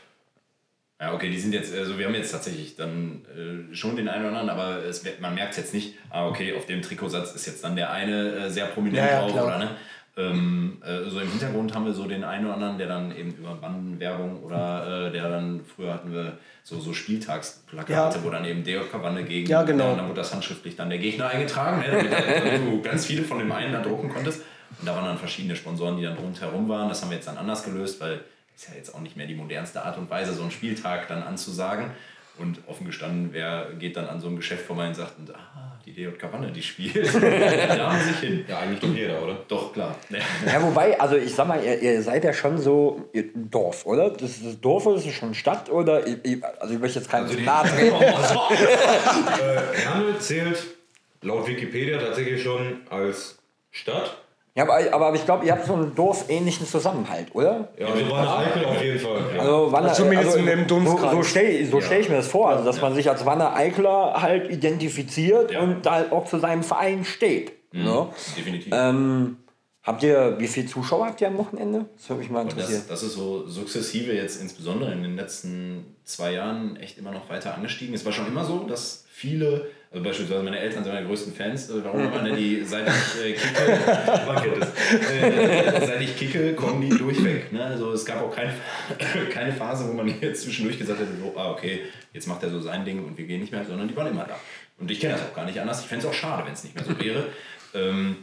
Ja, 1.03 1.13
okay, 1.13 1.31
die 1.31 1.39
sind 1.39 1.53
jetzt, 1.53 1.77
also 1.77 1.99
wir 1.99 2.07
haben 2.07 2.15
jetzt 2.15 2.31
tatsächlich 2.31 2.77
dann 2.77 3.23
äh, 3.37 3.75
schon 3.75 3.97
den 3.97 4.09
einen 4.09 4.25
oder 4.25 4.39
anderen, 4.39 4.51
aber 4.51 4.85
es, 4.85 5.05
man 5.21 5.35
merkt 5.35 5.51
es 5.51 5.57
jetzt 5.57 5.75
nicht, 5.75 5.97
ah, 6.11 6.29
okay, 6.29 6.55
auf 6.55 6.67
dem 6.67 6.81
Trikotsatz 6.81 7.35
ist 7.35 7.45
jetzt 7.47 7.65
dann 7.65 7.75
der 7.75 7.91
eine 7.91 8.37
äh, 8.37 8.51
sehr 8.51 8.67
prominent 8.67 9.11
ja, 9.11 9.15
ja, 9.15 9.21
drauf, 9.21 9.43
oder 9.43 9.59
ne? 9.59 9.71
Ähm, 10.17 10.81
äh, 10.85 11.11
so 11.11 11.19
im 11.19 11.29
Hintergrund 11.29 11.75
haben 11.75 11.87
wir 11.87 11.93
so 11.93 12.07
den 12.07 12.23
einen 12.23 12.45
oder 12.45 12.55
anderen, 12.55 12.79
der 12.79 12.87
dann 12.87 13.17
eben 13.17 13.33
über 13.33 13.55
Bandenwerbung 13.55 14.45
oder 14.45 15.09
äh, 15.09 15.11
der 15.11 15.29
dann, 15.29 15.63
früher 15.65 15.93
hatten 15.93 16.13
wir 16.13 16.39
so, 16.63 16.79
so 16.79 16.93
Spieltagsplakate, 16.93 18.19
ja. 18.19 18.25
wo 18.25 18.31
dann 18.31 18.45
eben 18.45 18.63
DJK 18.63 19.03
Wanne 19.03 19.25
gegen, 19.25 19.49
ja, 19.49 19.65
genau. 19.65 19.97
dann 19.97 20.05
wurde 20.05 20.21
das 20.21 20.33
handschriftlich 20.33 20.77
dann 20.77 20.89
der 20.89 20.99
Gegner 20.99 21.31
eingetragen, 21.31 21.81
ne, 21.81 21.87
damit, 21.91 22.13
damit 22.13 22.61
du 22.65 22.81
ganz 22.81 23.07
viele 23.07 23.25
von 23.25 23.41
dem 23.41 23.51
einen 23.51 23.73
da 23.73 23.81
drucken 23.81 24.09
konntest. 24.09 24.43
Und 24.79 24.87
da 24.87 24.95
waren 24.95 25.07
dann 25.07 25.19
verschiedene 25.19 25.57
Sponsoren, 25.57 25.97
die 25.97 26.05
dann 26.05 26.17
rundherum 26.17 26.69
waren. 26.69 26.89
Das 26.89 27.03
haben 27.03 27.11
wir 27.11 27.17
jetzt 27.17 27.27
dann 27.27 27.39
anders 27.39 27.65
gelöst, 27.65 28.01
weil 28.01 28.21
ist 28.57 28.69
ja 28.69 28.75
jetzt 28.77 28.95
auch 28.95 29.01
nicht 29.01 29.17
mehr 29.17 29.27
die 29.27 29.35
modernste 29.35 29.83
Art 29.85 29.99
und 29.99 30.11
Weise, 30.11 30.33
so 30.35 30.43
einen 30.43 30.51
Spieltag 30.51 31.09
dann 31.09 31.23
anzusagen. 31.23 31.91
Und 32.39 32.61
offen 32.67 32.87
gestanden, 32.87 33.29
wer 33.33 33.73
geht 33.79 33.95
dann 33.97 34.07
an 34.07 34.19
so 34.19 34.29
ein 34.29 34.37
Geschäft 34.37 34.65
vorbei 34.65 34.89
und 34.89 34.95
sagt, 34.95 35.13
ah, 35.35 35.79
die 35.85 35.93
DJK 35.93 36.33
Wanne, 36.33 36.51
die 36.51 36.63
spielt. 36.63 37.15
da 37.23 37.99
sich 37.99 38.21
hin. 38.21 38.45
Ja, 38.49 38.61
eigentlich 38.61 38.81
doch 38.81 38.95
jeder, 38.95 39.23
oder? 39.23 39.39
Doch, 39.49 39.73
klar. 39.73 39.95
Ja, 40.47 40.63
wobei, 40.63 40.99
also 40.99 41.17
ich 41.17 41.35
sag 41.35 41.47
mal, 41.47 41.63
ihr, 41.63 41.79
ihr 41.81 42.03
seid 42.03 42.25
ja 42.25 42.33
schon 42.33 42.57
so 42.57 43.11
ein 43.15 43.51
Dorf, 43.51 43.85
oder? 43.85 44.09
Das 44.11 44.31
ist 44.31 44.47
das 44.47 44.61
Dorf 44.63 44.87
oder 44.87 44.97
ist 44.97 45.07
es 45.07 45.13
schon 45.13 45.35
Stadt? 45.35 45.69
Oder, 45.69 46.05
also 46.59 46.75
ich 46.75 46.81
möchte 46.81 47.01
jetzt 47.01 47.11
keinen 47.11 47.27
also 47.27 47.39
nahe 47.39 47.69
treten. 47.69 47.97
äh, 48.01 49.77
Herne 49.77 50.19
zählt 50.19 50.65
laut 51.21 51.47
Wikipedia 51.47 51.99
tatsächlich 51.99 52.43
schon 52.43 52.81
als 52.89 53.39
Stadt. 53.71 54.17
Ja, 54.55 54.65
aber, 54.65 54.79
aber 54.93 55.15
ich 55.15 55.25
glaube, 55.25 55.47
ihr 55.47 55.53
habt 55.53 55.65
so 55.65 55.73
einen 55.73 55.95
dorfähnlichen 55.95 56.67
Zusammenhalt, 56.67 57.29
oder? 57.35 57.69
Ja, 57.79 57.87
also 57.87 58.11
Wanne 58.11 58.37
Eickel 58.37 58.65
auf 58.67 58.83
jeden 58.83 58.99
Fall. 58.99 59.21
Ja. 59.35 59.41
Also, 59.41 59.73
Wanne, 59.73 59.89
also 59.89 60.03
zumindest 60.03 60.29
also, 60.29 60.39
in 60.41 60.47
dem 60.47 60.67
Dunstkreis. 60.67 61.11
So, 61.11 61.17
so 61.17 61.23
stelle 61.23 61.67
so 61.67 61.81
stell 61.81 62.01
ich 62.03 62.09
mir 62.11 62.17
das 62.17 62.29
vor, 62.29 62.51
also, 62.51 62.65
dass 62.65 62.81
man 62.81 62.95
sich 62.95 63.09
als 63.09 63.25
Wanne 63.25 63.55
Eikler 63.55 64.21
halt 64.21 64.51
identifiziert 64.51 65.57
und 65.57 65.87
da 65.87 66.05
auch 66.11 66.27
zu 66.27 66.39
seinem 66.39 66.63
Verein 66.63 67.05
steht. 67.07 67.53
Mhm, 67.73 67.85
ne? 67.85 68.09
Definitiv. 68.37 68.73
Ähm, 68.73 69.39
Habt 69.83 70.05
ihr, 70.05 70.37
wie 70.39 70.47
viele 70.47 70.69
Zuschauer 70.69 71.07
habt 71.07 71.21
ihr 71.21 71.27
am 71.27 71.39
Wochenende? 71.39 71.87
Das 71.97 72.09
würde 72.09 72.21
mich 72.23 72.31
mal 72.31 72.43
interessieren. 72.43 72.85
Das, 72.89 73.01
das, 73.01 73.03
ist 73.03 73.15
so 73.15 73.49
sukzessive 73.49 74.13
jetzt 74.13 74.41
insbesondere 74.41 74.93
in 74.93 75.03
den 75.03 75.17
letzten 75.17 75.97
zwei 76.05 76.35
Jahren 76.35 76.77
echt 76.77 76.99
immer 76.99 77.11
noch 77.11 77.29
weiter 77.29 77.55
angestiegen. 77.55 77.93
Es 77.93 78.05
war 78.05 78.13
schon 78.13 78.29
immer 78.29 78.45
so, 78.45 78.61
dass 78.61 79.05
viele 79.11 79.67
also 79.93 80.05
beispielsweise 80.05 80.43
meine 80.43 80.59
Eltern 80.59 80.83
sind 80.83 80.93
meine 80.95 81.07
größten 81.07 81.35
Fans. 81.35 81.69
Äh, 81.69 81.85
warum 81.85 82.01
immer, 82.01 82.23
ne? 82.23 82.35
Die, 82.35 82.65
seit 82.65 82.89
ich 82.89 83.23
äh, 83.23 83.33
kicke, 83.35 83.63
äh, 85.23 85.87
seit 85.87 86.01
ich 86.01 86.17
kicke, 86.17 86.55
kommen 86.55 86.81
die 86.81 86.89
durchweg. 86.89 87.53
Ne? 87.53 87.63
Also 87.63 87.93
es 87.93 88.05
gab 88.07 88.23
auch 88.23 88.35
keine, 88.35 88.55
keine 89.31 89.53
Phase, 89.53 89.87
wo 89.87 89.93
man 89.93 90.09
jetzt 90.21 90.45
zwischendurch 90.45 90.79
gesagt 90.79 90.99
hätte, 90.99 91.11
so, 91.21 91.39
ah, 91.39 91.51
okay, 91.51 91.83
jetzt 92.15 92.27
macht 92.27 92.43
er 92.43 92.49
so 92.49 92.61
sein 92.61 92.87
Ding 92.87 93.05
und 93.05 93.19
wir 93.19 93.27
gehen 93.27 93.43
nicht 93.43 93.53
mehr, 93.53 93.65
sondern 93.67 93.87
die 93.87 93.95
waren 93.95 94.07
immer 94.07 94.25
da. 94.25 94.39
Und 94.79 94.91
ich 94.91 94.99
kenne 94.99 95.13
das 95.13 95.23
auch 95.23 95.35
gar 95.35 95.45
nicht 95.45 95.61
anders. 95.61 95.83
Ich 95.83 95.87
fände 95.87 96.07
es 96.07 96.11
auch 96.11 96.15
schade, 96.15 96.47
wenn 96.47 96.55
es 96.55 96.65
nicht 96.65 96.75
mehr 96.75 96.85
so 96.85 96.99
wäre. 96.99 97.27
Ähm, 97.75 98.17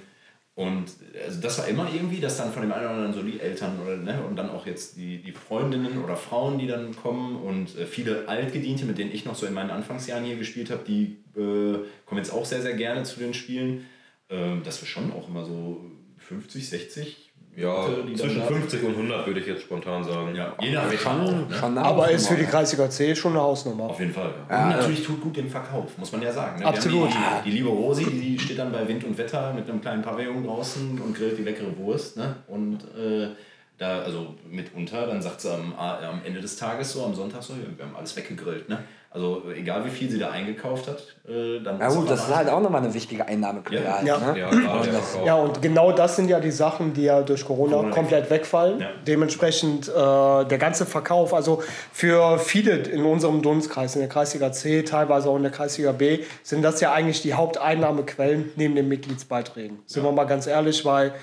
und 0.59 0.91
also 1.25 1.39
das 1.39 1.57
war 1.57 1.69
immer 1.69 1.87
irgendwie, 1.93 2.19
dass 2.19 2.35
dann 2.35 2.51
von 2.51 2.63
dem 2.63 2.73
einen 2.73 2.83
oder 2.83 2.93
anderen 2.93 3.13
so 3.13 3.21
die 3.21 3.39
Eltern 3.39 3.79
oder 3.81 3.95
ne, 3.95 4.21
und 4.27 4.35
dann 4.35 4.49
auch 4.49 4.65
jetzt 4.65 4.97
die, 4.97 5.21
die 5.21 5.31
Freundinnen 5.31 6.03
oder 6.03 6.17
Frauen, 6.17 6.59
die 6.59 6.67
dann 6.67 6.93
kommen 6.93 7.37
und 7.37 7.77
äh, 7.77 7.85
viele 7.85 8.27
Altgediente, 8.27 8.83
mit 8.83 8.97
denen 8.97 9.13
ich 9.13 9.23
noch 9.23 9.35
so 9.35 9.45
in 9.45 9.53
meinen 9.53 9.69
Anfangsjahren 9.69 10.25
hier 10.25 10.35
gespielt 10.35 10.69
habe, 10.69 10.83
die 10.85 11.15
äh, 11.37 11.79
kommen 12.05 12.17
jetzt 12.17 12.33
auch 12.33 12.43
sehr, 12.43 12.61
sehr 12.61 12.73
gerne 12.73 13.03
zu 13.03 13.21
den 13.21 13.33
Spielen. 13.33 13.85
Äh, 14.27 14.59
dass 14.65 14.81
wir 14.81 14.87
schon 14.89 15.13
auch 15.13 15.29
immer 15.29 15.45
so 15.45 15.79
50, 16.17 16.67
60 16.67 17.28
ja, 17.59 17.85
zwischen 18.15 18.41
50 18.41 18.83
und 18.83 18.95
100 18.95 19.27
würde 19.27 19.39
ich 19.39 19.47
jetzt 19.47 19.63
spontan 19.63 20.03
sagen. 20.03 20.33
Ja, 20.33 20.53
je 20.61 20.71
nach 20.71 20.91
schon, 20.93 21.47
schon 21.51 21.77
Aber 21.77 22.09
ist 22.09 22.27
für 22.27 22.35
die 22.35 22.45
Kreisiger 22.45 22.89
C 22.89 23.13
schon 23.15 23.33
eine 23.33 23.41
Hausnummer. 23.41 23.85
Auf 23.85 23.99
jeden 23.99 24.13
Fall. 24.13 24.33
Ja. 24.49 24.63
Und 24.63 24.69
natürlich 24.69 25.03
tut 25.03 25.19
gut 25.21 25.35
den 25.35 25.49
Verkauf, 25.49 25.97
muss 25.97 26.11
man 26.11 26.21
ja 26.21 26.31
sagen. 26.31 26.59
Ne? 26.59 26.65
Absolut. 26.65 27.09
Die, 27.09 27.49
die, 27.49 27.57
liebe 27.57 27.69
Rosi, 27.69 28.05
die 28.05 28.39
steht 28.39 28.59
dann 28.59 28.71
bei 28.71 28.87
Wind 28.87 29.03
und 29.03 29.17
Wetter 29.17 29.53
mit 29.53 29.69
einem 29.69 29.81
kleinen 29.81 30.01
Pavillon 30.01 30.45
draußen 30.45 31.01
und 31.01 31.15
grillt 31.15 31.37
die 31.37 31.43
leckere 31.43 31.75
Wurst. 31.77 32.15
Ne? 32.15 32.35
Und 32.47 32.77
äh, 32.97 33.29
da, 33.77 34.01
also 34.01 34.35
mitunter, 34.49 35.07
dann 35.07 35.21
sagt 35.21 35.41
sie 35.41 35.53
am, 35.53 35.73
am 35.73 36.21
Ende 36.23 36.39
des 36.39 36.55
Tages 36.55 36.93
so, 36.93 37.03
am 37.03 37.13
Sonntag 37.13 37.43
so, 37.43 37.53
wir 37.55 37.85
haben 37.85 37.95
alles 37.95 38.15
weggegrillt. 38.15 38.69
Ne? 38.69 38.79
Also 39.11 39.41
egal 39.55 39.83
wie 39.85 39.89
viel 39.89 40.07
sie 40.07 40.19
da 40.19 40.29
eingekauft 40.29 40.87
hat, 40.87 41.03
äh, 41.27 41.59
dann. 41.63 41.79
Ja 41.79 41.89
gut, 41.89 42.07
das 42.07 42.27
ist 42.27 42.35
halt 42.35 42.47
auch 42.47 42.61
nochmal 42.61 42.83
eine 42.83 42.93
wichtige 42.93 43.25
Einnahmequelle. 43.25 43.83
Ja. 43.83 44.03
Ja. 44.03 44.17
Ne? 44.19 44.39
Ja, 44.39 44.49
und 44.49 45.25
ja, 45.25 45.35
und 45.35 45.61
genau 45.63 45.91
das 45.91 46.15
sind 46.15 46.29
ja 46.29 46.39
die 46.39 46.51
Sachen, 46.51 46.93
die 46.93 47.05
ja 47.05 47.23
durch 47.23 47.43
Corona, 47.43 47.77
Corona 47.77 47.95
komplett 47.95 48.29
wegfallen. 48.29 48.81
Ja. 48.81 48.89
Dementsprechend 49.07 49.87
äh, 49.87 49.91
der 49.91 50.57
ganze 50.59 50.85
Verkauf, 50.85 51.33
also 51.33 51.63
für 51.91 52.37
viele 52.37 52.75
in 52.75 53.03
unserem 53.03 53.41
Dunstkreis, 53.41 53.95
in 53.95 54.01
der 54.01 54.09
Kreisliga 54.09 54.51
C, 54.51 54.83
teilweise 54.83 55.27
auch 55.27 55.37
in 55.37 55.43
der 55.43 55.51
Kreisliga 55.51 55.91
B, 55.91 56.19
sind 56.43 56.61
das 56.61 56.79
ja 56.79 56.93
eigentlich 56.93 57.23
die 57.23 57.33
Haupteinnahmequellen 57.33 58.51
neben 58.57 58.75
den 58.75 58.87
Mitgliedsbeiträgen. 58.87 59.79
Sind 59.87 60.03
wir 60.03 60.11
mal 60.11 60.25
ganz 60.25 60.45
ehrlich, 60.45 60.85
weil 60.85 61.13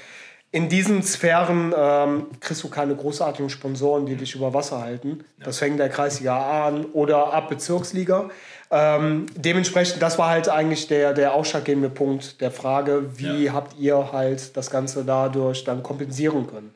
in 0.56 0.70
diesen 0.70 1.02
Sphären 1.02 1.74
ähm, 1.76 2.28
kriegst 2.40 2.64
du 2.64 2.70
keine 2.70 2.96
großartigen 2.96 3.50
Sponsoren, 3.50 4.06
die 4.06 4.16
dich 4.16 4.34
über 4.34 4.54
Wasser 4.54 4.80
halten. 4.80 5.22
Das 5.38 5.58
fängt 5.58 5.78
der 5.78 5.90
Kreisliga 5.90 6.34
A 6.34 6.68
an 6.68 6.86
oder 6.94 7.34
ab 7.34 7.50
Bezirksliga. 7.50 8.30
Ähm, 8.70 9.26
dementsprechend, 9.36 10.00
das 10.00 10.18
war 10.18 10.30
halt 10.30 10.48
eigentlich 10.48 10.88
der, 10.88 11.12
der 11.12 11.34
ausschlaggebende 11.34 11.90
Punkt 11.90 12.40
der 12.40 12.50
Frage, 12.50 13.18
wie 13.18 13.44
ja. 13.44 13.52
habt 13.52 13.78
ihr 13.78 14.12
halt 14.12 14.56
das 14.56 14.70
Ganze 14.70 15.04
dadurch 15.04 15.62
dann 15.64 15.82
kompensieren 15.82 16.46
können. 16.46 16.74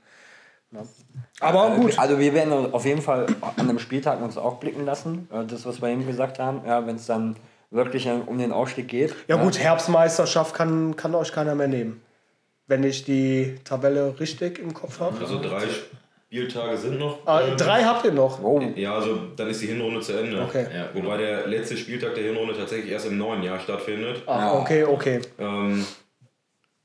Ja. 0.72 0.82
Aber 1.40 1.70
gut. 1.76 1.98
Also 1.98 2.18
wir 2.18 2.34
werden 2.34 2.74
auf 2.74 2.84
jeden 2.84 3.00
Fall 3.00 3.28
an 3.56 3.66
dem 3.66 3.78
Spieltag 3.78 4.20
uns 4.20 4.36
auch 4.36 4.56
blicken 4.56 4.84
lassen. 4.84 5.26
Äh, 5.32 5.46
das, 5.46 5.64
was 5.64 5.80
wir 5.80 5.88
eben 5.88 6.06
gesagt 6.06 6.38
haben, 6.38 6.60
ja, 6.66 6.86
wenn 6.86 6.96
es 6.96 7.06
dann 7.06 7.34
wirklich 7.70 8.06
um 8.26 8.36
den 8.36 8.52
Ausstieg 8.52 8.88
geht. 8.88 9.14
Ja, 9.26 9.36
ja. 9.36 9.42
gut, 9.42 9.58
Herbstmeisterschaft 9.58 10.54
kann, 10.54 10.96
kann 10.96 11.14
euch 11.14 11.32
keiner 11.32 11.54
mehr 11.54 11.68
nehmen 11.68 12.02
wenn 12.70 12.84
ich 12.84 13.04
die 13.04 13.56
Tabelle 13.64 14.14
richtig 14.20 14.60
im 14.60 14.72
Kopf 14.72 15.00
habe. 15.00 15.18
Also 15.20 15.42
drei 15.42 15.64
Spieltage 16.28 16.76
sind 16.76 17.00
noch. 17.00 17.26
Ah, 17.26 17.42
ähm, 17.42 17.56
drei 17.56 17.82
habt 17.82 18.04
ihr 18.04 18.12
noch? 18.12 18.40
Oh. 18.42 18.62
Ja, 18.76 18.94
also 18.94 19.18
dann 19.36 19.48
ist 19.48 19.60
die 19.60 19.66
Hinrunde 19.66 20.00
zu 20.00 20.12
Ende. 20.12 20.40
Okay. 20.40 20.66
Ja, 20.72 20.88
wobei 20.94 21.16
der 21.16 21.48
letzte 21.48 21.76
Spieltag 21.76 22.14
der 22.14 22.24
Hinrunde 22.24 22.56
tatsächlich 22.56 22.92
erst 22.92 23.06
im 23.06 23.18
neuen 23.18 23.42
Jahr 23.42 23.58
stattfindet. 23.58 24.22
Ah, 24.26 24.56
okay, 24.56 24.84
okay. 24.84 25.20
Ähm, 25.38 25.84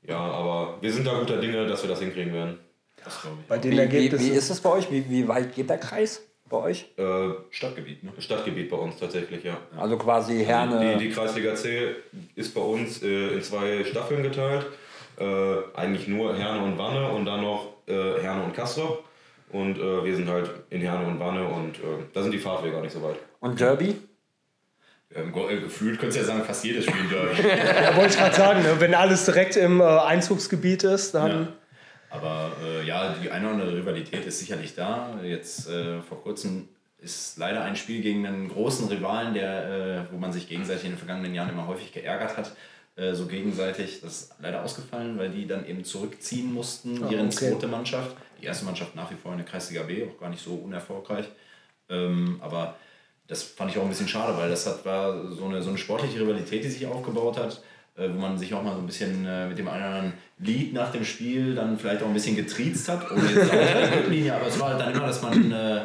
ja, 0.02 0.18
aber 0.18 0.78
wir 0.80 0.92
sind 0.92 1.06
da 1.06 1.20
guter 1.20 1.36
Dinge, 1.36 1.66
dass 1.68 1.82
wir 1.82 1.88
das 1.88 2.00
hinkriegen 2.00 2.34
werden. 2.34 2.58
Das 3.04 3.20
bei 3.46 3.58
den 3.58 3.72
wie, 3.72 4.12
wie, 4.12 4.18
wie 4.18 4.30
ist 4.30 4.50
es 4.50 4.60
bei 4.60 4.70
euch? 4.70 4.90
Wie, 4.90 5.08
wie 5.08 5.28
weit 5.28 5.54
geht 5.54 5.70
der 5.70 5.78
Kreis? 5.78 6.22
bei 6.48 6.58
euch? 6.58 6.86
Äh, 6.96 7.30
Stadtgebiet, 7.50 8.04
ne? 8.04 8.12
Stadtgebiet 8.18 8.70
bei 8.70 8.76
uns 8.76 9.00
tatsächlich, 9.00 9.42
ja. 9.42 9.58
Also 9.76 9.96
quasi 9.96 10.34
also 10.34 10.44
Herne. 10.44 10.78
Also 10.78 10.98
die, 10.98 11.08
die 11.08 11.12
Kreisliga 11.12 11.56
C 11.56 11.96
ist 12.36 12.54
bei 12.54 12.60
uns 12.60 13.02
äh, 13.02 13.34
in 13.34 13.42
zwei 13.42 13.82
Staffeln 13.82 14.22
geteilt 14.22 14.66
äh, 15.18 15.56
eigentlich 15.74 16.08
nur 16.08 16.36
Herne 16.36 16.62
und 16.62 16.78
Wanne 16.78 17.08
und 17.08 17.24
dann 17.24 17.42
noch 17.42 17.74
äh, 17.86 18.20
Herne 18.20 18.44
und 18.44 18.54
Kastrop. 18.54 19.04
Und 19.50 19.78
äh, 19.78 20.04
wir 20.04 20.16
sind 20.16 20.28
halt 20.28 20.50
in 20.70 20.80
Herne 20.80 21.06
und 21.06 21.20
Wanne 21.20 21.46
und 21.46 21.76
äh, 21.76 22.04
da 22.12 22.22
sind 22.22 22.32
die 22.32 22.38
Fahrtwege 22.38 22.74
gar 22.74 22.82
nicht 22.82 22.92
so 22.92 23.02
weit. 23.02 23.16
Und 23.40 23.60
Derby? 23.60 23.96
Ähm, 25.14 25.32
gefühlt 25.32 26.00
könntest 26.00 26.18
du 26.18 26.22
ja 26.22 26.26
sagen, 26.26 26.44
fast 26.44 26.64
jedes 26.64 26.84
Spiel 26.84 27.08
Derby. 27.10 27.48
ja, 27.48 27.96
wollte 27.96 28.10
ich 28.10 28.18
gerade 28.18 28.34
sagen, 28.34 28.62
ne? 28.62 28.80
wenn 28.80 28.94
alles 28.94 29.24
direkt 29.24 29.56
im 29.56 29.80
äh, 29.80 29.84
Einzugsgebiet 29.84 30.82
ist, 30.84 31.14
dann. 31.14 31.30
Ja. 31.30 31.48
Aber 32.10 32.52
äh, 32.64 32.84
ja, 32.84 33.14
die 33.22 33.30
eine 33.30 33.46
oder 33.46 33.54
andere 33.54 33.76
Rivalität 33.76 34.26
ist 34.26 34.40
sicherlich 34.40 34.74
da. 34.74 35.18
Jetzt 35.22 35.68
vor 36.08 36.22
kurzem 36.22 36.68
ist 36.98 37.38
leider 37.38 37.62
ein 37.62 37.76
Spiel 37.76 38.00
gegen 38.00 38.26
einen 38.26 38.48
großen 38.48 38.88
Rivalen, 38.88 39.34
der, 39.34 40.06
äh, 40.08 40.12
wo 40.12 40.18
man 40.18 40.32
sich 40.32 40.48
gegenseitig 40.48 40.84
in 40.84 40.92
den 40.92 40.98
vergangenen 40.98 41.34
Jahren 41.34 41.50
immer 41.50 41.66
häufig 41.66 41.92
geärgert 41.92 42.36
hat. 42.36 42.52
Äh, 42.96 43.14
so 43.14 43.26
gegenseitig. 43.26 44.00
Das 44.00 44.12
ist 44.12 44.34
leider 44.40 44.62
ausgefallen, 44.64 45.18
weil 45.18 45.28
die 45.28 45.46
dann 45.46 45.66
eben 45.66 45.84
zurückziehen 45.84 46.52
mussten, 46.52 47.02
Ah, 47.04 47.10
ihre 47.10 47.22
okay. 47.24 47.30
zweite 47.30 47.68
Mannschaft. 47.68 48.16
Die 48.40 48.46
erste 48.46 48.64
Mannschaft 48.64 48.96
nach 48.96 49.10
wie 49.10 49.14
vor 49.14 49.32
in 49.32 49.38
der 49.38 49.46
Kreisliga 49.46 49.82
B, 49.82 50.04
auch 50.04 50.18
gar 50.18 50.30
nicht 50.30 50.42
so 50.42 50.54
unerfolgreich. 50.54 51.26
Ähm, 51.90 52.38
aber 52.42 52.76
das 53.28 53.42
fand 53.42 53.70
ich 53.70 53.78
auch 53.78 53.82
ein 53.82 53.88
bisschen 53.88 54.08
schade, 54.08 54.36
weil 54.38 54.48
das 54.48 54.66
hat, 54.66 54.84
war 54.84 55.30
so 55.30 55.44
eine, 55.44 55.62
so 55.62 55.68
eine 55.68 55.78
sportliche 55.78 56.20
Rivalität, 56.20 56.64
die 56.64 56.68
sich 56.68 56.86
aufgebaut 56.86 57.36
hat, 57.38 57.62
äh, 57.96 58.08
wo 58.08 58.18
man 58.18 58.38
sich 58.38 58.54
auch 58.54 58.62
mal 58.62 58.74
so 58.74 58.80
ein 58.80 58.86
bisschen 58.86 59.26
äh, 59.26 59.46
mit 59.48 59.58
dem 59.58 59.68
einen 59.68 59.82
oder 59.82 59.94
anderen 59.94 60.12
Lied 60.38 60.72
nach 60.72 60.90
dem 60.90 61.04
Spiel 61.04 61.54
dann 61.54 61.78
vielleicht 61.78 62.02
auch 62.02 62.06
ein 62.06 62.14
bisschen 62.14 62.36
getriezt 62.36 62.88
hat. 62.88 63.10
Ohne 63.10 63.22
jetzt 63.30 63.50
auch 63.50 64.34
aber 64.36 64.46
es 64.46 64.60
war 64.60 64.68
halt 64.70 64.80
dann 64.80 64.94
immer, 64.94 65.06
dass 65.06 65.20
man 65.22 65.52
äh, 65.52 65.80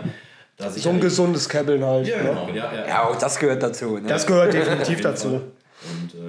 da 0.55 0.69
sich. 0.69 0.83
So 0.83 0.89
ein 0.89 1.01
gesundes 1.01 1.49
Käbbeln 1.49 1.83
halt. 1.83 2.07
Ja, 2.07 2.17
ne? 2.17 2.29
genau. 2.29 2.49
Ja, 2.49 2.73
ja. 2.73 2.87
Ja, 2.87 3.03
auch 3.09 3.17
das 3.17 3.37
gehört 3.37 3.63
dazu. 3.63 3.97
Ne? 3.97 4.07
Das 4.07 4.25
gehört 4.25 4.53
definitiv 4.53 5.01
dazu. 5.01 5.41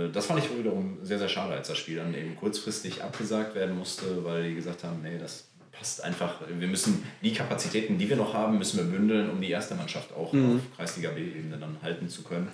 Äh, 0.09 0.11
das 0.13 0.27
fand 0.27 0.41
ich 0.45 0.57
wiederum 0.59 0.99
sehr, 1.03 1.19
sehr 1.19 1.29
schade, 1.29 1.55
als 1.55 1.69
das 1.69 1.79
Spiel 1.79 1.97
dann 1.97 2.15
eben 2.15 2.37
kurzfristig 2.37 3.03
abgesagt 3.03 3.55
werden 3.55 3.77
musste, 3.77 4.25
weil 4.25 4.49
die 4.49 4.55
gesagt 4.55 4.85
haben, 4.85 5.03
nee, 5.03 5.19
das 5.19 5.49
passt 5.73 6.03
einfach. 6.05 6.41
Wir 6.49 6.69
müssen 6.69 7.03
die 7.23 7.33
Kapazitäten, 7.33 7.99
die 7.99 8.09
wir 8.09 8.17
noch 8.17 8.35
haben, 8.35 8.59
müssen 8.59 8.79
wir 8.79 8.85
bündeln, 8.99 9.31
um 9.31 9.41
die 9.41 9.51
erste 9.51 9.75
Mannschaft 9.75 10.13
auch 10.15 10.33
Mhm. 10.33 10.57
auf 10.57 10.77
Kreisliga 10.77 11.11
B-Ebene 11.11 11.57
dann 11.59 11.77
halten 11.83 12.09
zu 12.09 12.23
können. 12.23 12.49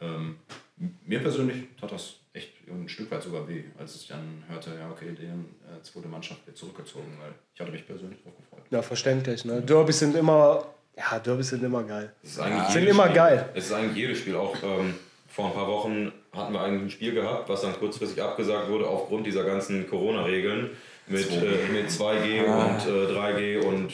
Ähm, 0.00 0.36
mir 1.04 1.18
persönlich 1.20 1.64
tat 1.80 1.90
das 1.90 2.14
echt 2.32 2.52
ein 2.68 2.88
Stück 2.88 3.10
weit 3.10 3.22
sogar 3.22 3.48
weh, 3.48 3.64
als 3.78 3.96
ich 3.96 4.06
dann 4.06 4.44
hörte, 4.48 4.70
ja, 4.78 4.88
okay, 4.90 5.12
die 5.18 5.24
äh, 5.24 5.82
zweite 5.82 6.06
Mannschaft 6.06 6.46
wird 6.46 6.56
zurückgezogen, 6.56 7.16
weil 7.20 7.32
ich 7.54 7.60
hatte 7.60 7.72
mich 7.72 7.84
persönlich 7.84 8.22
drauf 8.22 8.34
gefreut. 8.36 8.62
Ja, 8.70 8.80
verständlich. 8.82 9.44
Ne? 9.44 9.60
Derbys 9.62 9.98
sind 9.98 10.14
immer, 10.14 10.66
ja, 10.96 11.18
Derbys 11.18 11.48
sind 11.48 11.64
immer 11.64 11.82
geil. 11.82 12.12
Es 12.22 12.30
ist 12.32 12.38
eigentlich 12.38 12.68
Sind 12.68 12.80
jedes 12.82 12.94
immer 12.94 13.04
Spiel. 13.06 13.16
geil. 13.16 13.48
Es 13.54 13.64
ist 13.66 13.72
eigentlich 13.72 13.96
jedes 13.96 14.18
Spiel. 14.18 14.36
Auch 14.36 14.54
ähm, 14.62 14.94
vor 15.38 15.46
ein 15.46 15.54
paar 15.54 15.68
Wochen 15.68 16.10
hatten 16.32 16.52
wir 16.52 16.60
eigentlich 16.60 16.82
ein 16.82 16.90
Spiel 16.90 17.14
gehabt, 17.14 17.48
was 17.48 17.62
dann 17.62 17.72
kurzfristig 17.74 18.20
abgesagt 18.20 18.68
wurde 18.68 18.88
aufgrund 18.88 19.24
dieser 19.24 19.44
ganzen 19.44 19.88
Corona-Regeln 19.88 20.70
mit, 21.06 21.30
äh, 21.30 21.72
mit 21.72 21.88
2G 21.90 22.42
und 22.42 22.84
äh, 22.88 23.16
3G 23.16 23.64
und 23.64 23.92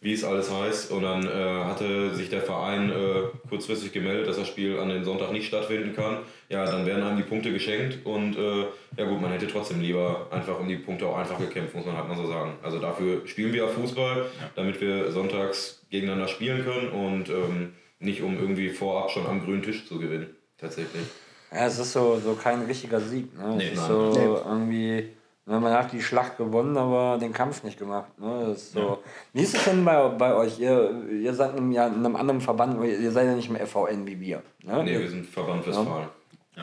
wie 0.00 0.14
es 0.14 0.24
alles 0.24 0.50
heißt. 0.50 0.90
Und 0.90 1.02
dann 1.02 1.26
äh, 1.26 1.64
hatte 1.64 2.14
sich 2.14 2.30
der 2.30 2.40
Verein 2.40 2.90
äh, 2.90 3.48
kurzfristig 3.50 3.92
gemeldet, 3.92 4.28
dass 4.28 4.38
das 4.38 4.48
Spiel 4.48 4.78
an 4.78 4.88
dem 4.88 5.04
Sonntag 5.04 5.30
nicht 5.30 5.48
stattfinden 5.48 5.94
kann. 5.94 6.20
Ja, 6.48 6.64
dann 6.64 6.86
werden 6.86 7.04
einem 7.04 7.18
die 7.18 7.22
Punkte 7.22 7.52
geschenkt 7.52 8.06
und 8.06 8.38
äh, 8.38 8.64
ja 8.96 9.04
gut, 9.04 9.20
man 9.20 9.30
hätte 9.30 9.46
trotzdem 9.46 9.82
lieber 9.82 10.28
einfach 10.30 10.58
um 10.58 10.68
die 10.68 10.76
Punkte 10.76 11.06
auch 11.06 11.18
einfach 11.18 11.38
gekämpft, 11.38 11.74
muss 11.74 11.84
man 11.84 11.98
halt 11.98 12.08
mal 12.08 12.16
so 12.16 12.26
sagen. 12.26 12.54
Also 12.62 12.78
dafür 12.78 13.26
spielen 13.26 13.52
wir 13.52 13.68
Fußball, 13.68 14.24
damit 14.54 14.80
wir 14.80 15.12
sonntags 15.12 15.84
gegeneinander 15.90 16.28
spielen 16.28 16.64
können 16.64 16.88
und 16.88 17.28
ähm, 17.28 17.74
nicht 18.00 18.22
um 18.22 18.38
irgendwie 18.38 18.70
vorab 18.70 19.10
schon 19.10 19.26
am 19.26 19.44
grünen 19.44 19.62
Tisch 19.62 19.86
zu 19.86 19.98
gewinnen. 19.98 20.37
Tatsächlich. 20.58 21.06
Ja, 21.52 21.66
es 21.66 21.78
ist 21.78 21.92
so, 21.92 22.20
so 22.22 22.34
kein 22.34 22.62
richtiger 22.62 23.00
Sieg. 23.00 23.36
Ne? 23.38 23.56
Nee, 23.56 23.66
es 23.68 23.72
ist 23.72 23.78
nein. 23.78 23.88
so 23.88 24.10
Nee. 24.10 24.38
irgendwie, 24.46 25.08
ne, 25.46 25.60
man 25.60 25.72
hat 25.72 25.92
die 25.92 26.02
Schlacht 26.02 26.36
gewonnen, 26.36 26.76
aber 26.76 27.16
den 27.18 27.32
Kampf 27.32 27.62
nicht 27.62 27.78
gemacht. 27.78 28.18
Ne? 28.18 28.46
Das 28.48 28.58
ist 28.58 28.72
so. 28.72 28.98
Wie 29.32 29.42
ist 29.42 29.56
es 29.56 29.64
denn 29.64 29.84
bei, 29.84 30.08
bei 30.08 30.34
euch? 30.34 30.58
Ihr, 30.58 31.04
ihr 31.10 31.32
seid 31.32 31.52
in 31.52 31.58
einem, 31.58 31.72
ja, 31.72 31.86
in 31.86 31.94
einem 32.04 32.16
anderen 32.16 32.40
Verband, 32.40 32.84
ihr 32.84 33.10
seid 33.10 33.26
ja 33.26 33.34
nicht 33.34 33.50
mehr 33.50 33.66
FVN 33.66 34.06
wie 34.06 34.20
wir. 34.20 34.42
Ne? 34.62 34.84
Nee, 34.84 34.98
wir 34.98 35.08
sind 35.08 35.26
Verband 35.26 35.66
Westfalen. 35.66 36.08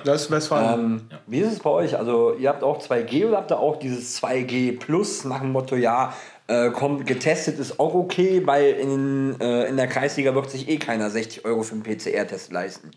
Das 0.04 0.24
ist 0.24 0.32
Westfalen. 0.32 0.80
Ähm, 0.80 1.02
Wie 1.26 1.40
ist 1.40 1.54
es 1.54 1.60
bei 1.60 1.70
euch? 1.70 1.98
Also 1.98 2.36
ihr 2.38 2.50
habt 2.50 2.64
auch 2.64 2.82
2G 2.82 3.28
oder 3.30 3.38
habt 3.38 3.52
ihr 3.52 3.60
auch 3.60 3.78
dieses 3.80 4.22
2G 4.22 4.78
Plus 4.78 5.24
nach 5.24 5.40
dem 5.40 5.54
Motto, 5.54 5.78
ja, 5.78 6.14
äh, 6.48 6.70
kommt, 6.72 7.08
getestet 7.08 7.60
ist 7.60 7.80
auch 7.80 7.94
okay, 7.94 8.46
weil 8.46 8.74
in, 8.74 9.40
äh, 9.40 9.68
in 9.70 9.78
der 9.78 9.88
Kreisliga 9.88 10.36
wird 10.36 10.50
sich 10.52 10.68
eh 10.68 10.78
keiner 10.78 11.10
60 11.10 11.46
Euro 11.46 11.64
für 11.64 11.76
einen 11.76 11.84
PCR-Test 11.84 12.52
leisten. 12.52 12.92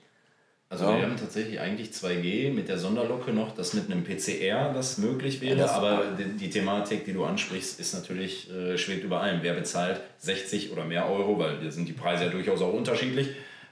Also 0.71 0.85
Ja. 0.85 0.97
wir 0.99 1.03
haben 1.05 1.17
tatsächlich 1.17 1.59
eigentlich 1.61 1.91
2G 1.93 2.53
mit 2.53 2.69
der 2.69 2.79
Sonderlocke 2.79 3.33
noch, 3.33 3.55
dass 3.55 3.73
mit 3.73 3.91
einem 3.91 4.05
PCR 4.05 4.73
das 4.75 4.99
möglich 4.99 5.41
wäre, 5.41 5.59
Ja, 5.59 5.71
aber 5.71 6.13
die, 6.19 6.37
die 6.37 6.51
Thematik, 6.51 7.07
die 7.07 7.15
du 7.15 7.25
ansprichst, 7.25 7.81
ist 7.81 7.95
natürlich, 7.95 8.51
äh, 8.51 8.77
schwebt 8.77 9.03
über 9.03 9.23
allem. 9.23 9.39
Wer 9.43 9.55
bezahlt 9.55 10.01
60 10.19 10.71
oder 10.71 10.85
mehr 10.85 11.09
Euro, 11.11 11.39
weil 11.39 11.59
da 11.65 11.71
sind 11.71 11.89
die 11.89 11.95
Preise 11.95 12.25
ja 12.25 12.31
durchaus 12.31 12.61
auch 12.61 12.75
unterschiedlich, 12.75 13.29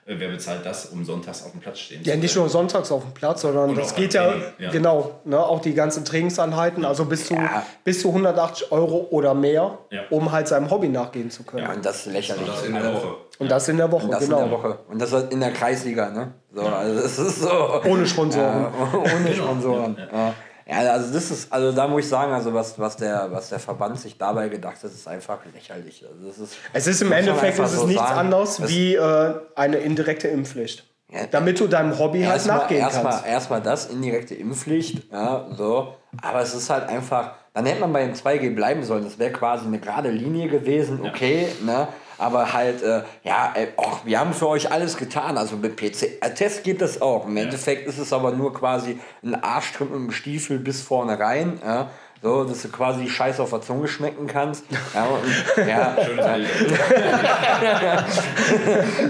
wer 0.07 0.29
bezahlt 0.29 0.64
das, 0.64 0.87
um 0.87 1.05
sonntags 1.05 1.42
auf 1.45 1.51
dem 1.51 1.61
Platz 1.61 1.81
stehen 1.81 2.01
Ja, 2.05 2.12
zu 2.14 2.19
nicht 2.21 2.33
können? 2.35 2.45
nur 2.45 2.51
sonntags 2.51 2.92
auf 2.92 3.03
dem 3.03 3.12
Platz, 3.12 3.40
sondern 3.42 3.71
Und 3.71 3.79
das 3.79 3.95
geht 3.95 4.14
ja, 4.14 4.35
ja. 4.59 4.71
genau, 4.71 5.21
ne, 5.25 5.38
auch 5.38 5.61
die 5.61 5.75
ganzen 5.75 6.05
Trainingsanheiten, 6.05 6.85
also 6.85 7.05
bis 7.07 7.27
zu, 7.27 7.35
Ja. 7.35 7.64
bis 7.85 8.01
zu 8.03 8.09
180 8.12 8.71
Euro 8.71 9.09
oder 9.11 9.35
mehr, 9.35 9.79
Ja. 9.90 10.03
um 10.11 10.31
halt 10.31 10.47
seinem 10.49 10.71
Hobby 10.71 10.88
nachgehen 10.88 11.31
zu 11.31 11.42
können. 11.42 11.64
Ja, 11.64 11.73
und 11.73 11.85
das 11.85 12.07
ist 12.07 12.12
lächerlich. 12.12 12.47
Und 12.47 12.49
das 12.57 12.64
in 12.64 12.75
der 12.75 12.95
Woche. 12.95 13.14
Und 13.38 13.51
das 13.51 13.69
in 13.69 13.77
der 13.77 13.92
Woche, 13.92 14.05
Und 14.07 14.11
das 14.12 14.21
genau. 14.25 14.38
in 14.45 14.49
der 14.51 14.59
Woche. 14.59 14.79
Und 14.88 14.99
das 15.03 15.12
in 15.12 15.40
der 15.40 15.51
Kreisliga, 15.53 16.11
ne? 16.11 16.33
So, 16.55 16.62
also 16.62 17.03
das 17.03 17.19
ist 17.19 17.40
so. 17.42 17.83
Ohne 17.85 18.07
Sponsoren. 18.07 18.62
Ja, 18.62 18.73
ohne 18.95 19.31
Genau, 19.31 19.45
Sponsoren. 19.45 19.97
Ja, 20.66 20.76
Ja. 20.76 20.83
Ja, 20.85 20.92
also 20.92 21.12
das 21.14 21.31
ist, 21.31 21.52
also 21.52 21.72
da 21.72 21.87
muss 21.88 22.00
ich 22.05 22.09
sagen, 22.09 22.33
also 22.33 22.52
was, 22.52 22.79
was, 22.79 22.96
der, 22.96 23.29
was 23.31 23.48
der 23.50 23.59
Verband 23.61 24.00
sich 24.00 24.18
dabei 24.18 24.48
gedacht 24.48 24.76
hat, 24.83 24.85
ist 24.90 25.07
einfach 25.09 25.38
lächerlich. 25.55 26.05
Also 26.05 26.26
das 26.26 26.38
ist, 26.38 26.57
Es 26.72 26.87
ist 26.87 27.02
im 27.02 27.12
Endeffekt 27.12 27.59
ist 27.59 27.72
es 27.72 27.76
so 27.81 27.87
nichts 27.87 28.02
sagen. 28.02 28.18
anderes 28.18 28.59
Es- 28.59 28.68
wie 28.68 28.94
äh, 28.96 29.35
eine 29.55 29.76
indirekte 29.79 30.29
Impfpflicht. 30.29 30.85
Ja. 31.12 31.20
Damit 31.31 31.61
du 31.61 31.68
deinem 31.68 31.96
Hobby 31.96 32.22
halt 32.22 32.33
erstmal, 32.35 32.59
nachgehen 32.59 32.81
erstmal, 32.81 33.12
kannst. 33.12 33.26
erstmal 33.29 33.62
das, 33.62 33.87
indirekte 33.87 34.35
Impfpflicht, 34.35 35.12
ja, 35.12 35.46
so. 35.57 35.94
Aber 36.20 36.40
es 36.40 36.52
ist 36.52 36.68
halt 36.68 36.88
einfach, 36.88 37.35
dann 37.55 37.64
hätte 37.64 37.81
man 37.81 37.92
bei 37.92 38.05
dem 38.05 38.14
2G 38.14 38.52
bleiben 38.57 38.83
sollen. 38.83 39.05
Das 39.05 39.16
wäre 39.20 39.31
quasi 39.31 39.66
eine 39.66 39.79
gerade 39.79 40.11
Linie 40.11 40.48
gewesen, 40.48 41.00
okay, 41.07 41.46
ne? 41.64 41.87
Aber 42.18 42.52
halt, 42.52 42.83
äh, 42.83 43.02
ja, 43.24 43.52
äh, 43.55 43.68
och, 43.76 44.00
wir 44.05 44.18
haben 44.18 44.33
für 44.33 44.48
euch 44.48 44.70
alles 44.70 44.96
getan. 44.96 45.38
Also 45.38 45.57
mit 45.57 45.76
PCR-Test 45.76 46.64
geht 46.64 46.81
das 46.81 47.02
auch. 47.02 47.26
Im 47.26 47.37
Endeffekt 47.37 47.87
ist 47.87 47.98
es 47.98 48.12
aber 48.12 48.33
nur 48.33 48.55
quasi 48.55 48.98
ein 49.22 49.42
Arschtritt 49.42 49.90
mit 49.90 49.98
dem 49.98 50.12
Stiefel 50.12 50.59
bis 50.59 50.83
vorne 50.83 51.18
rein. 51.18 51.61
Ja? 51.64 51.90
So, 52.22 52.44
dass 52.44 52.62
du 52.62 52.68
quasi 52.68 53.02
die 53.02 53.11
Scheiße 53.11 53.42
auf 53.42 53.50
der 53.50 53.61
Zunge 53.61 53.88
schmecken 53.88 54.26
kannst. 54.26 54.64
Ja, 54.94 55.05
und, 55.05 55.57
ja, 55.68 55.96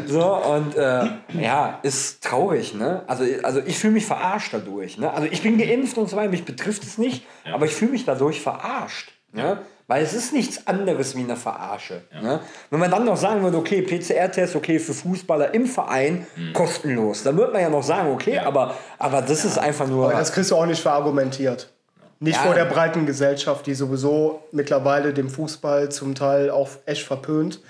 so, 0.07 0.35
und 0.35 0.77
äh, 0.77 1.07
ja, 1.41 1.79
ist 1.83 2.25
traurig, 2.25 2.75
ne? 2.75 3.03
Also, 3.07 3.25
also 3.43 3.61
ich 3.65 3.79
fühle 3.79 3.95
mich 3.95 4.07
verarscht 4.07 4.53
dadurch, 4.53 4.99
ne? 4.99 5.13
Also 5.13 5.29
ich 5.31 5.43
bin 5.43 5.57
geimpft 5.57 5.97
und 5.99 6.11
so 6.11 6.17
weiter, 6.17 6.31
mich 6.31 6.45
betrifft 6.45 6.83
es 6.83 6.99
nicht, 6.99 7.25
aber 7.51 7.67
ich 7.67 7.75
fühle 7.75 7.93
mich 7.93 8.05
dadurch 8.05 8.41
verarscht, 8.41 9.13
ne? 9.33 9.59
Weil 9.89 10.03
es 10.03 10.15
ist 10.15 10.33
nichts 10.33 10.67
anderes 10.67 11.15
wie 11.15 11.23
eine 11.23 11.37
Verarsche. 11.37 12.03
Ne? 12.21 12.41
Wenn 12.71 12.81
man 12.81 12.91
dann 12.91 13.05
noch 13.05 13.17
sagen 13.17 13.43
würde, 13.43 13.57
okay, 13.57 13.83
PCR-Test, 13.83 14.57
okay, 14.57 14.81
für 14.81 14.93
Fußballer 14.93 15.55
im 15.55 15.67
Verein, 15.67 16.27
kostenlos, 16.55 17.23
dann 17.23 17.37
würde 17.37 17.53
man 17.53 17.63
ja 17.63 17.69
noch 17.69 17.85
sagen, 17.85 18.11
okay, 18.13 18.39
aber, 18.41 18.75
aber 18.99 19.23
das 19.23 19.45
ist 19.45 19.59
einfach 19.59 19.87
nur... 19.87 20.07
Aber 20.11 20.19
das 20.19 20.33
kriegst 20.33 20.51
du 20.51 20.57
auch 20.57 20.67
nicht 20.67 20.83
verargumentiert. 20.83 21.71
Nicht 22.19 22.37
Ja. 22.37 22.43
vor 22.43 22.55
der 22.55 22.65
breiten 22.65 23.07
Gesellschaft, 23.07 23.67
die 23.67 23.75
sowieso 23.75 24.41
mittlerweile 24.51 25.13
dem 25.13 25.29
Fußball 25.29 25.91
zum 25.91 26.15
Teil 26.15 26.51
auch 26.51 26.71
echt 26.87 27.03
verpönt. 27.03 27.61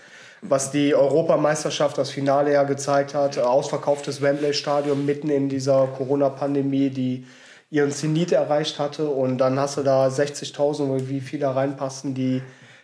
Was 0.41 0.71
die 0.71 0.95
Europameisterschaft, 0.95 1.99
das 1.99 2.11
Finale 2.11 2.53
ja 2.53 2.63
gezeigt 2.63 3.15
hat, 3.15 3.37
äh, 3.37 3.41
ausverkauftes 3.41 4.23
Wembley-Stadion 4.23 5.05
mitten 5.05 5.29
in 5.29 5.49
dieser 5.49 5.87
Corona-Pandemie, 5.99 6.91
die 6.91 7.27
ihren 7.71 7.91
Zenit 7.91 8.33
erreicht 8.33 8.79
hatte. 8.79 9.09
Und 9.09 9.39
dann 9.39 9.59
hast 9.59 9.77
du 9.77 9.83
da 9.83 10.07
60.000 10.07 10.89
oder 10.89 11.09
wie 11.09 11.21
viele 11.21 11.55
reinpassen, 11.55 12.15
die 12.15 12.43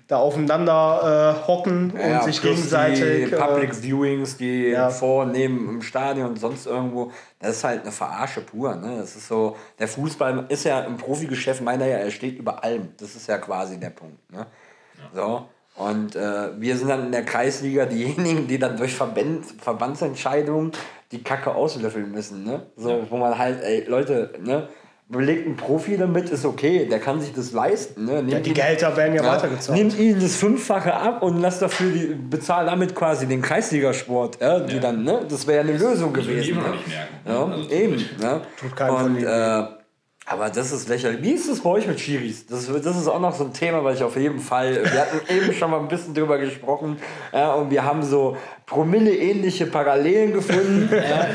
da 0.08 0.18
aufeinander 0.18 1.36
äh, 1.42 1.46
hocken 1.46 1.94
Ja, 1.96 2.18
und 2.18 2.24
sich 2.24 2.40
plus 2.40 2.56
gegenseitig. 2.56 3.30
Die 3.30 3.36
Public 3.36 3.74
Viewings, 3.74 4.36
die 4.36 4.68
ja. 4.68 4.90
vornehmen 4.90 5.68
im 5.68 5.82
Stadion 5.82 6.30
und 6.30 6.38
sonst 6.38 6.66
irgendwo, 6.66 7.12
das 7.38 7.56
ist 7.56 7.64
halt 7.64 7.82
eine 7.82 7.92
Verarsche 7.92 8.42
pur. 8.42 8.74
Ne? 8.74 8.98
Das 8.98 9.16
ist 9.16 9.28
so, 9.28 9.56
der 9.78 9.88
Fußball 9.88 10.46
ist 10.48 10.64
ja 10.64 10.80
im 10.80 10.96
Profigeschäft, 10.96 11.62
meiner 11.62 11.86
ja, 11.86 11.96
er 11.96 12.10
steht 12.10 12.38
über 12.38 12.62
allem. 12.62 12.88
Das 12.98 13.14
ist 13.14 13.26
ja 13.26 13.38
quasi 13.38 13.78
der 13.78 13.90
Punkt. 13.90 14.30
Ne? 14.30 14.46
So. 15.14 15.46
Und 15.76 16.16
äh, 16.16 16.60
wir 16.60 16.76
sind 16.76 16.88
dann 16.88 17.06
in 17.06 17.12
der 17.12 17.24
Kreisliga 17.24 17.86
diejenigen, 17.86 18.46
die 18.46 18.58
dann 18.58 18.76
durch 18.76 18.94
Verband, 18.94 19.46
Verbandsentscheidungen 19.62 20.72
die 21.12 21.22
Kacke 21.22 21.54
auslöffeln 21.54 22.10
müssen. 22.10 22.44
Ne? 22.44 22.62
So, 22.76 23.06
wo 23.10 23.16
man 23.16 23.36
halt, 23.38 23.62
ey, 23.62 23.84
Leute, 23.86 24.32
ne? 24.44 24.68
belegt 25.08 25.44
einen 25.46 25.56
Profi 25.56 25.98
damit, 25.98 26.30
ist 26.30 26.46
okay, 26.46 26.86
der 26.86 26.98
kann 26.98 27.20
sich 27.20 27.34
das 27.34 27.52
leisten. 27.52 28.06
Ne? 28.06 28.24
ja, 28.28 28.40
die 28.40 28.48
ihn- 28.48 28.54
Gehälter 28.54 28.96
werden 28.96 29.14
ja, 29.14 29.22
ja, 29.22 29.32
weitergezahlt. 29.32 29.78
Nimmt 29.78 29.98
ihnen 29.98 30.18
das 30.20 30.36
Fünffache 30.36 30.94
ab 30.94 31.22
und 31.22 31.38
lasst 31.42 31.60
dafür 31.60 31.90
die, 31.90 32.14
bezahlt 32.14 32.66
damit 32.66 32.94
quasi 32.94 33.26
den 33.26 33.42
Kreisligasport. 33.42 34.40
Ja, 34.40 34.60
die 34.60 34.80
dann, 34.80 35.04
ne? 35.04 35.20
Das 35.28 35.46
wäre 35.46 35.56
ja 35.66 35.70
eine 35.70 35.78
Lösung 35.78 36.14
Das 36.14 36.24
gewesen. 36.26 36.54
ne? 36.56 36.62
merken. 36.62 36.78
Ja, 37.26 37.44
Also, 37.44 37.70
eben. 37.70 37.96
Ne? 38.20 38.40
Tut 38.58 38.74
keinem 38.74 38.96
von 38.96 39.16
und, 39.16 39.22
äh, 39.22 39.62
aber 40.32 40.48
das 40.48 40.72
ist 40.72 40.88
lächerlich. 40.88 41.22
Wie 41.22 41.32
ist 41.32 41.46
es 41.46 41.60
bei 41.60 41.70
euch 41.70 41.86
mit 41.86 42.00
Schiris? 42.00 42.46
Das, 42.46 42.66
das 42.66 42.96
ist 42.96 43.06
auch 43.06 43.20
noch 43.20 43.34
so 43.34 43.44
ein 43.44 43.52
Thema, 43.52 43.84
weil 43.84 43.94
ich 43.94 44.02
auf 44.02 44.16
jeden 44.16 44.40
Fall, 44.40 44.82
wir 44.82 45.00
hatten 45.00 45.20
eben 45.28 45.52
schon 45.52 45.70
mal 45.70 45.78
ein 45.78 45.88
bisschen 45.88 46.14
drüber 46.14 46.38
gesprochen 46.38 46.96
ja, 47.32 47.52
und 47.52 47.70
wir 47.70 47.84
haben 47.84 48.02
so 48.02 48.36
Promille-ähnliche 48.64 49.66
Parallelen 49.66 50.32
gefunden. 50.32 50.88
ja. 50.92 51.26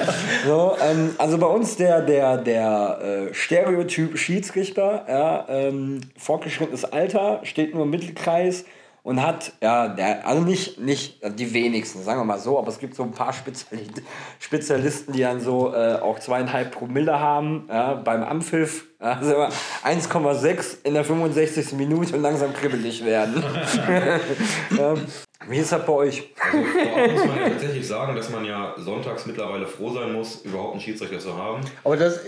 so, 0.45 0.75
ähm, 0.83 1.11
also 1.19 1.37
bei 1.37 1.45
uns 1.45 1.75
der, 1.75 2.01
der, 2.01 2.37
der 2.37 3.27
äh, 3.29 3.33
Stereotyp 3.35 4.17
Schiedsrichter, 4.17 5.05
ja, 5.07 5.45
ähm, 5.47 6.01
fortgeschrittenes 6.17 6.85
Alter, 6.85 7.41
steht 7.43 7.75
nur 7.75 7.83
im 7.83 7.91
Mittelkreis 7.91 8.65
und 9.07 9.21
hat, 9.21 9.53
ja, 9.63 9.87
der, 9.87 10.27
also 10.27 10.41
nicht, 10.41 10.81
nicht 10.81 11.21
die 11.39 11.53
wenigsten, 11.53 12.03
sagen 12.03 12.19
wir 12.19 12.25
mal 12.25 12.39
so, 12.39 12.59
aber 12.59 12.67
es 12.67 12.77
gibt 12.77 12.93
so 12.93 13.03
ein 13.03 13.11
paar 13.11 13.31
Speziali 13.31 13.87
Spezialisten, 14.37 15.13
die 15.13 15.21
dann 15.21 15.39
so 15.39 15.73
äh, 15.73 15.95
auch 16.01 16.19
zweieinhalb 16.19 16.71
Promille 16.71 17.17
haben 17.17 17.69
ja, 17.69 17.93
beim 17.93 18.21
Ampfiff. 18.21 18.85
Also 18.99 19.33
1,6 19.85 20.83
in 20.83 20.93
der 20.93 21.05
65. 21.05 21.71
Minute 21.77 22.17
und 22.17 22.21
langsam 22.21 22.51
kribbelig 22.51 23.05
werden. 23.05 23.41
ja. 24.77 24.95
Wie 25.45 25.57
ist 25.59 25.71
das 25.71 25.85
bei 25.85 25.93
euch? 25.93 26.33
Also 26.41 26.63
vorab 26.65 27.11
muss 27.11 27.25
man 27.25 27.37
ja 27.37 27.49
tatsächlich 27.49 27.87
sagen, 27.87 28.15
dass 28.15 28.29
man 28.29 28.43
ja 28.43 28.73
sonntags 28.77 29.25
mittlerweile 29.27 29.67
froh 29.67 29.93
sein 29.93 30.11
muss, 30.13 30.41
überhaupt 30.41 30.73
einen 30.73 30.81
Schiedsrichter 30.81 31.19
zu 31.19 31.37
haben. 31.37 31.61
Aber 31.83 31.95
das, 31.95 32.19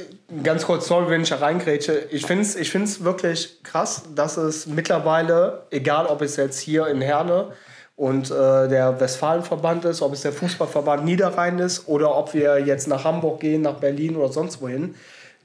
ganz 0.43 0.65
kurz, 0.65 0.87
sorry, 0.87 1.09
wenn 1.09 1.21
ich 1.21 1.29
da 1.29 1.37
reingrätsche. 1.37 2.07
Ich 2.11 2.25
finde 2.25 2.43
es 2.43 2.55
ich 2.55 2.69
find's 2.69 3.03
wirklich 3.03 3.63
krass, 3.63 4.03
dass 4.13 4.37
es 4.37 4.67
mittlerweile, 4.67 5.63
egal 5.71 6.05
ob 6.05 6.21
es 6.21 6.35
jetzt 6.35 6.59
hier 6.59 6.87
in 6.87 7.01
Herne 7.01 7.51
und 7.95 8.29
äh, 8.29 8.67
der 8.69 8.99
Westfalenverband 8.99 9.85
ist, 9.85 10.01
ob 10.01 10.13
es 10.13 10.21
der 10.21 10.31
Fußballverband 10.31 11.03
Niederrhein 11.03 11.59
ist 11.59 11.87
oder 11.87 12.15
ob 12.15 12.33
wir 12.33 12.59
jetzt 12.59 12.87
nach 12.87 13.03
Hamburg 13.03 13.39
gehen, 13.39 13.63
nach 13.63 13.79
Berlin 13.79 14.15
oder 14.15 14.31
sonst 14.31 14.61
wohin, 14.61 14.95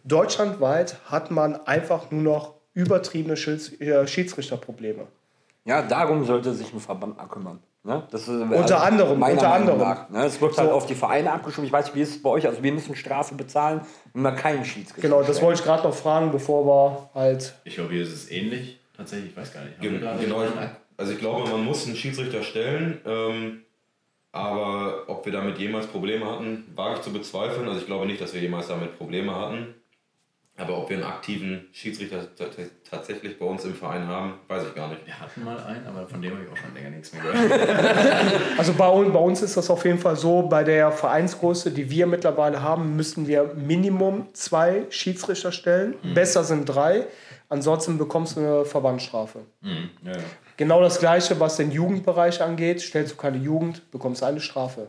deutschlandweit 0.04 0.98
hat 1.06 1.30
man 1.30 1.56
einfach 1.66 2.10
nur 2.10 2.22
noch 2.22 2.54
übertriebene 2.74 3.34
äh, 3.34 4.06
Schiedsrichterprobleme. 4.06 5.06
Ja, 5.64 5.82
darum 5.82 6.24
sollte 6.24 6.52
sich 6.52 6.72
ein 6.72 6.80
Verband 6.80 7.16
mal 7.16 7.26
kümmern. 7.26 7.60
Ne? 7.82 8.02
Das 8.10 8.22
ist, 8.22 8.28
unter 8.28 8.56
also 8.56 8.74
anderem, 8.76 9.22
unter 9.22 9.52
anderem. 9.52 9.78
Nach, 9.78 10.08
ne? 10.08 10.24
Es 10.24 10.40
wird 10.40 10.56
halt 10.56 10.70
so. 10.70 10.74
auf 10.74 10.86
die 10.86 10.94
Vereine 10.94 11.32
abgeschoben. 11.32 11.66
Ich 11.66 11.72
weiß 11.72 11.86
nicht, 11.86 11.94
wie 11.94 12.00
ist 12.00 12.16
es 12.16 12.22
bei 12.22 12.30
euch? 12.30 12.46
Also 12.46 12.62
wir 12.62 12.72
müssen 12.72 12.96
Strafe 12.96 13.34
bezahlen, 13.34 13.82
wenn 14.14 14.22
wir 14.22 14.32
keinen 14.32 14.64
Schiedsrichter 14.64 15.02
Genau, 15.02 15.22
das 15.22 15.42
wollte 15.42 15.60
ich 15.60 15.64
gerade 15.66 15.82
noch 15.82 15.94
fragen, 15.94 16.32
bevor 16.32 16.66
wir 16.66 17.10
halt... 17.14 17.54
Ich 17.64 17.74
glaube, 17.74 17.92
hier 17.92 18.02
ist 18.02 18.12
es 18.12 18.30
ähnlich. 18.30 18.80
Tatsächlich, 18.96 19.30
ich 19.30 19.36
weiß 19.36 19.52
gar 19.52 19.64
nicht. 19.64 19.80
Gen 19.80 20.00
genau, 20.00 20.42
also 20.96 21.12
ich 21.12 21.18
glaube, 21.18 21.50
man 21.50 21.64
muss 21.64 21.86
einen 21.86 21.96
Schiedsrichter 21.96 22.42
stellen. 22.42 23.00
Ähm, 23.04 23.62
aber 24.32 25.04
ob 25.08 25.24
wir 25.26 25.32
damit 25.32 25.58
jemals 25.58 25.86
Probleme 25.86 26.24
hatten, 26.30 26.72
wage 26.74 26.96
ich 26.96 27.02
zu 27.02 27.12
bezweifeln. 27.12 27.68
Also 27.68 27.80
ich 27.80 27.86
glaube 27.86 28.06
nicht, 28.06 28.20
dass 28.20 28.32
wir 28.32 28.40
jemals 28.40 28.68
damit 28.68 28.96
Probleme 28.96 29.34
hatten. 29.34 29.74
Aber 30.56 30.78
ob 30.78 30.88
wir 30.88 30.96
einen 30.98 31.06
aktiven 31.06 31.66
Schiedsrichter 31.72 32.28
tatsächlich 32.88 33.38
bei 33.40 33.44
uns 33.44 33.64
im 33.64 33.74
Verein 33.74 34.06
haben, 34.06 34.34
weiß 34.46 34.62
ich 34.68 34.74
gar 34.74 34.88
nicht. 34.88 35.04
Wir 35.04 35.18
hatten 35.18 35.42
mal 35.42 35.58
einen, 35.58 35.84
aber 35.84 36.06
von 36.06 36.22
dem 36.22 36.32
habe 36.32 36.44
ich 36.44 36.52
auch 36.52 36.56
schon 36.56 36.72
länger 36.74 36.90
nichts 36.90 37.12
mehr 37.12 37.22
gehört. 37.48 38.40
also 38.56 38.72
bei, 38.74 38.88
bei 38.88 39.18
uns 39.18 39.42
ist 39.42 39.56
das 39.56 39.68
auf 39.68 39.84
jeden 39.84 39.98
Fall 39.98 40.14
so, 40.14 40.42
bei 40.42 40.62
der 40.62 40.92
Vereinsgröße, 40.92 41.72
die 41.72 41.90
wir 41.90 42.06
mittlerweile 42.06 42.62
haben, 42.62 42.94
müssen 42.94 43.26
wir 43.26 43.52
Minimum 43.56 44.28
zwei 44.32 44.86
Schiedsrichter 44.90 45.50
stellen. 45.50 45.96
Mhm. 46.04 46.14
Besser 46.14 46.44
sind 46.44 46.66
drei. 46.66 47.08
Ansonsten 47.48 47.98
bekommst 47.98 48.36
du 48.36 48.40
eine 48.40 48.64
Verbandsstrafe. 48.64 49.40
Mhm. 49.60 49.90
Ja, 50.04 50.12
ja. 50.12 50.18
Genau 50.56 50.80
das 50.80 51.00
gleiche, 51.00 51.40
was 51.40 51.56
den 51.56 51.72
Jugendbereich 51.72 52.40
angeht. 52.40 52.80
Stellst 52.80 53.14
du 53.14 53.16
keine 53.16 53.38
Jugend, 53.38 53.90
bekommst 53.90 54.22
du 54.22 54.26
eine 54.26 54.40
Strafe. 54.40 54.86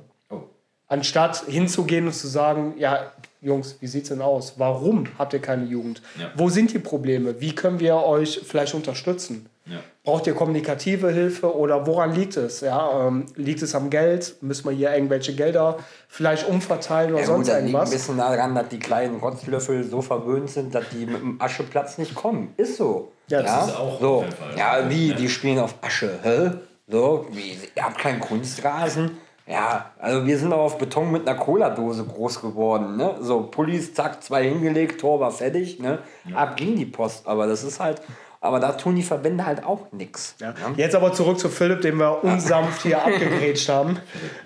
Anstatt 0.87 1.45
hinzugehen 1.47 2.05
und 2.05 2.13
zu 2.13 2.27
sagen, 2.27 2.75
ja, 2.77 3.11
Jungs, 3.41 3.77
wie 3.79 3.87
sieht 3.87 4.03
es 4.03 4.09
denn 4.09 4.21
aus? 4.21 4.53
Warum 4.57 5.05
habt 5.17 5.33
ihr 5.33 5.39
keine 5.39 5.65
Jugend? 5.65 6.01
Ja. 6.19 6.31
Wo 6.35 6.49
sind 6.49 6.73
die 6.73 6.79
Probleme? 6.79 7.39
Wie 7.39 7.53
können 7.53 7.79
wir 7.79 7.95
euch 7.95 8.41
vielleicht 8.43 8.73
unterstützen? 8.73 9.47
Ja. 9.67 9.79
Braucht 10.03 10.27
ihr 10.27 10.35
kommunikative 10.35 11.11
Hilfe 11.11 11.55
oder 11.55 11.87
woran 11.87 12.13
liegt 12.13 12.37
es? 12.37 12.61
Ja, 12.61 13.07
ähm, 13.07 13.25
liegt 13.35 13.63
es 13.63 13.73
am 13.73 13.89
Geld? 13.89 14.35
Müssen 14.41 14.65
wir 14.65 14.75
hier 14.75 14.93
irgendwelche 14.93 15.33
Gelder 15.33 15.77
vielleicht 16.07 16.47
umverteilen 16.47 17.13
oder 17.13 17.21
ja, 17.21 17.25
sonst 17.25 17.47
gut, 17.47 17.55
irgendwas? 17.55 17.89
Liegt 17.89 17.93
ein 17.93 17.97
bisschen 17.97 18.17
daran, 18.17 18.55
dass 18.55 18.69
die 18.69 18.79
kleinen 18.79 19.19
Rotzlöffel 19.19 19.83
so 19.83 20.01
verwöhnt 20.03 20.51
sind, 20.51 20.75
dass 20.75 20.85
die 20.89 21.07
mit 21.07 21.19
dem 21.19 21.41
Ascheplatz 21.41 21.97
nicht 21.97 22.13
kommen. 22.13 22.53
Ist 22.57 22.77
so. 22.77 23.11
Ja, 23.27 23.41
das 23.41 23.51
ja? 23.51 23.65
ist 23.65 23.75
auch 23.75 23.99
so. 23.99 24.25
Ja, 24.55 24.87
wie? 24.87 25.13
Die 25.15 25.29
spielen 25.29 25.57
auf 25.57 25.73
Asche. 25.81 26.19
Hä? 26.21 26.51
So, 26.87 27.25
wie? 27.31 27.57
Ihr 27.75 27.83
habt 27.83 27.97
keinen 27.97 28.19
Kunstrasen. 28.19 29.17
Ja, 29.47 29.91
also 29.99 30.25
wir 30.25 30.37
sind 30.39 30.51
auch 30.53 30.63
auf 30.63 30.77
Beton 30.79 31.11
mit 31.11 31.27
einer 31.27 31.37
Cola-Dose 31.37 32.03
groß 32.05 32.41
geworden. 32.41 32.97
Ne? 32.97 33.15
So, 33.19 33.43
Pullis, 33.43 33.93
zack, 33.93 34.23
zwei 34.23 34.43
hingelegt, 34.43 34.99
Tor 34.99 35.19
war 35.19 35.31
fertig. 35.31 35.79
Ne? 35.79 35.99
Ja. 36.27 36.37
Ab 36.37 36.57
ging 36.57 36.75
die 36.75 36.85
Post. 36.85 37.27
Aber 37.27 37.45
das 37.45 37.63
ist 37.63 37.79
halt, 37.79 38.01
aber 38.41 38.59
da 38.59 38.71
tun 38.71 38.95
die 38.95 39.03
Verbände 39.03 39.45
halt 39.45 39.63
auch 39.63 39.91
nichts. 39.91 40.35
Ja. 40.39 40.49
Ne? 40.49 40.57
Jetzt 40.77 40.95
aber 40.95 41.13
zurück 41.13 41.37
zu 41.37 41.49
Philipp, 41.49 41.81
den 41.81 41.97
wir 41.97 42.23
unsanft 42.23 42.81
hier 42.81 42.99
abgegrätscht 43.05 43.69
haben. 43.69 43.99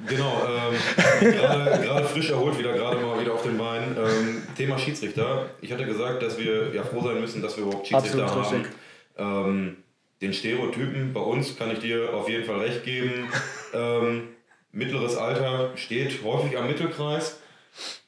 Genau, 0.05 0.33
ähm, 1.21 1.31
gerade 1.31 2.05
frisch 2.05 2.31
erholt, 2.31 2.59
wieder 2.59 2.73
gerade 2.73 2.97
mal 2.97 3.21
wieder 3.21 3.33
auf 3.35 3.43
den 3.43 3.57
Beinen. 3.57 3.95
Ähm, 3.97 4.43
Thema 4.57 4.77
Schiedsrichter. 4.77 5.45
Ich 5.61 5.71
hatte 5.71 5.85
gesagt, 5.85 6.21
dass 6.21 6.37
wir 6.37 6.75
ja 6.75 6.83
froh 6.83 7.01
sein 7.01 7.21
müssen, 7.21 7.41
dass 7.41 7.55
wir 7.55 7.63
überhaupt 7.63 7.87
Schiedsrichter 7.87 8.25
Absolut 8.25 8.65
haben. 9.17 9.47
Ähm, 9.47 9.77
den 10.21 10.33
Stereotypen 10.33 11.13
bei 11.13 11.21
uns 11.21 11.57
kann 11.57 11.71
ich 11.71 11.79
dir 11.79 12.13
auf 12.13 12.27
jeden 12.27 12.43
Fall 12.43 12.59
recht 12.59 12.83
geben. 12.83 13.29
Mittleres 14.71 15.17
Alter 15.17 15.75
steht 15.75 16.23
häufig 16.23 16.57
am 16.57 16.67
Mittelkreis. 16.67 17.39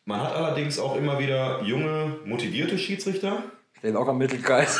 Man 0.06 0.21
hat 0.21 0.36
allerdings 0.36 0.80
auch 0.80 0.95
immer 0.95 1.19
wieder 1.19 1.62
junge, 1.63 2.17
motivierte 2.26 2.78
Schiedsrichter. 2.78 3.43
Stehen 3.78 3.95
auch 3.95 4.08
am 4.08 4.17
Mittelkreis. 4.17 4.80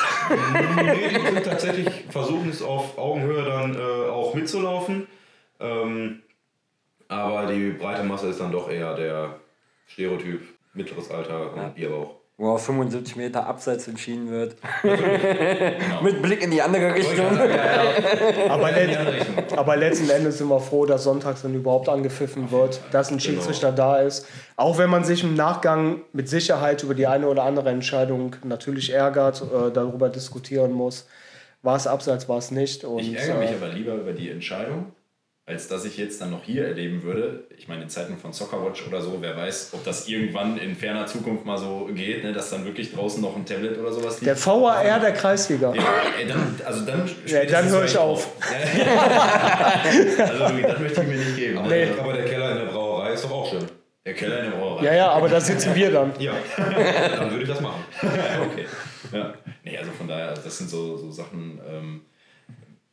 nee, 0.76 1.10
die 1.10 1.26
sind 1.34 1.44
tatsächlich, 1.44 1.88
versuchen 2.10 2.50
es 2.50 2.62
auf 2.62 2.98
Augenhöhe 2.98 3.44
dann 3.44 3.76
äh, 3.76 4.10
auch 4.10 4.34
mitzulaufen. 4.36 5.08
Ähm, 5.60 6.22
aber 7.08 7.52
die 7.52 7.72
breite 7.72 8.04
Masse 8.04 8.30
ist 8.30 8.40
dann 8.40 8.52
doch 8.52 8.70
eher 8.70 8.96
der 8.96 9.40
Stereotyp 9.88 10.42
mittleres 10.74 11.12
Alter 11.12 11.52
und 11.52 11.58
ja. 11.58 11.68
Bierbauch 11.70 12.21
wo 12.42 12.50
auf 12.50 12.66
75 12.66 13.18
Meter 13.18 13.46
abseits 13.46 13.88
entschieden 13.88 14.32
wird. 14.32 14.56
genau. 14.82 16.02
Mit 16.02 16.24
Blick 16.24 16.44
in 16.44 16.50
die 16.50 16.60
andere 16.60 16.96
Richtung. 16.96 17.38
Ja, 17.38 17.46
ja. 17.46 18.50
Aber, 18.50 18.72
let 18.72 18.98
aber, 19.56 19.78
letzten 19.78 20.10
Endes 20.10 20.40
sind 20.40 20.50
wir 20.50 20.60
froh, 20.60 20.88
dass 20.88 21.04
sonntags 21.04 21.44
dann 21.44 21.54
überhaupt 21.54 21.88
angepfiffen 21.88 22.50
wird, 22.50 22.82
dass 22.92 23.12
ein 23.12 23.20
Schiedsrichter 23.20 23.72
genau. 23.72 23.94
da 23.94 23.98
ist. 24.00 24.26
Auch 24.56 24.80
wenn 24.80 24.90
man 24.90 25.04
sich 25.04 25.24
im 25.24 25.36
Nachgang 25.36 26.02
mit 26.14 26.30
Sicherheit 26.30 26.82
über 26.82 26.96
die 26.96 27.06
eine 27.06 27.28
oder 27.28 27.44
andere 27.44 27.70
Entscheidung 27.70 28.36
natürlich 28.44 28.92
ärgert, 28.92 29.44
äh, 29.44 29.72
darüber 29.72 30.10
diskutieren 30.10 30.72
muss. 30.72 31.08
War 31.62 31.76
es 31.76 31.86
abseits, 31.86 32.28
war 32.28 32.40
es 32.40 32.50
nicht. 32.50 32.84
Und, 32.84 33.02
ich 33.02 33.16
ärgere 33.16 33.38
mich 33.38 33.52
äh, 33.52 33.56
aber 33.56 33.68
lieber 33.68 33.94
über 33.94 34.14
die 34.14 34.32
Entscheidung, 34.32 34.94
als 35.52 35.68
dass 35.68 35.86
ich 35.86 35.98
jetzt 35.98 36.22
dann 36.22 36.32
noch 36.32 36.44
hier 36.44 36.66
erleben 36.66 37.04
würde. 37.04 37.44
Ich 37.58 37.68
meine, 37.68 37.84
in 37.84 37.90
Zeiten 37.90 38.18
von 38.18 38.32
Soccerwatch 38.34 38.88
oder 38.88 39.02
so, 39.02 39.18
wer 39.20 39.36
weiß, 39.36 39.72
ob 39.74 39.84
das 39.84 40.08
irgendwann 40.08 40.58
in 40.58 40.76
ferner 40.76 41.06
Zukunft 41.06 41.46
mal 41.46 41.58
so 41.58 41.90
geht, 41.94 42.24
ne, 42.24 42.32
dass 42.34 42.50
dann 42.50 42.66
wirklich 42.66 42.94
draußen 42.94 43.22
noch 43.22 43.36
ein 43.36 43.46
Tablet 43.46 43.78
oder 43.78 43.92
sowas 43.92 44.22
liegt. 44.22 44.28
Der 44.28 44.46
VAR 44.46 45.00
der 45.00 45.12
Kreisliga. 45.14 45.74
Ja, 45.76 45.84
ey, 46.18 46.28
dann, 46.28 46.56
also 46.66 46.86
dann, 46.86 47.10
ja, 47.26 47.46
dann 47.46 47.70
höre 47.70 47.86
ich 47.86 47.98
auf. 47.98 48.30
also 50.18 50.62
das 50.62 50.80
möchte 50.80 51.02
ich 51.02 51.08
mir 51.08 51.18
nicht 51.18 51.36
geben. 51.36 51.58
Aber, 51.60 51.68
nee. 51.68 51.88
aber 52.00 52.14
der 52.14 52.26
Keller 52.26 52.52
in 52.52 52.58
der 52.66 52.72
Brauerei 52.72 53.14
ist 53.14 53.24
doch 53.26 53.32
auch 53.32 53.50
schön. 53.50 53.66
Der 54.06 54.14
Keller 54.14 54.40
in 54.40 54.52
der 54.52 54.58
Brauerei. 54.58 54.86
Ja, 54.86 54.94
ja, 54.94 55.10
aber 55.12 55.30
da 55.30 55.42
sitzen 55.42 55.76
wir 55.76 55.92
dann. 55.92 56.14
ja, 56.20 56.34
dann 56.58 57.30
würde 57.30 57.44
ich 57.44 57.50
das 57.50 57.62
machen. 57.62 57.84
okay. 58.02 58.66
Ja. 59.12 59.34
Nee, 59.64 59.78
also 59.78 59.92
von 59.92 60.08
daher, 60.08 60.34
das 60.34 60.58
sind 60.58 60.70
so, 60.70 60.98
so 60.98 61.12
Sachen. 61.12 61.60
Ähm, 61.70 62.02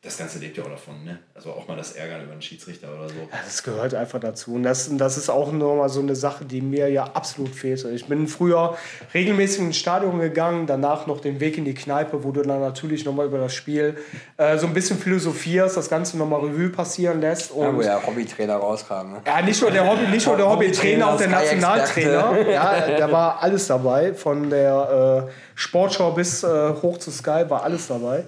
das 0.08 0.16
Ganze 0.16 0.38
lebt 0.38 0.56
ja 0.56 0.64
auch 0.64 0.70
davon, 0.70 1.04
ne? 1.04 1.18
Also 1.34 1.50
auch 1.50 1.68
mal 1.68 1.76
das 1.76 1.92
Ärgern 1.92 2.22
über 2.22 2.32
einen 2.32 2.42
Schiedsrichter 2.42 2.88
oder 2.88 3.08
so. 3.08 3.14
Ja, 3.14 3.38
das 3.44 3.62
gehört 3.62 3.94
einfach 3.94 4.18
dazu. 4.18 4.54
Und 4.54 4.62
das, 4.62 4.88
das 4.96 5.18
ist 5.18 5.28
auch 5.28 5.52
nochmal 5.52 5.88
so 5.90 6.00
eine 6.00 6.16
Sache, 6.16 6.44
die 6.44 6.62
mir 6.62 6.88
ja 6.88 7.04
absolut 7.04 7.54
fehlte. 7.54 7.90
Ich 7.90 8.06
bin 8.06 8.26
früher 8.26 8.76
regelmäßig 9.12 9.60
ins 9.60 9.76
Stadion 9.76 10.18
gegangen, 10.18 10.66
danach 10.66 11.06
noch 11.06 11.20
den 11.20 11.40
Weg 11.40 11.58
in 11.58 11.64
die 11.64 11.74
Kneipe, 11.74 12.24
wo 12.24 12.32
du 12.32 12.42
dann 12.42 12.60
natürlich 12.60 13.04
nochmal 13.04 13.26
über 13.26 13.38
das 13.38 13.54
Spiel 13.54 13.98
äh, 14.38 14.56
so 14.56 14.66
ein 14.66 14.72
bisschen 14.72 14.98
philosophierst, 14.98 15.76
das 15.76 15.90
Ganze 15.90 16.16
nochmal 16.16 16.40
Revue 16.40 16.70
passieren 16.70 17.20
lässt. 17.20 17.50
Und 17.50 17.66
ja, 17.66 17.76
wo 17.76 17.82
der 17.82 18.06
Hobbytrainer 18.06 18.56
rauskam. 18.56 19.12
Ne? 19.12 19.22
Ja, 19.26 19.42
nicht 19.42 19.60
nur 19.60 19.70
der 19.70 19.86
Hobby, 19.86 20.06
nicht 20.08 20.26
nur 20.26 20.36
der 20.36 20.48
Hobbytrainer, 20.48 21.10
auch 21.10 21.18
der 21.18 21.28
Nationaltrainer. 21.28 22.48
Ja, 22.50 22.96
da 22.96 23.12
war 23.12 23.42
alles 23.42 23.66
dabei. 23.66 24.14
Von 24.14 24.48
der 24.48 25.26
äh, 25.28 25.30
Sportschau 25.54 26.12
bis 26.12 26.42
äh, 26.42 26.72
hoch 26.82 26.98
zu 26.98 27.10
Sky 27.10 27.44
war 27.48 27.62
alles 27.62 27.88
dabei. 27.88 28.24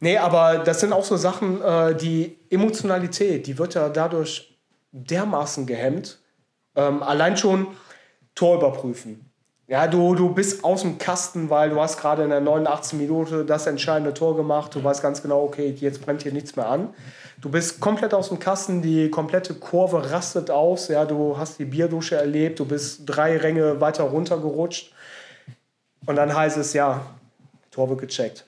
Nee, 0.00 0.18
aber 0.18 0.58
das 0.58 0.80
sind 0.80 0.92
auch 0.92 1.04
so 1.04 1.16
Sachen, 1.16 1.62
äh, 1.62 1.94
die 1.94 2.38
Emotionalität, 2.50 3.46
die 3.46 3.58
wird 3.58 3.74
ja 3.74 3.88
dadurch 3.88 4.58
dermaßen 4.92 5.66
gehemmt. 5.66 6.18
Ähm, 6.76 7.02
allein 7.02 7.36
schon 7.36 7.68
Tor 8.34 8.56
überprüfen. 8.56 9.30
Ja, 9.66 9.86
du, 9.86 10.14
du 10.14 10.34
bist 10.34 10.62
aus 10.62 10.82
dem 10.82 10.98
Kasten, 10.98 11.48
weil 11.48 11.70
du 11.70 11.80
hast 11.80 11.98
gerade 11.98 12.22
in 12.22 12.28
der 12.30 12.40
89. 12.40 12.98
Minute 12.98 13.46
das 13.46 13.66
entscheidende 13.66 14.12
Tor 14.12 14.36
gemacht. 14.36 14.74
Du 14.74 14.84
weißt 14.84 15.02
ganz 15.02 15.22
genau, 15.22 15.42
okay, 15.42 15.74
jetzt 15.80 16.04
brennt 16.04 16.22
hier 16.22 16.32
nichts 16.32 16.54
mehr 16.54 16.68
an. 16.68 16.92
Du 17.40 17.50
bist 17.50 17.80
komplett 17.80 18.12
aus 18.12 18.28
dem 18.28 18.38
Kasten, 18.38 18.82
die 18.82 19.10
komplette 19.10 19.54
Kurve 19.54 20.10
rastet 20.10 20.50
aus. 20.50 20.88
Ja, 20.88 21.06
du 21.06 21.38
hast 21.38 21.58
die 21.58 21.64
Bierdusche 21.64 22.16
erlebt, 22.16 22.58
du 22.58 22.66
bist 22.66 23.02
drei 23.06 23.38
Ränge 23.38 23.80
weiter 23.80 24.04
runtergerutscht. 24.04 24.92
Und 26.04 26.16
dann 26.16 26.34
heißt 26.34 26.58
es, 26.58 26.74
ja, 26.74 27.06
Tor 27.70 27.88
wird 27.88 28.02
gecheckt. 28.02 28.44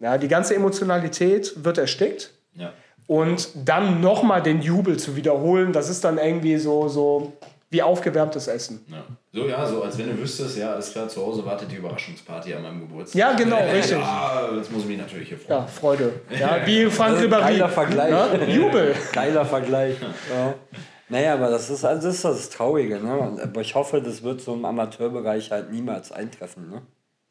Ja, 0.00 0.16
die 0.18 0.28
ganze 0.28 0.54
Emotionalität 0.54 1.64
wird 1.64 1.78
erstickt. 1.78 2.32
Ja. 2.54 2.72
Und 3.06 3.48
dann 3.64 4.00
nochmal 4.00 4.42
den 4.42 4.60
Jubel 4.60 4.98
zu 4.98 5.16
wiederholen, 5.16 5.72
das 5.72 5.88
ist 5.88 6.04
dann 6.04 6.18
irgendwie 6.18 6.56
so, 6.58 6.88
so 6.88 7.32
wie 7.70 7.82
aufgewärmtes 7.82 8.48
Essen. 8.48 8.84
Ja. 8.88 9.04
So, 9.32 9.46
ja, 9.46 9.66
so 9.66 9.82
als 9.82 9.98
wenn 9.98 10.08
du 10.08 10.18
wüsstest, 10.18 10.56
ja, 10.56 10.72
alles 10.72 10.90
klar, 10.92 11.08
zu 11.08 11.24
Hause 11.24 11.44
wartet 11.44 11.70
die 11.70 11.76
Überraschungsparty 11.76 12.54
an 12.54 12.62
meinem 12.62 12.80
Geburtstag. 12.80 13.18
Ja, 13.18 13.32
genau, 13.32 13.58
richtig. 13.72 13.98
Ja, 13.98 14.48
jetzt 14.56 14.72
muss 14.72 14.82
ich 14.82 14.88
mich 14.88 14.98
natürlich 14.98 15.28
hier 15.28 15.38
freuen. 15.38 15.60
Ja, 15.60 15.66
Freude. 15.66 16.12
Ja, 16.38 16.58
wie 16.66 16.86
Frank 16.86 17.16
Also, 17.16 17.26
Ribéry. 17.26 17.40
geiler 17.40 17.68
Vergleich. 17.68 18.10
Ne? 18.10 18.54
Jubel. 18.54 18.94
Geiler 19.12 19.44
Vergleich. 19.44 19.96
Ja. 20.00 20.54
Naja, 21.10 21.34
aber 21.34 21.50
das 21.50 21.70
ist, 21.70 21.84
also 21.84 22.06
das 22.08 22.16
ist 22.16 22.24
das 22.24 22.50
Traurige. 22.50 22.98
Ne? 23.00 23.38
Aber 23.42 23.60
ich 23.60 23.74
hoffe, 23.74 24.00
das 24.02 24.22
wird 24.22 24.40
so 24.40 24.54
im 24.54 24.64
Amateurbereich 24.64 25.50
halt 25.50 25.70
niemals 25.70 26.10
eintreffen. 26.12 26.70
Ne? 26.70 26.82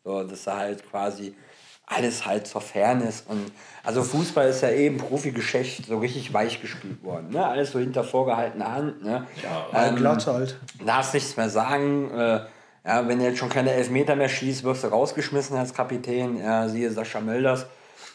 So, 0.03 0.24
dass 0.24 0.43
da 0.43 0.57
halt 0.57 0.88
quasi 0.89 1.36
alles 1.88 2.26
halt 2.26 2.46
zur 2.46 2.62
Fairness 2.62 3.24
und 3.28 3.52
also 3.84 4.04
Fußball 4.04 4.50
ist 4.50 4.62
ja 4.62 4.70
eben 4.72 4.98
Profigeschäft 4.98 5.86
so 5.86 5.98
richtig 6.00 6.34
weich 6.34 6.62
gespielt 6.62 7.02
worden. 7.04 7.30
Ne? 7.30 7.46
Alles 7.46 7.72
so 7.72 7.80
hinter 7.80 8.04
vorgehaltener 8.04 8.74
Hand. 8.74 9.02
Ne? 9.04 9.26
Ja, 9.72 9.92
glatt 9.92 10.28
halt. 10.28 10.60
darfst 10.86 11.14
nichts 11.14 11.38
mehr 11.38 11.50
sagen. 11.50 12.12
Äh, 12.12 12.42
ja, 12.86 13.08
wenn 13.08 13.20
du 13.20 13.26
jetzt 13.26 13.40
schon 13.40 13.50
keine 13.50 13.72
Elfmeter 13.72 14.18
mehr 14.18 14.28
schießt, 14.28 14.66
wirst 14.66 14.84
du 14.84 14.88
rausgeschmissen 14.88 15.58
als 15.58 15.74
Kapitän. 15.74 16.38
Ja, 16.38 16.68
siehe 16.68 16.92
Sascha 16.92 17.22
Mölders. 17.22 17.66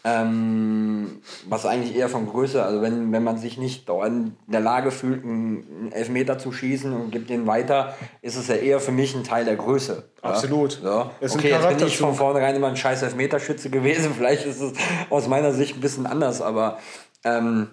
Ähm, 0.05 1.21
was 1.49 1.65
eigentlich 1.65 1.95
eher 1.95 2.09
von 2.09 2.27
Größe, 2.27 2.61
also 2.63 2.83
wenn, 2.83 3.13
wenn 3.13 3.23
man 3.23 3.39
sich 3.39 3.57
nicht 3.57 3.89
in 3.89 4.37
der 4.49 4.61
Lage 4.61 4.91
fühlt, 4.91 5.23
einen 5.23 5.93
Elfmeter 5.93 6.39
zu 6.39 6.51
schießen 6.51 6.93
und 6.93 7.13
gibt 7.13 7.31
den 7.31 7.47
weiter, 7.47 7.95
ist 8.21 8.35
es 8.35 8.49
ja 8.49 8.57
eher 8.57 8.81
für 8.81 8.91
mich 8.91 9.15
ein 9.15 9.23
Teil 9.23 9.45
der 9.45 9.55
Größe. 9.55 10.11
Absolut. 10.21 10.83
Ja. 10.83 11.13
Ein 11.21 11.31
Okay, 11.31 11.51
jetzt 11.51 11.69
bin 11.69 11.87
ich 11.87 11.99
von 11.99 12.15
vornherein 12.17 12.57
immer 12.57 12.67
ein 12.67 12.77
scheiß 12.77 13.03
Elfmeterschütze 13.03 13.71
gewesen. 13.71 14.13
Vielleicht 14.17 14.45
ist 14.45 14.61
es 14.61 14.73
aus 15.09 15.29
meiner 15.29 15.53
Sicht 15.53 15.77
ein 15.77 15.81
bisschen 15.81 16.07
anders, 16.07 16.43
aber 16.43 16.79
ähm, 17.23 17.69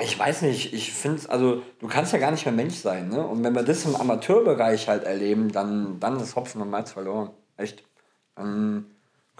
ich 0.00 0.18
weiß 0.18 0.42
nicht, 0.42 0.72
ich 0.72 0.92
finde 0.92 1.22
also 1.30 1.62
du 1.78 1.86
kannst 1.86 2.12
ja 2.12 2.18
gar 2.18 2.32
nicht 2.32 2.44
mehr 2.44 2.54
Mensch 2.54 2.74
sein, 2.74 3.08
ne? 3.08 3.24
Und 3.24 3.44
wenn 3.44 3.54
wir 3.54 3.62
das 3.62 3.84
im 3.84 3.94
Amateurbereich 3.94 4.88
halt 4.88 5.04
erleben, 5.04 5.52
dann, 5.52 6.00
dann 6.00 6.18
ist 6.18 6.34
Hopfen 6.34 6.60
und 6.60 6.70
Malz 6.70 6.90
verloren. 6.90 7.30
Echt. 7.56 7.84
Dann 8.34 8.86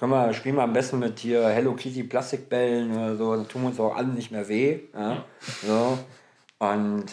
können 0.02 0.14
wir, 0.14 0.34
spielen 0.34 0.56
wir 0.56 0.64
am 0.64 0.72
besten 0.72 0.98
mit 0.98 1.20
hier 1.20 1.46
Hello 1.46 1.74
Kitty 1.74 2.02
Plastikbällen 2.02 2.92
oder 2.92 3.14
so, 3.14 3.36
dann 3.36 3.46
tun 3.46 3.62
wir 3.62 3.68
uns 3.68 3.78
auch 3.78 3.94
alle 3.94 4.08
nicht 4.08 4.32
mehr 4.32 4.48
weh. 4.48 4.80
Ja? 4.92 5.24
So. 5.64 5.96
Und 6.58 7.04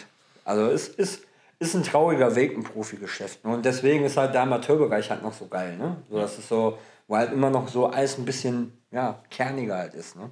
also 0.44 0.66
es 0.66 0.88
ist, 0.88 1.22
ist 1.60 1.74
ein 1.76 1.84
trauriger 1.84 2.34
Weg 2.34 2.52
im 2.52 2.64
Profigeschäft. 2.64 3.44
Ne? 3.44 3.54
Und 3.54 3.64
deswegen 3.64 4.04
ist 4.04 4.16
halt 4.16 4.34
der 4.34 4.42
Amateurbereich 4.42 5.08
halt 5.08 5.22
noch 5.22 5.32
so 5.32 5.46
geil, 5.46 5.76
ne? 5.76 5.98
So, 6.10 6.16
das 6.16 6.36
ist 6.36 6.48
so, 6.48 6.78
wo 7.06 7.16
halt 7.16 7.32
immer 7.32 7.48
noch 7.48 7.68
so 7.68 7.86
alles 7.86 8.18
ein 8.18 8.24
bisschen 8.24 8.72
ja, 8.90 9.22
kerniger 9.30 9.76
halt 9.76 9.94
ist, 9.94 10.16
ne? 10.16 10.28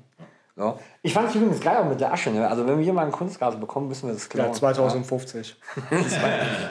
So. 0.56 0.80
Ich 1.08 1.14
fand 1.14 1.30
es 1.30 1.36
übrigens 1.36 1.62
geil 1.62 1.78
auch 1.78 1.88
mit 1.88 1.98
der 2.02 2.12
Asche. 2.12 2.28
Ne? 2.28 2.46
Also 2.46 2.66
wenn 2.66 2.76
wir 2.76 2.84
hier 2.84 2.92
mal 2.92 3.00
einen 3.00 3.12
Kunstgras 3.12 3.58
bekommen, 3.58 3.88
müssen 3.88 4.08
wir 4.08 4.12
das 4.12 4.28
klauen. 4.28 4.48
Ja, 4.48 4.52
2050. 4.52 5.56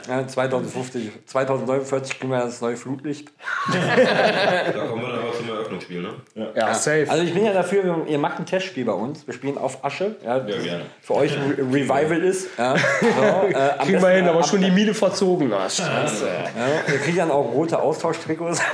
Ja, 0.08 0.28
2050, 0.28 1.12
2049 1.26 2.20
kriegen 2.20 2.32
wir 2.32 2.42
das 2.42 2.62
neue 2.62 2.78
Flutlicht. 2.78 3.32
Da 3.66 3.74
kommen 4.86 5.02
wir 5.02 5.10
dann 5.10 5.20
aber 5.22 5.34
zum 5.34 5.50
Eröffnungsspiel, 5.50 6.04
ne? 6.04 6.14
Ja, 6.54 6.72
safe. 6.76 7.08
Also 7.10 7.24
ich 7.24 7.34
bin 7.34 7.46
ja 7.46 7.54
dafür, 7.54 8.06
ihr 8.08 8.20
macht 8.20 8.38
ein 8.38 8.46
Testspiel 8.46 8.86
bei 8.86 8.92
uns. 8.92 9.26
Wir 9.26 9.34
spielen 9.34 9.58
auf 9.58 9.84
Asche. 9.84 10.18
Ja, 10.24 10.40
das 10.40 10.62
gerne. 10.62 10.84
Für 11.02 11.16
euch 11.16 11.36
ein 11.36 11.54
Re 11.54 11.58
Revival 11.58 12.22
ist. 12.22 12.50
Ja. 12.60 12.76
So, 13.18 13.48
äh, 13.48 13.70
Kriegen 13.84 14.02
wir 14.02 14.10
hin, 14.10 14.28
aber 14.28 14.44
schon 14.44 14.62
die 14.62 14.70
Miete 14.70 14.94
verzogen. 14.94 15.52
Ah, 15.52 15.70
scheiße. 15.70 16.28
Ja, 16.28 16.94
ihr 16.94 17.00
kriegt 17.00 17.18
dann 17.18 17.32
auch 17.32 17.52
rote 17.52 17.80
Austauschtrikots. 17.80 18.62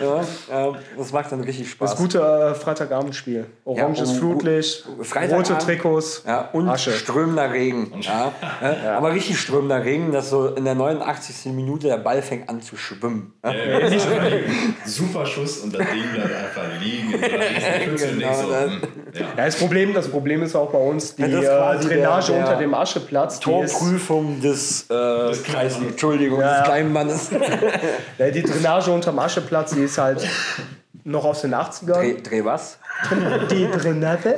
ja, 0.00 0.24
ja, 0.50 0.72
das 0.96 1.12
macht 1.12 1.30
dann 1.30 1.42
richtig 1.42 1.70
Spaß. 1.70 1.90
Das 1.90 1.98
gute 1.98 2.18
äh, 2.18 2.54
Freitagabendspiel. 2.54 3.46
Oranges 3.64 4.08
Ja, 4.08 4.14
und- 4.14 4.18
Flutlicht, 4.18 4.84
Freitagabend- 5.02 5.50
rote 5.50 5.64
Trikots, 5.64 6.24
Ja, 6.26 6.48
und 6.52 6.68
Asche. 6.68 6.90
strömender 6.92 7.52
Regen. 7.52 7.92
Ja, 8.00 8.32
ja. 8.84 8.96
Aber 8.98 9.12
richtig 9.12 9.38
strömender 9.38 9.84
Regen, 9.84 10.10
dass 10.10 10.30
so 10.30 10.48
in 10.48 10.64
der 10.64 10.74
89. 10.74 11.52
Minute 11.52 11.86
der 11.86 11.98
Ball 11.98 12.22
fängt 12.22 12.48
an 12.48 12.60
zu 12.60 12.76
schwimmen. 12.76 13.32
Ja. 13.44 13.52
Ja, 13.52 13.78
ja, 13.88 13.98
Super 14.84 15.24
Schuss 15.26 15.58
und 15.58 15.74
das 15.78 15.86
Ding 15.86 16.02
bleibt 16.12 16.34
einfach 16.34 16.80
liegen. 16.80 17.12
in 17.12 17.98
so 17.98 18.06
Genau, 18.06 18.42
hm, 18.42 18.80
ja. 19.14 19.20
Ja, 19.20 19.44
das 19.46 19.56
Problem, 19.56 19.94
das 19.94 20.08
Problem 20.08 20.42
ist 20.42 20.56
auch 20.56 20.70
bei 20.72 20.78
uns 20.78 21.14
die 21.14 21.22
Ja, 21.22 21.74
äh, 21.74 21.78
Drainage 21.80 22.32
unter 22.32 22.56
dem 22.56 22.74
Ascheplatz. 22.74 23.38
Torprüfung 23.38 24.40
des, 24.40 24.86
äh, 24.90 25.32
Kreis, 25.44 25.76
Entschuldigung, 25.76 26.40
Ja. 26.40 26.58
des 26.58 26.64
kleinen 26.64 26.92
Mannes. 26.92 27.30
ja, 28.18 28.30
die 28.30 28.42
Drainage 28.42 28.90
unterm 28.90 29.18
Ascheplatz, 29.20 29.72
die 29.74 29.82
ist 29.84 29.98
halt 29.98 30.26
noch 31.04 31.24
aus 31.24 31.42
den 31.42 31.54
80ern. 31.54 31.92
Dreh, 31.94 32.14
dreh 32.22 32.44
was? 32.44 32.78
Die 33.50 33.68
Drainage. 33.70 34.34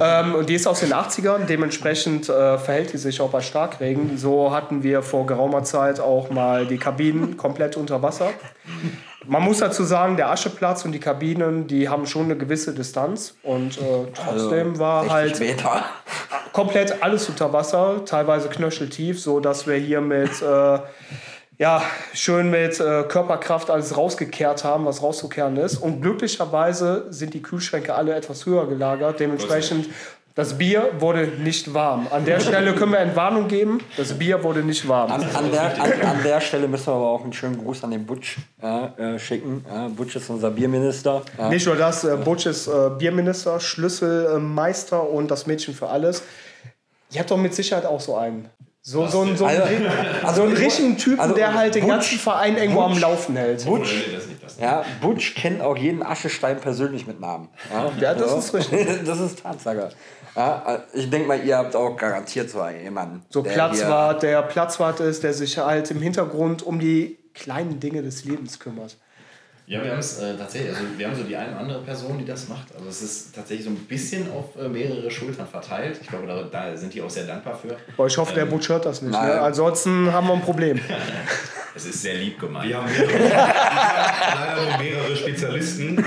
ähm, 0.00 0.34
und 0.34 0.48
die 0.48 0.54
ist 0.54 0.66
aus 0.66 0.80
den 0.80 0.92
80ern. 0.92 1.46
Dementsprechend 1.46 2.28
äh, 2.28 2.58
verhält 2.58 2.92
die 2.92 2.98
sich 2.98 3.20
auch 3.20 3.30
bei 3.30 3.40
Starkregen. 3.40 4.18
So 4.18 4.52
hatten 4.52 4.82
wir 4.82 5.02
vor 5.02 5.26
geraumer 5.26 5.64
Zeit 5.64 6.00
auch 6.00 6.30
mal 6.30 6.66
die 6.66 6.78
Kabinen 6.78 7.36
komplett 7.36 7.76
unter 7.76 8.02
Wasser. 8.02 8.30
Man 9.26 9.42
muss 9.42 9.58
dazu 9.58 9.84
sagen, 9.84 10.16
der 10.16 10.30
Ascheplatz 10.30 10.84
und 10.84 10.92
die 10.92 10.98
Kabinen, 10.98 11.66
die 11.66 11.88
haben 11.88 12.06
schon 12.06 12.24
eine 12.24 12.36
gewisse 12.36 12.74
Distanz. 12.74 13.34
Und 13.42 13.78
äh, 13.78 13.80
trotzdem 14.14 14.78
war 14.78 15.02
60 15.02 15.12
halt 15.12 15.40
Meter. 15.40 15.84
komplett 16.52 17.02
alles 17.02 17.28
unter 17.28 17.52
Wasser, 17.52 18.04
teilweise 18.04 18.48
knöcheltief, 18.48 19.20
so 19.20 19.38
dass 19.38 19.66
wir 19.66 19.76
hier 19.76 20.00
mit 20.00 20.42
äh, 20.42 20.78
ja 21.62 21.80
schön 22.12 22.50
mit 22.50 22.80
äh, 22.80 23.04
Körperkraft 23.04 23.70
alles 23.70 23.96
rausgekehrt 23.96 24.64
haben, 24.64 24.84
was 24.84 25.00
rauszukehren 25.00 25.56
ist. 25.56 25.76
Und 25.76 26.02
glücklicherweise 26.02 27.06
sind 27.10 27.34
die 27.34 27.42
Kühlschränke 27.42 27.94
alle 27.94 28.14
etwas 28.14 28.46
höher 28.46 28.68
gelagert. 28.68 29.20
Dementsprechend 29.20 29.88
das 30.34 30.58
Bier 30.58 30.90
wurde 30.98 31.28
nicht 31.38 31.72
warm. 31.72 32.08
An 32.10 32.24
der 32.24 32.40
Stelle 32.40 32.74
können 32.74 32.90
wir 32.90 32.98
Entwarnung 32.98 33.46
geben. 33.46 33.78
Das 33.96 34.12
Bier 34.14 34.42
wurde 34.42 34.64
nicht 34.64 34.88
warm. 34.88 35.12
An, 35.12 35.22
an, 35.22 35.52
der, 35.52 35.80
an, 35.80 35.92
an 35.92 36.22
der 36.24 36.40
Stelle 36.40 36.66
müssen 36.66 36.86
wir 36.88 36.94
aber 36.94 37.10
auch 37.10 37.22
einen 37.22 37.32
schönen 37.32 37.62
Gruß 37.62 37.84
an 37.84 37.92
den 37.92 38.06
Butch 38.06 38.38
ja, 38.60 38.86
äh, 38.96 39.18
schicken. 39.20 39.64
Ja, 39.68 39.86
Butch 39.86 40.16
ist 40.16 40.30
unser 40.30 40.50
Bierminister. 40.50 41.22
Nicht 41.48 41.66
nur 41.66 41.76
das, 41.76 42.02
äh, 42.02 42.16
Butch 42.16 42.46
ist 42.46 42.66
äh, 42.66 42.90
Bierminister, 42.98 43.60
Schlüsselmeister 43.60 45.08
und 45.08 45.30
das 45.30 45.46
Mädchen 45.46 45.74
für 45.74 45.88
alles. 45.88 46.24
Ihr 47.12 47.20
habt 47.20 47.30
doch 47.30 47.36
mit 47.36 47.54
Sicherheit 47.54 47.84
auch 47.84 48.00
so 48.00 48.16
einen. 48.16 48.48
So, 48.84 49.06
so, 49.06 49.20
einen, 49.20 49.36
so, 49.36 49.44
einen, 49.44 49.60
Also- 49.62 50.26
also 50.26 50.34
so 50.34 50.42
einen 50.42 50.52
ich- 50.54 50.58
richtigen 50.58 50.98
Typen, 50.98 51.20
also 51.20 51.34
der 51.36 51.54
halt 51.54 51.76
den 51.76 51.82
Butch- 51.84 51.90
ganzen 51.92 52.18
Verein 52.18 52.56
irgendwo 52.56 52.80
am 52.80 52.98
Laufen 52.98 53.36
hält. 53.36 53.64
Butch, 53.64 53.94
ja, 54.60 54.84
Butch 55.00 55.36
kennt 55.36 55.60
auch 55.62 55.76
jeden 55.76 56.02
Aschestein 56.02 56.58
persönlich 56.60 57.06
mit 57.06 57.20
Namen. 57.20 57.48
Ja, 57.72 57.92
Ja, 58.00 58.14
das 58.14 58.32
ist 58.32 58.52
richtig. 58.54 58.88
Das 59.06 59.20
ist 59.20 59.40
Tatsache. 59.40 59.90
Ja, 60.34 60.82
ich 60.94 61.08
denke 61.10 61.28
mal, 61.28 61.44
ihr 61.44 61.58
habt 61.58 61.76
auch 61.76 61.96
garantiert 61.96 62.50
so 62.50 62.60
einen 62.60 62.82
jemanden. 62.82 63.22
So 63.28 63.42
der 63.42 63.52
Platzwart, 63.52 64.22
der 64.24 64.42
Platzwart 64.42 64.98
ist, 64.98 65.22
der 65.22 65.32
sich 65.34 65.58
halt 65.58 65.88
im 65.92 66.00
Hintergrund 66.02 66.62
um 66.64 66.80
die 66.80 67.18
kleinen 67.34 67.78
Dinge 67.78 68.02
des 68.02 68.24
Lebens 68.24 68.58
kümmert. 68.58 68.96
Ja, 69.72 69.82
wir 69.82 69.90
haben 69.92 70.00
es 70.00 70.18
äh, 70.18 70.36
tatsächlich, 70.36 70.68
also 70.68 70.82
wir 70.98 71.06
haben 71.06 71.16
so 71.16 71.22
die 71.22 71.34
eine 71.34 71.52
oder 71.52 71.60
andere 71.60 71.80
Person, 71.80 72.18
die 72.18 72.26
das 72.26 72.46
macht. 72.46 72.66
Also 72.76 72.90
es 72.90 73.00
ist 73.00 73.34
tatsächlich 73.34 73.64
so 73.64 73.70
ein 73.70 73.76
bisschen 73.76 74.30
auf 74.30 74.54
äh, 74.62 74.68
mehrere 74.68 75.10
Schultern 75.10 75.46
verteilt. 75.46 75.98
Ich 76.02 76.08
glaube, 76.08 76.26
da, 76.26 76.42
da 76.42 76.76
sind 76.76 76.92
die 76.92 77.00
auch 77.00 77.08
sehr 77.08 77.24
dankbar 77.24 77.56
für. 77.58 77.74
Aber 77.96 78.06
ich 78.06 78.18
hoffe, 78.18 78.34
der 78.34 78.44
Butch 78.44 78.68
hört 78.68 78.84
das 78.84 79.00
nicht. 79.00 79.12
Ne? 79.12 79.40
Ansonsten 79.40 80.12
haben 80.12 80.26
wir 80.26 80.34
ein 80.34 80.42
Problem. 80.42 80.78
Es 81.74 81.86
ist 81.86 82.02
sehr 82.02 82.16
lieb 82.16 82.38
gemeint. 82.38 82.68
Wir 82.68 82.76
haben 82.76 82.86
mehrere, 82.86 84.78
mehrere 84.78 85.16
Spezialisten. 85.16 86.04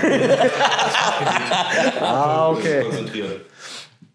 Ah, 2.00 2.50
okay. 2.50 2.82
Konzentrieren. 2.84 3.32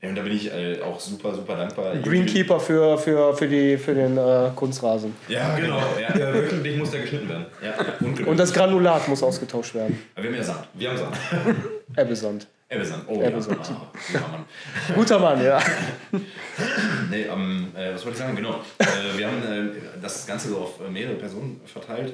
Ja, 0.02 0.10
und 0.10 0.16
da 0.16 0.24
bin 0.24 0.34
ich 0.36 0.52
äh, 0.52 0.82
auch 0.82 0.99
super, 0.99 1.34
super 1.36 1.56
dankbar. 1.56 1.95
Greenkeeper 1.97 2.60
für, 2.60 2.97
für, 2.97 3.36
für, 3.36 3.47
die, 3.47 3.78
für 3.78 3.93
den 3.93 4.18
äh, 4.18 4.49
Kunstrasen. 4.56 5.16
Ja, 5.28 5.56
genau. 5.58 5.80
Ja, 5.99 6.18
Ja, 6.18 6.34
wöchentlich 6.34 6.76
muss 6.78 6.89
der 6.91 7.02
geschnitten 7.02 7.30
werden. 7.30 7.45
ja. 7.64 7.74
Und, 7.99 8.26
Und 8.28 8.38
das 8.38 8.52
Granulat 8.52 9.08
muss 9.08 9.22
ausgetauscht 9.22 9.76
werden. 9.76 10.02
Aber 10.16 10.24
wir 10.24 10.32
haben 10.32 10.38
ja 10.38 10.43
Sand. 10.43 10.68
Wir 10.74 10.89
haben 10.89 10.97
Sand. 10.97 11.16
Ebbesand. 11.95 12.47
Ebbesand. 12.70 13.04
Oh, 13.08 13.22
Ebbesand. 13.22 13.68
ja. 13.68 13.76
Ah, 13.76 13.91
ja, 14.14 14.20
Mann. 14.22 14.45
Guter 14.95 15.20
Mann, 15.20 15.43
ja. 15.43 15.60
Nee, 17.10 17.24
ähm, 17.24 17.68
äh, 17.76 17.93
was 17.93 18.04
wollte 18.06 18.18
ich 18.18 18.24
sagen? 18.24 18.36
Genau. 18.36 18.62
Äh, 18.80 19.18
wir 19.18 19.28
haben 19.28 19.43
äh, 19.43 19.70
das 20.02 20.26
Ganze 20.26 20.49
so 20.49 20.58
auf 20.60 20.80
mehrere 20.89 21.16
Personen 21.16 21.62
verteilt. 21.66 22.14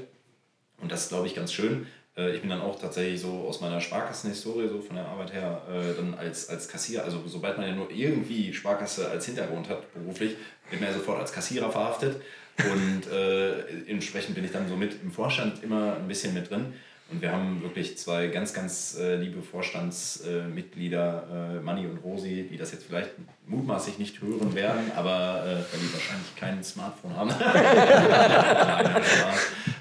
Und 0.81 0.91
das 0.91 1.03
ist, 1.03 1.09
glaube 1.09 1.27
ich, 1.27 1.35
ganz 1.35 1.53
schön. 1.53 1.87
Äh, 2.17 2.35
ich 2.35 2.41
bin 2.41 2.49
dann 2.49 2.61
auch 2.61 2.79
tatsächlich 2.79 3.21
so 3.21 3.45
aus 3.47 3.61
meiner 3.61 3.79
Sparkassenhistorie, 3.79 4.67
so 4.67 4.81
von 4.81 4.95
der 4.95 5.05
Arbeit 5.05 5.33
her, 5.33 5.61
äh, 5.69 5.95
dann 5.95 6.15
als, 6.15 6.49
als 6.49 6.67
Kassierer, 6.67 7.03
also 7.03 7.21
sobald 7.25 7.57
man 7.57 7.67
ja 7.67 7.75
nur 7.75 7.91
irgendwie 7.91 8.53
Sparkasse 8.53 9.09
als 9.09 9.25
Hintergrund 9.25 9.69
hat, 9.69 9.93
beruflich, 9.93 10.35
wird 10.69 10.81
man 10.81 10.89
ja 10.89 10.97
sofort 10.97 11.19
als 11.19 11.31
Kassierer 11.31 11.71
verhaftet. 11.71 12.21
Und 12.57 13.11
äh, 13.11 13.59
entsprechend 13.87 14.33
bin 14.33 14.43
ich 14.43 14.51
dann 14.51 14.67
so 14.67 14.75
mit 14.75 14.95
im 15.03 15.11
Vorstand 15.11 15.63
immer 15.63 15.95
ein 15.95 16.07
bisschen 16.07 16.33
mit 16.33 16.49
drin. 16.49 16.73
Und 17.09 17.21
wir 17.21 17.31
haben 17.31 17.61
wirklich 17.61 17.97
zwei 17.97 18.27
ganz, 18.27 18.53
ganz 18.53 18.97
äh, 18.99 19.15
liebe 19.15 19.41
Vorstandsmitglieder, 19.41 21.55
äh, 21.55 21.63
Manni 21.63 21.85
und 21.85 21.99
Rosi, 21.99 22.47
die 22.51 22.57
das 22.57 22.73
jetzt 22.73 22.85
vielleicht 22.85 23.11
mutmaßlich 23.45 23.97
nicht 23.97 24.21
hören 24.21 24.53
werden, 24.55 24.91
aber 24.93 25.45
äh, 25.45 25.55
weil 25.71 25.79
die 25.79 25.93
wahrscheinlich 25.93 26.35
kein 26.35 26.61
Smartphone 26.63 27.15
haben. 27.15 27.29
Nein, 27.39 29.01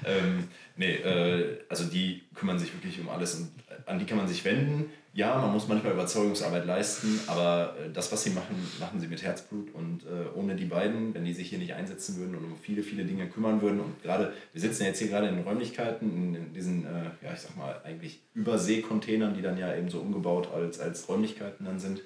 ähm, 0.05 0.47
Nee, 0.77 0.93
äh, 0.95 1.57
also 1.69 1.85
die 1.85 2.23
kümmern 2.35 2.59
sich 2.59 2.71
wirklich 2.73 2.99
um 2.99 3.09
alles 3.09 3.35
und 3.35 3.49
an 3.87 3.97
die 3.99 4.05
kann 4.05 4.17
man 4.17 4.27
sich 4.27 4.45
wenden. 4.45 4.91
Ja, 5.13 5.39
man 5.39 5.51
muss 5.51 5.67
manchmal 5.67 5.93
Überzeugungsarbeit 5.93 6.67
leisten, 6.67 7.19
aber 7.25 7.75
äh, 7.79 7.91
das, 7.91 8.11
was 8.11 8.23
sie 8.23 8.29
machen, 8.29 8.55
machen 8.79 8.99
sie 8.99 9.07
mit 9.07 9.23
Herzblut 9.23 9.73
und 9.73 10.03
äh, 10.03 10.37
ohne 10.37 10.55
die 10.55 10.65
beiden, 10.65 11.15
wenn 11.15 11.25
die 11.25 11.33
sich 11.33 11.49
hier 11.49 11.57
nicht 11.57 11.73
einsetzen 11.73 12.17
würden 12.17 12.35
und 12.35 12.43
um 12.43 12.57
viele, 12.61 12.83
viele 12.83 13.03
Dinge 13.03 13.27
kümmern 13.27 13.59
würden 13.61 13.79
und 13.79 14.03
gerade, 14.03 14.33
wir 14.53 14.61
sitzen 14.61 14.83
jetzt 14.83 14.99
hier 14.99 15.07
gerade 15.07 15.27
in 15.27 15.39
Räumlichkeiten, 15.39 16.15
in, 16.15 16.35
in 16.35 16.53
diesen, 16.53 16.85
äh, 16.85 17.25
ja, 17.25 17.33
ich 17.33 17.39
sag 17.39 17.57
mal, 17.57 17.81
eigentlich 17.83 18.19
Überseekontainern, 18.35 19.33
die 19.33 19.41
dann 19.41 19.57
ja 19.57 19.75
eben 19.75 19.89
so 19.89 19.99
umgebaut 19.99 20.49
als, 20.53 20.79
als 20.79 21.09
Räumlichkeiten 21.09 21.65
dann 21.65 21.79
sind. 21.79 22.01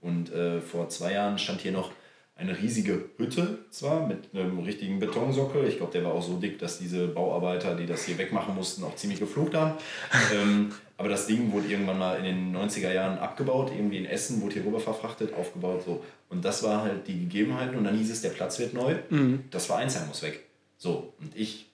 Und 0.00 0.32
äh, 0.32 0.60
vor 0.60 0.88
zwei 0.88 1.12
Jahren 1.12 1.38
stand 1.38 1.60
hier 1.62 1.72
noch 1.72 1.90
eine 2.34 2.58
riesige 2.58 3.10
Hütte 3.18 3.58
zwar 3.70 4.06
mit 4.06 4.34
einem 4.34 4.58
richtigen 4.58 4.98
Betonsockel. 4.98 5.66
Ich 5.68 5.76
glaube, 5.76 5.92
der 5.92 6.04
war 6.04 6.12
auch 6.12 6.22
so 6.22 6.38
dick, 6.38 6.58
dass 6.58 6.78
diese 6.78 7.08
Bauarbeiter, 7.08 7.74
die 7.76 7.86
das 7.86 8.04
hier 8.04 8.18
wegmachen 8.18 8.54
mussten, 8.54 8.82
auch 8.84 8.96
ziemlich 8.96 9.20
geflucht 9.20 9.54
haben. 9.54 9.78
ähm, 10.34 10.72
aber 10.96 11.08
das 11.08 11.26
Ding 11.26 11.52
wurde 11.52 11.68
irgendwann 11.68 11.98
mal 11.98 12.16
in 12.16 12.24
den 12.24 12.56
90er 12.56 12.92
Jahren 12.92 13.18
abgebaut, 13.18 13.70
irgendwie 13.74 13.98
in 13.98 14.06
Essen, 14.06 14.40
wurde 14.40 14.54
hier 14.54 14.64
rüber 14.64 14.80
verfrachtet, 14.80 15.34
aufgebaut. 15.34 15.82
So. 15.84 16.04
Und 16.28 16.44
das 16.44 16.62
war 16.62 16.82
halt 16.82 17.06
die 17.06 17.20
Gegebenheiten. 17.20 17.76
Und 17.76 17.84
dann 17.84 17.96
hieß 17.96 18.10
es, 18.10 18.22
der 18.22 18.30
Platz 18.30 18.58
wird 18.58 18.72
neu. 18.72 18.96
Mhm. 19.10 19.44
Das 19.50 19.66
Vereinsheim 19.66 20.08
muss 20.08 20.22
weg. 20.22 20.40
So, 20.78 21.14
und 21.20 21.36
ich 21.36 21.66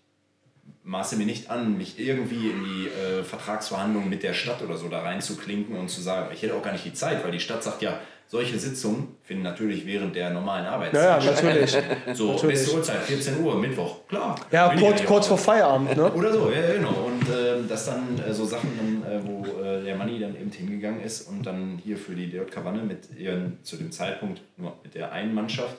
maße 0.83 1.17
mir 1.17 1.27
nicht 1.27 1.51
an, 1.51 1.77
mich 1.77 1.99
irgendwie 1.99 2.51
in 2.51 2.65
die 2.65 2.89
äh, 2.89 3.23
Vertragsverhandlungen 3.23 4.09
mit 4.09 4.23
der 4.23 4.35
Stadt 4.35 4.63
oder 4.63 4.77
so 4.77 4.89
da 4.89 5.03
reinzuklinken 5.03 5.77
und 5.77 5.89
zu 5.89 6.01
sagen, 6.01 6.31
ich 6.33 6.43
hätte 6.43 6.55
auch 6.55 6.63
gar 6.63 6.73
nicht 6.73 6.85
die 6.85 6.95
Zeit, 6.95 7.23
weil 7.25 7.31
die 7.31 7.41
Stadt 7.41 7.63
sagt 7.63 7.83
ja, 7.83 8.01
solche 8.29 8.59
Sitzungen 8.59 9.17
finden 9.23 9.43
natürlich 9.43 9.87
während 9.87 10.15
der 10.15 10.31
normalen 10.31 10.67
Arbeitszeit 10.67 11.25
ja, 11.25 11.31
natürlich. 11.33 11.77
So, 12.15 12.33
natürlich. 12.33 12.59
beste 12.59 12.77
Uhrzeit, 12.77 13.03
14 13.03 13.41
Uhr, 13.43 13.59
Mittwoch, 13.59 14.07
klar. 14.07 14.39
Ja, 14.53 14.75
kurz, 14.79 15.05
kurz 15.05 15.27
vor 15.27 15.39
Feierabend, 15.39 15.97
ne? 15.97 16.13
Oder 16.15 16.33
so, 16.33 16.51
ja, 16.51 16.75
genau. 16.75 17.07
Und 17.07 17.29
äh, 17.29 17.67
das 17.67 17.87
dann 17.87 18.19
äh, 18.19 18.33
so 18.33 18.45
Sachen, 18.45 18.71
dann, 18.77 19.13
äh, 19.13 19.21
wo 19.25 19.63
äh, 19.63 19.83
der 19.83 19.97
Manni 19.97 20.21
dann 20.21 20.37
eben 20.37 20.51
hingegangen 20.51 21.01
ist 21.01 21.29
und 21.29 21.45
dann 21.45 21.81
hier 21.83 21.97
für 21.97 22.15
die 22.15 22.31
DJK 22.31 22.65
Wanne 22.65 22.83
mit 22.83 23.09
ihren, 23.19 23.59
zu 23.63 23.77
dem 23.77 23.91
Zeitpunkt 23.91 24.43
nur 24.57 24.75
mit 24.83 24.95
der 24.95 25.11
einen 25.11 25.35
Mannschaft 25.35 25.77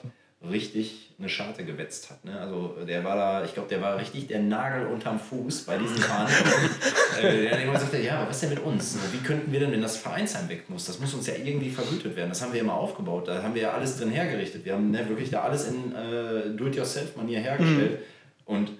richtig 0.48 1.10
eine 1.18 1.28
Scharte 1.28 1.64
gewetzt 1.64 2.10
hat. 2.10 2.24
Ne? 2.24 2.38
Also 2.40 2.78
der 2.88 3.04
war 3.04 3.14
da, 3.14 3.44
ich 3.44 3.52
glaube, 3.52 3.68
der 3.68 3.82
war 3.82 3.98
richtig 3.98 4.26
der 4.28 4.40
Nagel 4.40 4.86
unterm 4.86 5.20
Fuß 5.20 5.64
bei 5.64 5.76
diesen 5.76 5.98
Verhandlungen. 5.98 6.70
äh, 7.22 7.42
der 7.42 7.50
dann 7.50 7.60
immer 7.60 7.78
sagte, 7.78 8.00
ja, 8.00 8.20
aber 8.20 8.30
was 8.30 8.36
ist 8.36 8.42
denn 8.42 8.50
mit 8.50 8.60
uns? 8.60 8.96
Wie 9.12 9.18
könnten 9.18 9.52
wir 9.52 9.60
denn, 9.60 9.70
wenn 9.70 9.82
das 9.82 9.98
Vereinsheim 9.98 10.48
weg 10.48 10.70
muss? 10.70 10.86
Das 10.86 10.98
muss 10.98 11.12
uns 11.12 11.26
ja 11.26 11.34
irgendwie 11.34 11.70
vergütet 11.70 12.16
werden. 12.16 12.30
Das 12.30 12.40
haben 12.40 12.54
wir 12.54 12.60
immer 12.60 12.74
aufgebaut. 12.74 13.28
Da 13.28 13.42
haben 13.42 13.54
wir 13.54 13.62
ja 13.62 13.72
alles 13.72 13.98
drin 13.98 14.10
hergerichtet. 14.10 14.64
Wir 14.64 14.72
haben 14.72 14.90
ne, 14.90 15.06
wirklich 15.10 15.28
da 15.28 15.42
alles 15.42 15.68
in 15.68 15.94
äh, 15.94 16.56
Do-it-yourself-Manier 16.56 17.40
hergestellt. 17.40 18.00
Mhm. 18.00 18.54
Und 18.54 18.70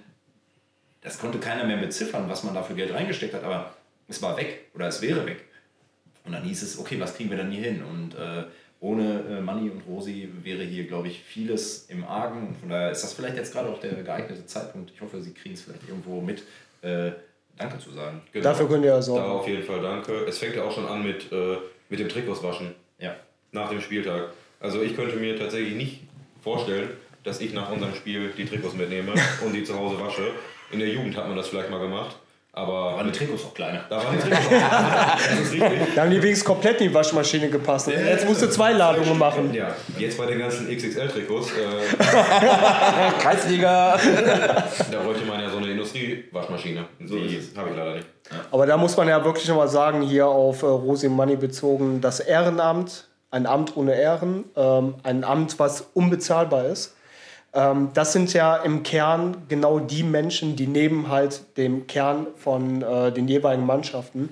das 1.01 1.19
konnte 1.19 1.37
keiner 1.37 1.65
mehr 1.65 1.77
beziffern, 1.77 2.27
was 2.27 2.43
man 2.43 2.55
da 2.55 2.63
für 2.63 2.73
Geld 2.73 2.91
reingesteckt 2.91 3.35
hat. 3.35 3.43
Aber 3.43 3.75
es 4.07 4.19
war 4.23 4.35
weg 4.35 4.71
oder 4.73 4.87
es 4.87 4.99
wäre 5.03 5.27
weg. 5.27 5.45
Und 6.25 6.33
dann 6.33 6.43
hieß 6.43 6.63
es, 6.63 6.79
okay, 6.79 6.99
was 6.99 7.15
kriegen 7.15 7.29
wir 7.29 7.37
dann 7.37 7.51
hier 7.51 7.63
hin? 7.63 7.83
Und 7.83 8.15
äh, 8.15 8.45
ohne 8.81 9.23
äh, 9.29 9.41
Manni 9.41 9.69
und 9.69 9.81
Rosi 9.87 10.29
wäre 10.43 10.63
hier, 10.63 10.85
glaube 10.85 11.07
ich, 11.07 11.21
vieles 11.21 11.85
im 11.87 12.03
Argen. 12.03 12.49
Und 12.49 12.57
von 12.57 12.69
daher 12.69 12.91
ist 12.91 13.03
das 13.03 13.13
vielleicht 13.13 13.37
jetzt 13.37 13.53
gerade 13.53 13.69
auch 13.69 13.79
der 13.79 13.93
geeignete 14.03 14.45
Zeitpunkt. 14.45 14.91
Ich 14.93 14.99
hoffe, 14.99 15.21
Sie 15.21 15.33
kriegen 15.33 15.55
es 15.55 15.61
vielleicht 15.61 15.87
irgendwo 15.87 16.19
mit, 16.19 16.43
äh, 16.81 17.11
Danke 17.57 17.77
zu 17.77 17.91
sagen. 17.91 18.21
Genau. 18.31 18.43
Dafür 18.43 18.67
könnt 18.67 18.83
ihr 18.83 18.91
ja 18.91 19.01
sorgen. 19.01 19.23
Da 19.23 19.31
auf 19.31 19.47
jeden 19.47 19.63
Fall 19.63 19.81
danke. 19.81 20.25
Es 20.25 20.39
fängt 20.39 20.55
ja 20.55 20.63
auch 20.63 20.71
schon 20.71 20.87
an 20.87 21.03
mit, 21.03 21.31
äh, 21.31 21.57
mit 21.89 21.99
dem 21.99 22.09
Trikotswaschen. 22.09 22.73
Ja. 22.97 23.15
Nach 23.51 23.69
dem 23.69 23.81
Spieltag. 23.81 24.29
Also 24.59 24.81
ich 24.81 24.95
könnte 24.95 25.17
mir 25.17 25.37
tatsächlich 25.37 25.75
nicht 25.75 26.01
vorstellen, 26.41 26.89
dass 27.23 27.39
ich 27.39 27.53
nach 27.53 27.71
unserem 27.71 27.93
Spiel 27.93 28.31
die 28.35 28.45
Trikots 28.45 28.73
mitnehme 28.73 29.13
und 29.45 29.53
die 29.53 29.63
zu 29.63 29.77
Hause 29.77 29.99
wasche. 29.99 30.31
In 30.71 30.79
der 30.79 30.89
Jugend 30.89 31.15
hat 31.15 31.27
man 31.27 31.37
das 31.37 31.49
vielleicht 31.49 31.69
mal 31.69 31.79
gemacht. 31.79 32.15
Aber 32.53 32.91
da 32.91 32.97
waren 32.97 33.05
die 33.11 33.17
Trikots 33.17 33.45
auch 33.45 33.53
kleiner. 33.53 33.85
Da 33.89 33.95
waren 33.97 34.13
die 34.13 34.19
Trikots 34.19 34.45
auch 34.45 34.49
kleiner. 34.49 35.85
Da 35.95 36.01
haben 36.01 36.11
die 36.11 36.21
wenigstens 36.21 36.45
komplett 36.45 36.81
in 36.81 36.89
die 36.89 36.93
Waschmaschine 36.93 37.49
gepasst. 37.49 37.87
Ja, 37.87 37.93
jetzt 37.93 38.27
musst 38.27 38.41
du 38.41 38.49
zwei 38.49 38.73
Ladungen 38.73 39.17
machen. 39.17 39.53
Ja, 39.53 39.73
jetzt 39.97 40.17
bei 40.17 40.25
den 40.25 40.39
ganzen 40.39 40.67
XXL-Trikots. 40.67 41.51
Äh, 41.51 42.03
Kreisliga. 43.21 43.97
da 44.91 45.05
wollte 45.05 45.23
man 45.25 45.39
ja 45.39 45.49
so 45.49 45.57
eine 45.57 45.71
Industriewaschmaschine. 45.71 46.85
So 47.05 47.15
die 47.15 47.41
habe 47.55 47.69
ich 47.69 47.77
leider 47.77 47.95
nicht. 47.95 48.07
Ja. 48.29 48.37
Aber 48.51 48.65
da 48.65 48.75
muss 48.75 48.97
man 48.97 49.07
ja 49.07 49.23
wirklich 49.23 49.47
nochmal 49.47 49.69
sagen, 49.69 50.01
hier 50.01 50.27
auf 50.27 50.63
äh, 50.63 50.65
Rosi 50.65 51.07
Money 51.07 51.37
bezogen, 51.37 52.01
das 52.01 52.19
Ehrenamt, 52.19 53.07
ein 53.29 53.45
Amt 53.45 53.77
ohne 53.77 53.95
Ehren, 53.95 54.43
ähm, 54.57 54.95
ein 55.03 55.23
Amt, 55.23 55.57
was 55.57 55.87
unbezahlbar 55.93 56.65
ist. 56.65 56.95
Ähm, 57.53 57.89
das 57.93 58.13
sind 58.13 58.33
ja 58.33 58.57
im 58.57 58.83
Kern 58.83 59.43
genau 59.49 59.79
die 59.79 60.03
Menschen, 60.03 60.55
die 60.55 60.67
neben 60.67 61.09
halt 61.09 61.57
dem 61.57 61.87
Kern 61.87 62.27
von 62.37 62.81
äh, 62.81 63.11
den 63.11 63.27
jeweiligen 63.27 63.65
Mannschaften 63.65 64.29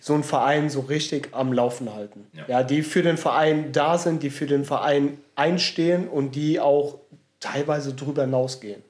so 0.00 0.14
einen 0.14 0.24
Verein 0.24 0.68
so 0.68 0.80
richtig 0.80 1.28
am 1.32 1.52
Laufen 1.52 1.94
halten. 1.94 2.26
Ja. 2.32 2.44
ja. 2.48 2.62
die 2.62 2.82
für 2.82 3.02
den 3.02 3.16
Verein 3.16 3.72
da 3.72 3.98
sind, 3.98 4.22
die 4.22 4.30
für 4.30 4.46
den 4.46 4.64
Verein 4.64 5.18
einstehen 5.34 6.08
und 6.08 6.34
die 6.34 6.60
auch 6.60 6.98
teilweise 7.40 7.94
drüber 7.94 8.22
hinausgehen. 8.22 8.82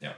Ja. 0.00 0.12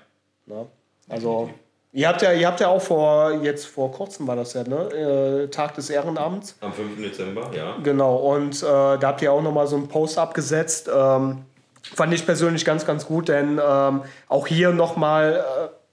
Na? 0.47 0.67
Also 1.09 1.51
ihr 1.93 2.09
habt 2.09 2.23
ja, 2.23 2.33
ihr 2.33 2.47
habt 2.47 2.61
ja 2.61 2.69
auch 2.69 2.81
vor 2.81 3.43
jetzt 3.43 3.67
vor 3.67 3.93
kurzem 3.93 4.27
war 4.27 4.37
das 4.37 4.55
ja, 4.55 4.65
ne? 4.65 5.45
Äh, 5.45 5.49
Tag 5.49 5.75
des 5.75 5.91
Ehrenamts. 5.91 6.57
Am 6.61 6.73
5. 6.73 6.97
Dezember, 6.97 7.51
ja. 7.55 7.77
Genau, 7.83 8.17
und 8.17 8.63
äh, 8.63 8.67
da 8.67 9.01
habt 9.03 9.21
ihr 9.21 9.33
auch 9.33 9.43
nochmal 9.43 9.67
so 9.67 9.77
einen 9.77 9.89
Post 9.89 10.19
abgesetzt. 10.19 10.89
Ähm, 10.95 11.45
Fand 11.83 12.15
ich 12.15 12.25
persönlich 12.25 12.65
ganz, 12.65 12.87
ganz 12.87 13.07
gut, 13.07 13.29
denn 13.29 13.61
ähm, 13.65 14.03
auch 14.29 14.47
hier 14.47 14.71
nochmal 14.71 15.45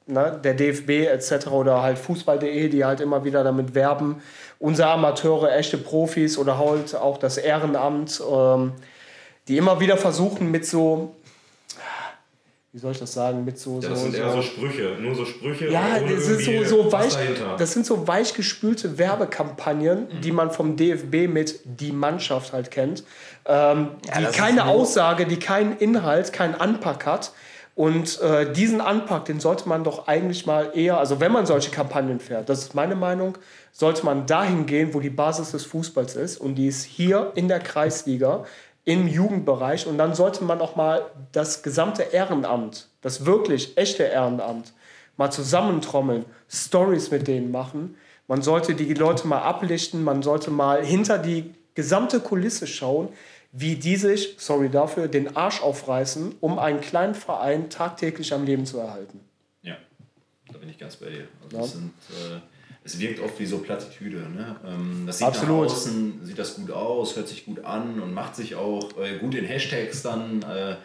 äh, 0.07 0.11
ne, 0.11 0.39
der 0.43 0.53
DFB 0.53 1.07
etc. 1.07 1.47
oder 1.47 1.81
halt 1.81 1.97
Fußball.de, 1.97 2.69
die 2.69 2.85
halt 2.85 3.01
immer 3.01 3.23
wieder 3.23 3.43
damit 3.43 3.75
werben, 3.75 4.21
unsere 4.59 4.89
Amateure, 4.89 5.55
echte 5.55 5.77
Profis 5.77 6.37
oder 6.37 6.57
halt 6.57 6.95
auch 6.95 7.17
das 7.17 7.37
Ehrenamt, 7.37 8.21
ähm, 8.31 8.73
die 9.47 9.57
immer 9.57 9.79
wieder 9.79 9.97
versuchen 9.97 10.51
mit 10.51 10.65
so 10.65 11.15
wie 12.71 12.77
soll 12.77 12.91
ich 12.91 12.99
das 12.99 13.13
sagen, 13.13 13.43
mit 13.45 13.57
so. 13.57 13.79
Ja, 13.81 13.89
das 13.89 14.03
sind 14.03 14.15
eher 14.15 14.31
so 14.31 14.41
Sprüche, 14.43 14.95
nur 14.99 15.15
so 15.15 15.25
Sprüche. 15.25 15.69
Ja, 15.69 15.99
das, 15.99 16.25
sind 16.25 16.67
so, 16.67 16.83
so 16.83 16.91
weich, 16.91 17.17
das 17.57 17.73
sind 17.73 17.85
so 17.85 18.07
weichgespülte 18.07 18.99
Werbekampagnen, 18.99 20.01
mhm. 20.01 20.21
die 20.21 20.31
man 20.31 20.51
vom 20.51 20.75
DFB 20.75 21.27
mit 21.27 21.61
die 21.63 21.91
Mannschaft 21.91 22.53
halt 22.53 22.69
kennt. 22.69 23.03
Ähm, 23.45 23.89
ja, 24.07 24.19
die 24.19 24.37
keine 24.37 24.65
Aussage, 24.65 25.25
die 25.25 25.37
keinen 25.37 25.77
Inhalt, 25.77 26.31
keinen 26.31 26.55
Anpack 26.55 27.07
hat. 27.07 27.31
Und 27.73 28.19
äh, 28.19 28.51
diesen 28.51 28.81
Anpack, 28.81 29.25
den 29.25 29.39
sollte 29.39 29.67
man 29.69 29.85
doch 29.85 30.07
eigentlich 30.07 30.45
mal 30.45 30.71
eher, 30.75 30.97
also 30.97 31.21
wenn 31.21 31.31
man 31.31 31.45
solche 31.45 31.71
Kampagnen 31.71 32.19
fährt, 32.19 32.49
das 32.49 32.59
ist 32.59 32.75
meine 32.75 32.95
Meinung, 32.95 33.37
sollte 33.71 34.05
man 34.05 34.25
dahin 34.25 34.65
gehen, 34.65 34.93
wo 34.93 34.99
die 34.99 35.09
Basis 35.09 35.51
des 35.51 35.63
Fußballs 35.65 36.17
ist. 36.17 36.37
Und 36.41 36.55
die 36.55 36.67
ist 36.67 36.83
hier 36.83 37.31
in 37.35 37.47
der 37.47 37.59
Kreisliga 37.59 38.43
im 38.89 39.07
Jugendbereich. 39.07 39.85
Und 39.85 39.99
dann 39.99 40.15
sollte 40.15 40.43
man 40.43 40.59
auch 40.61 40.75
mal 40.75 41.05
das 41.31 41.61
gesamte 41.61 42.01
Ehrenamt, 42.01 42.87
das 43.01 43.23
wirklich 43.23 43.77
echte 43.77 44.01
Ehrenamt, 44.01 44.73
mal 45.15 45.29
zusammentrommeln, 45.29 46.25
Stories 46.49 47.11
mit 47.11 47.27
denen 47.27 47.51
machen. 47.51 47.95
Man 48.27 48.41
sollte 48.41 48.73
die 48.73 48.91
Leute 48.95 49.27
mal 49.27 49.43
ablichten, 49.43 50.03
man 50.03 50.23
sollte 50.23 50.49
mal 50.49 50.83
hinter 50.83 51.19
die 51.19 51.53
gesamte 51.75 52.19
Kulisse 52.19 52.65
schauen, 52.65 53.09
wie 53.51 53.75
die 53.75 53.95
sich, 53.95 54.35
sorry 54.39 54.69
dafür, 54.69 55.07
den 55.07 55.35
Arsch 55.35 55.61
aufreißen, 55.61 56.35
um 56.39 56.57
einen 56.57 56.81
kleinen 56.81 57.13
Verein 57.13 57.69
tagtäglich 57.69 58.33
am 58.33 58.43
Leben 58.43 58.65
zu 58.65 58.79
erhalten. 58.79 59.19
Ja, 59.61 59.77
da 60.51 60.57
bin 60.57 60.69
ich 60.69 60.79
ganz 60.79 60.95
bei 60.95 61.11
dir. 61.11 61.27
Also 61.45 61.57
ja. 61.57 61.63
sind, 61.63 61.93
äh, 62.09 62.39
es 62.89 62.99
wirkt 62.99 63.19
oft 63.21 63.39
wie 63.39 63.45
so 63.45 63.59
Plattitüde. 63.59 64.17
Ne? 64.17 64.55
Ähm, 64.65 65.03
das 65.05 65.19
sieht 65.19 65.27
Absolut. 65.27 65.67
nach 65.67 65.73
außen, 65.73 66.21
sieht 66.23 66.39
das 66.39 66.55
gut 66.55 66.71
aus, 66.71 67.15
hört 67.15 67.27
sich 67.27 67.45
gut 67.45 67.63
an 67.63 68.01
und 68.01 68.13
macht 68.13 68.35
sich 68.35 68.55
auch 68.55 68.89
äh, 68.99 69.19
gut 69.19 69.35
in 69.35 69.45
Hashtags 69.45 70.01
dann. 70.01 70.41
Äh, 70.43 70.75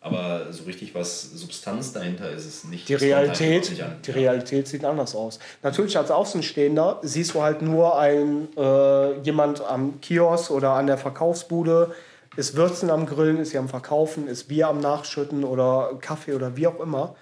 aber 0.00 0.52
so 0.52 0.64
richtig 0.64 0.94
was 0.94 1.22
Substanz 1.22 1.94
dahinter 1.94 2.30
ist 2.30 2.44
es 2.44 2.64
nicht. 2.64 2.90
Die 2.90 2.94
Realität, 2.94 3.70
nicht 3.70 3.82
die 4.06 4.10
ja. 4.10 4.14
Realität 4.14 4.68
sieht 4.68 4.84
anders 4.84 5.14
aus. 5.14 5.38
Natürlich 5.62 5.96
als 5.96 6.10
Außenstehender 6.10 7.00
siehst 7.02 7.32
du 7.32 7.40
halt 7.40 7.62
nur 7.62 7.98
ein, 7.98 8.48
äh, 8.54 9.18
jemand 9.20 9.62
am 9.62 10.02
Kiosk 10.02 10.50
oder 10.50 10.72
an 10.72 10.86
der 10.88 10.98
Verkaufsbude, 10.98 11.94
ist 12.36 12.54
Würzen 12.54 12.90
am 12.90 13.06
Grillen, 13.06 13.38
ist 13.38 13.50
sie 13.50 13.58
am 13.58 13.70
Verkaufen, 13.70 14.28
ist 14.28 14.44
Bier 14.48 14.68
am 14.68 14.80
Nachschütten 14.80 15.42
oder 15.42 15.96
Kaffee 16.02 16.34
oder 16.34 16.54
wie 16.54 16.66
auch 16.66 16.80
immer. 16.80 17.16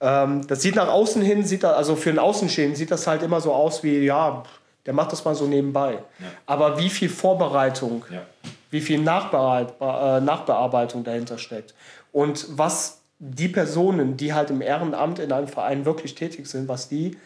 Ähm, 0.00 0.46
das 0.46 0.62
sieht 0.62 0.76
nach 0.76 0.88
außen 0.88 1.22
hin, 1.22 1.44
sieht 1.44 1.64
da, 1.64 1.72
also 1.72 1.96
für 1.96 2.10
einen 2.10 2.18
Außenstehenden 2.18 2.76
sieht 2.76 2.90
das 2.90 3.06
halt 3.06 3.22
immer 3.22 3.40
so 3.40 3.52
aus 3.52 3.82
wie, 3.82 3.98
ja, 3.98 4.44
der 4.86 4.94
macht 4.94 5.12
das 5.12 5.24
mal 5.24 5.34
so 5.34 5.46
nebenbei. 5.46 5.94
Ja. 5.94 6.26
Aber 6.46 6.78
wie 6.78 6.88
viel 6.88 7.08
Vorbereitung, 7.08 8.04
ja. 8.10 8.22
wie 8.70 8.80
viel 8.80 9.00
Nachbearbeit, 9.00 9.74
äh, 9.80 10.20
Nachbearbeitung 10.20 11.04
dahinter 11.04 11.38
steckt 11.38 11.74
und 12.12 12.46
was 12.50 13.00
die 13.18 13.48
Personen, 13.48 14.16
die 14.16 14.32
halt 14.32 14.50
im 14.50 14.60
Ehrenamt 14.60 15.18
in 15.18 15.32
einem 15.32 15.48
Verein 15.48 15.84
wirklich 15.84 16.14
tätig 16.14 16.46
sind, 16.46 16.68
was 16.68 16.88
die 16.88 17.18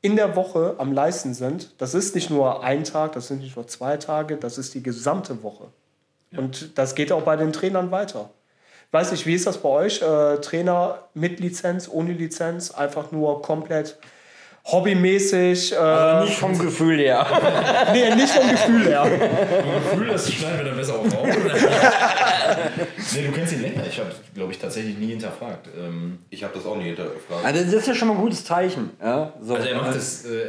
in 0.00 0.14
der 0.14 0.36
Woche 0.36 0.76
am 0.78 0.92
leisten 0.92 1.34
sind, 1.34 1.72
das 1.78 1.94
ist 1.94 2.14
nicht 2.14 2.30
nur 2.30 2.62
ein 2.62 2.84
Tag, 2.84 3.12
das 3.12 3.26
sind 3.26 3.40
nicht 3.40 3.56
nur 3.56 3.66
zwei 3.66 3.96
Tage, 3.96 4.36
das 4.36 4.56
ist 4.56 4.74
die 4.74 4.82
gesamte 4.82 5.42
Woche. 5.42 5.64
Ja. 6.30 6.38
Und 6.38 6.78
das 6.78 6.94
geht 6.94 7.10
auch 7.10 7.22
bei 7.22 7.34
den 7.36 7.52
Trainern 7.52 7.90
weiter. 7.90 8.30
Weiß 8.90 9.10
nicht, 9.12 9.26
wie 9.26 9.34
ist 9.34 9.46
das 9.46 9.58
bei 9.58 9.68
euch? 9.68 10.00
Äh, 10.00 10.38
Trainer 10.40 11.02
mit 11.14 11.40
Lizenz, 11.40 11.88
ohne 11.92 12.12
Lizenz, 12.12 12.70
einfach 12.70 13.12
nur 13.12 13.42
komplett 13.42 13.98
hobbymäßig. 14.64 15.72
Äh, 15.72 15.76
Also 15.76 16.26
nicht 16.28 16.38
vom 16.38 16.58
Gefühl 16.58 16.98
her. 16.98 17.26
nee, 17.92 18.14
nicht 18.14 18.32
vom 18.32 18.48
Gefühl 18.50 18.86
her. 18.86 19.04
Gefühl, 19.90 20.08
das 20.08 20.32
schneiden 20.32 20.58
wir 20.58 20.64
dann 20.66 20.76
besser 20.76 20.94
auch 20.94 21.04
raus. 21.04 21.36
nee, 23.14 23.26
du 23.26 23.32
kennst 23.32 23.52
ihn 23.52 23.62
länger. 23.62 23.82
Ich 23.86 23.98
habe, 23.98 24.10
glaube 24.34 24.52
ich, 24.52 24.58
tatsächlich 24.58 24.96
nie 24.96 25.08
hinterfragt. 25.08 25.68
Ähm, 25.78 26.20
Ich 26.30 26.42
habe 26.42 26.54
das 26.54 26.64
auch 26.66 26.76
nie 26.76 26.84
hinterfragt. 26.84 27.44
Also 27.44 27.64
das 27.64 27.72
ist 27.74 27.88
ja 27.88 27.94
schon 27.94 28.08
mal 28.08 28.14
ein 28.14 28.20
gutes 28.20 28.44
Zeichen. 28.44 28.90
Ja? 29.02 29.32
So, 29.40 29.54
also 29.54 29.68
er 29.68 29.76
macht 29.76 29.96
es 29.96 30.24
äh, 30.24 30.46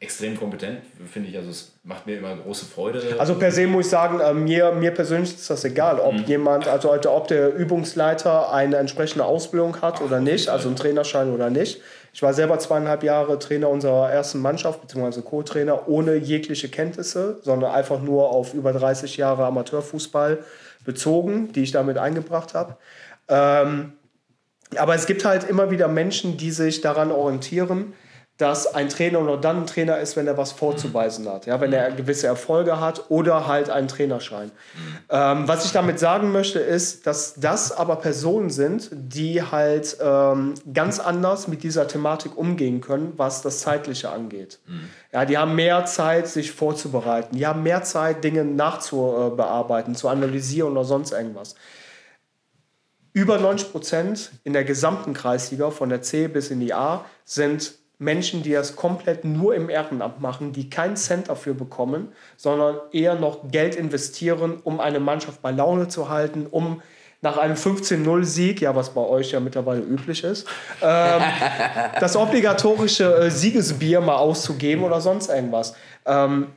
extrem 0.00 0.36
kompetent, 0.36 0.80
finde 1.10 1.28
ich. 1.28 1.36
Also 1.36 1.50
es 1.50 1.72
macht 1.82 2.06
mir 2.06 2.18
immer 2.18 2.36
große 2.36 2.66
Freude. 2.66 3.02
Also 3.18 3.34
per 3.34 3.50
se 3.50 3.66
muss 3.66 3.86
ich 3.86 3.90
sagen, 3.90 4.20
äh, 4.20 4.32
mir, 4.32 4.72
mir 4.72 4.92
persönlich 4.92 5.34
ist 5.34 5.50
das 5.50 5.64
egal, 5.64 5.98
ob 5.98 6.14
jemand, 6.28 6.68
also 6.68 6.90
also 6.90 7.10
ob 7.10 7.26
der 7.28 7.54
Übungsleiter 7.54 8.52
eine 8.52 8.76
entsprechende 8.76 9.24
Ausbildung 9.24 9.82
hat 9.82 10.00
oder 10.00 10.20
nicht, 10.20 10.48
also 10.48 10.68
einen 10.68 10.76
Trainerschein 10.76 11.32
oder 11.32 11.50
nicht. 11.50 11.80
Ich 12.12 12.22
war 12.22 12.32
selber 12.32 12.58
zweieinhalb 12.58 13.02
Jahre 13.02 13.38
Trainer 13.38 13.68
unserer 13.68 14.10
ersten 14.10 14.40
Mannschaft, 14.40 14.80
beziehungsweise 14.80 15.22
Co-Trainer, 15.22 15.88
ohne 15.88 16.14
jegliche 16.14 16.68
Kenntnisse, 16.68 17.38
sondern 17.42 17.72
einfach 17.72 18.00
nur 18.00 18.30
auf 18.30 18.54
über 18.54 18.72
30 18.72 19.16
Jahre 19.16 19.44
Amateurfußball 19.46 20.38
bezogen, 20.84 21.52
die 21.52 21.62
ich 21.62 21.72
damit 21.72 21.98
eingebracht 21.98 22.54
habe. 22.54 22.76
Ähm, 23.28 23.92
aber 24.76 24.94
es 24.94 25.06
gibt 25.06 25.24
halt 25.24 25.48
immer 25.48 25.70
wieder 25.70 25.88
Menschen, 25.88 26.36
die 26.36 26.50
sich 26.50 26.80
daran 26.80 27.10
orientieren, 27.10 27.94
dass 28.38 28.72
ein 28.72 28.88
Trainer 28.88 29.20
nur 29.20 29.40
dann 29.40 29.62
ein 29.62 29.66
Trainer 29.66 29.98
ist, 29.98 30.16
wenn 30.16 30.28
er 30.28 30.36
was 30.36 30.52
vorzuweisen 30.52 31.28
hat. 31.28 31.46
Ja, 31.46 31.60
wenn 31.60 31.72
er 31.72 31.90
gewisse 31.90 32.28
Erfolge 32.28 32.80
hat 32.80 33.10
oder 33.10 33.48
halt 33.48 33.68
einen 33.68 33.88
Trainerschein. 33.88 34.52
Ähm, 35.10 35.48
was 35.48 35.64
ich 35.64 35.72
damit 35.72 35.98
sagen 35.98 36.30
möchte, 36.30 36.60
ist, 36.60 37.08
dass 37.08 37.34
das 37.34 37.72
aber 37.72 37.96
Personen 37.96 38.50
sind, 38.50 38.90
die 38.92 39.42
halt 39.42 39.96
ähm, 40.00 40.54
ganz 40.72 41.00
anders 41.00 41.48
mit 41.48 41.64
dieser 41.64 41.88
Thematik 41.88 42.38
umgehen 42.38 42.80
können, 42.80 43.12
was 43.16 43.42
das 43.42 43.58
Zeitliche 43.58 44.10
angeht. 44.10 44.60
Ja, 45.12 45.24
die 45.24 45.36
haben 45.36 45.56
mehr 45.56 45.84
Zeit, 45.86 46.28
sich 46.28 46.52
vorzubereiten. 46.52 47.36
Die 47.36 47.46
haben 47.46 47.64
mehr 47.64 47.82
Zeit, 47.82 48.22
Dinge 48.22 48.44
nachzubearbeiten, 48.44 49.96
zu 49.96 50.08
analysieren 50.08 50.72
oder 50.72 50.84
sonst 50.84 51.10
irgendwas 51.10 51.56
über 53.14 53.38
90 53.38 53.72
Prozent 53.72 54.30
in 54.44 54.52
der 54.52 54.62
gesamten 54.62 55.12
Kreisliga, 55.12 55.70
von 55.70 55.88
der 55.88 56.02
C 56.02 56.28
bis 56.28 56.50
in 56.50 56.60
die 56.60 56.72
A, 56.72 57.04
sind 57.24 57.74
Menschen, 57.98 58.42
die 58.42 58.52
das 58.52 58.76
komplett 58.76 59.24
nur 59.24 59.54
im 59.54 59.68
Ehrenamt 59.68 60.20
machen, 60.20 60.52
die 60.52 60.70
keinen 60.70 60.96
Cent 60.96 61.28
dafür 61.28 61.54
bekommen, 61.54 62.12
sondern 62.36 62.76
eher 62.92 63.16
noch 63.16 63.50
Geld 63.50 63.74
investieren, 63.74 64.60
um 64.62 64.78
eine 64.78 65.00
Mannschaft 65.00 65.42
bei 65.42 65.50
Laune 65.50 65.88
zu 65.88 66.08
halten, 66.08 66.46
um 66.46 66.80
nach 67.20 67.36
einem 67.36 67.56
15-0-Sieg, 67.56 68.60
ja, 68.60 68.76
was 68.76 68.90
bei 68.90 69.00
euch 69.00 69.32
ja 69.32 69.40
mittlerweile 69.40 69.80
üblich 69.80 70.22
ist, 70.22 70.46
ähm, 70.80 71.22
das 72.00 72.14
obligatorische 72.14 73.12
äh, 73.16 73.30
Siegesbier 73.30 74.00
mal 74.00 74.16
auszugeben 74.16 74.84
oder 74.84 75.00
sonst 75.00 75.28
irgendwas. 75.28 75.74
Ähm, 76.06 76.48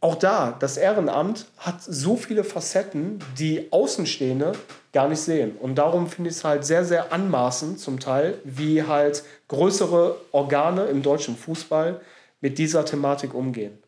auch 0.00 0.16
da, 0.16 0.56
das 0.58 0.76
Ehrenamt 0.76 1.46
hat 1.58 1.80
so 1.80 2.16
viele 2.16 2.42
Facetten, 2.42 3.20
die 3.38 3.70
Außenstehende 3.70 4.52
gar 4.92 5.08
nicht 5.08 5.20
sehen. 5.20 5.56
Und 5.56 5.76
darum 5.76 6.06
finde 6.06 6.30
ich 6.30 6.36
es 6.36 6.44
halt 6.44 6.64
sehr, 6.64 6.84
sehr 6.84 7.12
anmaßend 7.12 7.80
zum 7.80 7.98
Teil, 7.98 8.38
wie 8.44 8.82
halt 8.82 9.24
größere 9.48 10.16
Organe 10.32 10.84
im 10.84 11.02
deutschen 11.02 11.36
Fußball 11.36 12.00
mit 12.40 12.58
dieser 12.58 12.84
Thematik 12.84 13.34
umgehen. 13.34 13.78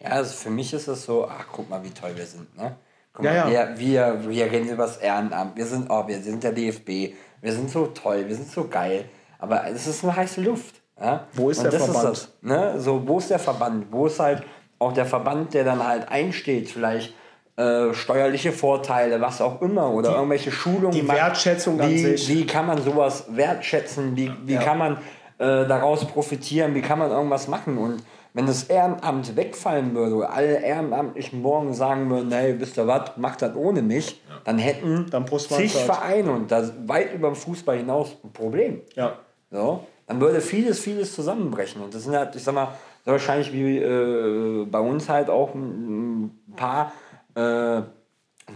Ja, 0.00 0.10
also 0.10 0.34
für 0.34 0.50
mich 0.50 0.72
ist 0.72 0.88
es 0.88 1.04
so, 1.04 1.26
ach, 1.26 1.46
guck 1.52 1.70
mal, 1.70 1.82
wie 1.84 1.90
toll 1.90 2.10
wir 2.16 2.26
sind, 2.26 2.54
ne? 2.56 2.76
Guck 3.14 3.24
Ja, 3.24 3.44
mal, 3.44 3.52
ja. 3.52 3.68
Wir, 3.78 3.78
wir, 3.78 4.28
wir 4.28 4.44
reden 4.50 4.68
über 4.68 4.84
das 4.84 4.96
Ehrenamt, 4.96 5.56
wir 5.56 5.66
sind, 5.66 5.88
oh, 5.90 6.06
wir 6.06 6.20
sind 6.20 6.42
der 6.42 6.52
DFB, 6.52 7.14
wir 7.40 7.52
sind 7.52 7.70
so 7.70 7.86
toll, 7.86 8.24
wir 8.26 8.34
sind 8.34 8.50
so 8.50 8.66
geil, 8.68 9.04
aber 9.38 9.66
es 9.68 9.86
ist 9.86 10.02
eine 10.02 10.16
heiße 10.16 10.40
Luft. 10.40 10.82
Ja? 11.00 11.26
Wo 11.32 11.50
ist 11.50 11.58
Und 11.58 11.64
der 11.64 11.72
das 11.72 11.84
Verband? 11.84 12.12
Ist 12.12 12.24
das, 12.24 12.42
ne? 12.42 12.80
So, 12.80 13.06
wo 13.06 13.18
ist 13.18 13.30
der 13.30 13.38
Verband? 13.38 13.86
Wo 13.90 14.06
ist 14.06 14.18
halt 14.18 14.42
auch 14.78 14.92
der 14.92 15.06
Verband, 15.06 15.54
der 15.54 15.64
dann 15.64 15.86
halt 15.86 16.08
einsteht, 16.08 16.68
vielleicht 16.68 17.14
äh, 17.56 17.92
steuerliche 17.92 18.52
Vorteile, 18.52 19.20
was 19.20 19.40
auch 19.40 19.60
immer, 19.60 19.92
oder 19.92 20.14
irgendwelche 20.14 20.50
Schulungen. 20.50 20.92
die. 20.92 21.06
Wertschätzung 21.08 21.80
an 21.80 21.90
wie, 21.90 21.98
sich. 21.98 22.28
Wie 22.28 22.46
kann 22.46 22.66
man 22.66 22.80
sowas 22.82 23.26
wertschätzen? 23.30 24.16
Wie, 24.16 24.30
wie 24.44 24.54
Ja. 24.54 24.62
kann 24.62 24.78
man 24.78 24.96
äh, 25.38 25.66
daraus 25.66 26.04
profitieren? 26.06 26.74
Wie 26.74 26.80
kann 26.82 26.98
man 26.98 27.10
irgendwas 27.10 27.48
machen? 27.48 27.76
Und 27.78 28.02
wenn 28.34 28.46
das 28.46 28.64
Ehrenamt 28.64 29.36
wegfallen 29.36 29.94
würde, 29.94 30.14
oder 30.14 30.32
alle 30.32 30.62
Ehrenamtlichen 30.62 31.42
morgen 31.42 31.74
sagen 31.74 32.08
würden, 32.08 32.32
hey, 32.32 32.58
wisst 32.58 32.78
ihr 32.78 32.86
was, 32.86 33.16
macht 33.16 33.42
das 33.42 33.54
ohne 33.54 33.82
mich, 33.82 34.22
dann 34.44 34.58
hätten 34.58 35.06
Dann 35.10 35.26
zig 35.26 35.74
Vereine 35.74 36.30
und 36.32 36.50
das 36.50 36.72
weit 36.86 37.12
über 37.14 37.28
den 37.28 37.36
Fußball 37.36 37.76
hinaus 37.76 38.16
ein 38.24 38.32
Problem. 38.32 38.80
Ja. 38.94 39.18
So, 39.50 39.86
dann 40.06 40.20
würde 40.20 40.40
vieles, 40.40 40.80
vieles 40.80 41.14
zusammenbrechen. 41.14 41.82
Und 41.82 41.94
das 41.94 42.04
sind 42.04 42.16
halt, 42.16 42.34
ich 42.34 42.42
sag 42.42 42.54
mal, 42.54 42.68
wahrscheinlich 43.04 43.52
wie 43.52 43.78
äh, 43.78 44.64
bei 44.64 44.80
uns 44.80 45.08
halt 45.08 45.28
auch 45.28 45.54
ein 45.54 46.30
paar, 46.56 46.92
äh, 47.34 47.82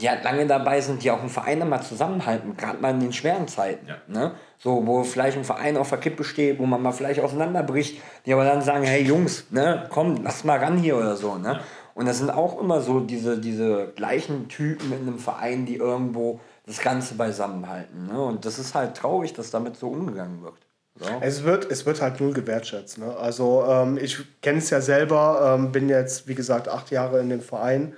die 0.00 0.10
halt 0.10 0.24
lange 0.24 0.46
dabei 0.46 0.80
sind, 0.80 1.02
die 1.02 1.10
auch 1.10 1.20
einen 1.20 1.30
Verein 1.30 1.60
immer 1.60 1.80
zusammenhalten, 1.80 2.56
gerade 2.56 2.78
mal 2.78 2.90
in 2.90 3.00
den 3.00 3.12
schweren 3.12 3.48
Zeiten. 3.48 3.86
Ja. 3.86 3.96
Ne? 4.08 4.32
So, 4.58 4.86
wo 4.86 5.04
vielleicht 5.04 5.38
ein 5.38 5.44
Verein 5.44 5.76
auf 5.76 5.90
der 5.90 5.98
Kippe 5.98 6.24
steht, 6.24 6.58
wo 6.58 6.66
man 6.66 6.82
mal 6.82 6.92
vielleicht 6.92 7.20
auseinanderbricht, 7.20 8.00
die 8.26 8.32
aber 8.32 8.44
dann 8.44 8.62
sagen, 8.62 8.84
hey 8.84 9.02
Jungs, 9.02 9.46
ne, 9.50 9.86
komm, 9.90 10.22
lass 10.22 10.44
mal 10.44 10.58
ran 10.58 10.78
hier 10.78 10.96
oder 10.96 11.16
so. 11.16 11.36
Ne? 11.36 11.60
Und 11.94 12.06
das 12.06 12.18
sind 12.18 12.30
auch 12.30 12.60
immer 12.60 12.80
so 12.82 13.00
diese, 13.00 13.38
diese 13.38 13.92
gleichen 13.94 14.48
Typen 14.48 14.92
in 14.92 15.02
einem 15.02 15.18
Verein, 15.18 15.64
die 15.66 15.76
irgendwo 15.76 16.40
das 16.66 16.80
Ganze 16.80 17.14
beisammenhalten. 17.14 18.08
Ne? 18.08 18.20
Und 18.20 18.44
das 18.44 18.58
ist 18.58 18.74
halt 18.74 18.96
traurig, 18.96 19.32
dass 19.32 19.50
damit 19.50 19.76
so 19.76 19.88
umgegangen 19.88 20.42
wird. 20.42 20.54
So. 20.98 21.06
Es 21.20 21.44
wird, 21.44 21.70
es 21.70 21.86
wird 21.86 22.02
halt 22.02 22.20
null 22.20 22.32
gewertschätzt. 22.32 22.98
Ne? 22.98 23.16
Also 23.16 23.64
ähm, 23.68 23.98
ich 23.98 24.18
kenne 24.40 24.58
es 24.58 24.70
ja 24.70 24.80
selber, 24.80 25.54
ähm, 25.54 25.70
bin 25.70 25.88
jetzt, 25.88 26.26
wie 26.26 26.34
gesagt, 26.34 26.68
acht 26.68 26.90
Jahre 26.90 27.20
in 27.20 27.28
dem 27.28 27.40
Verein. 27.40 27.94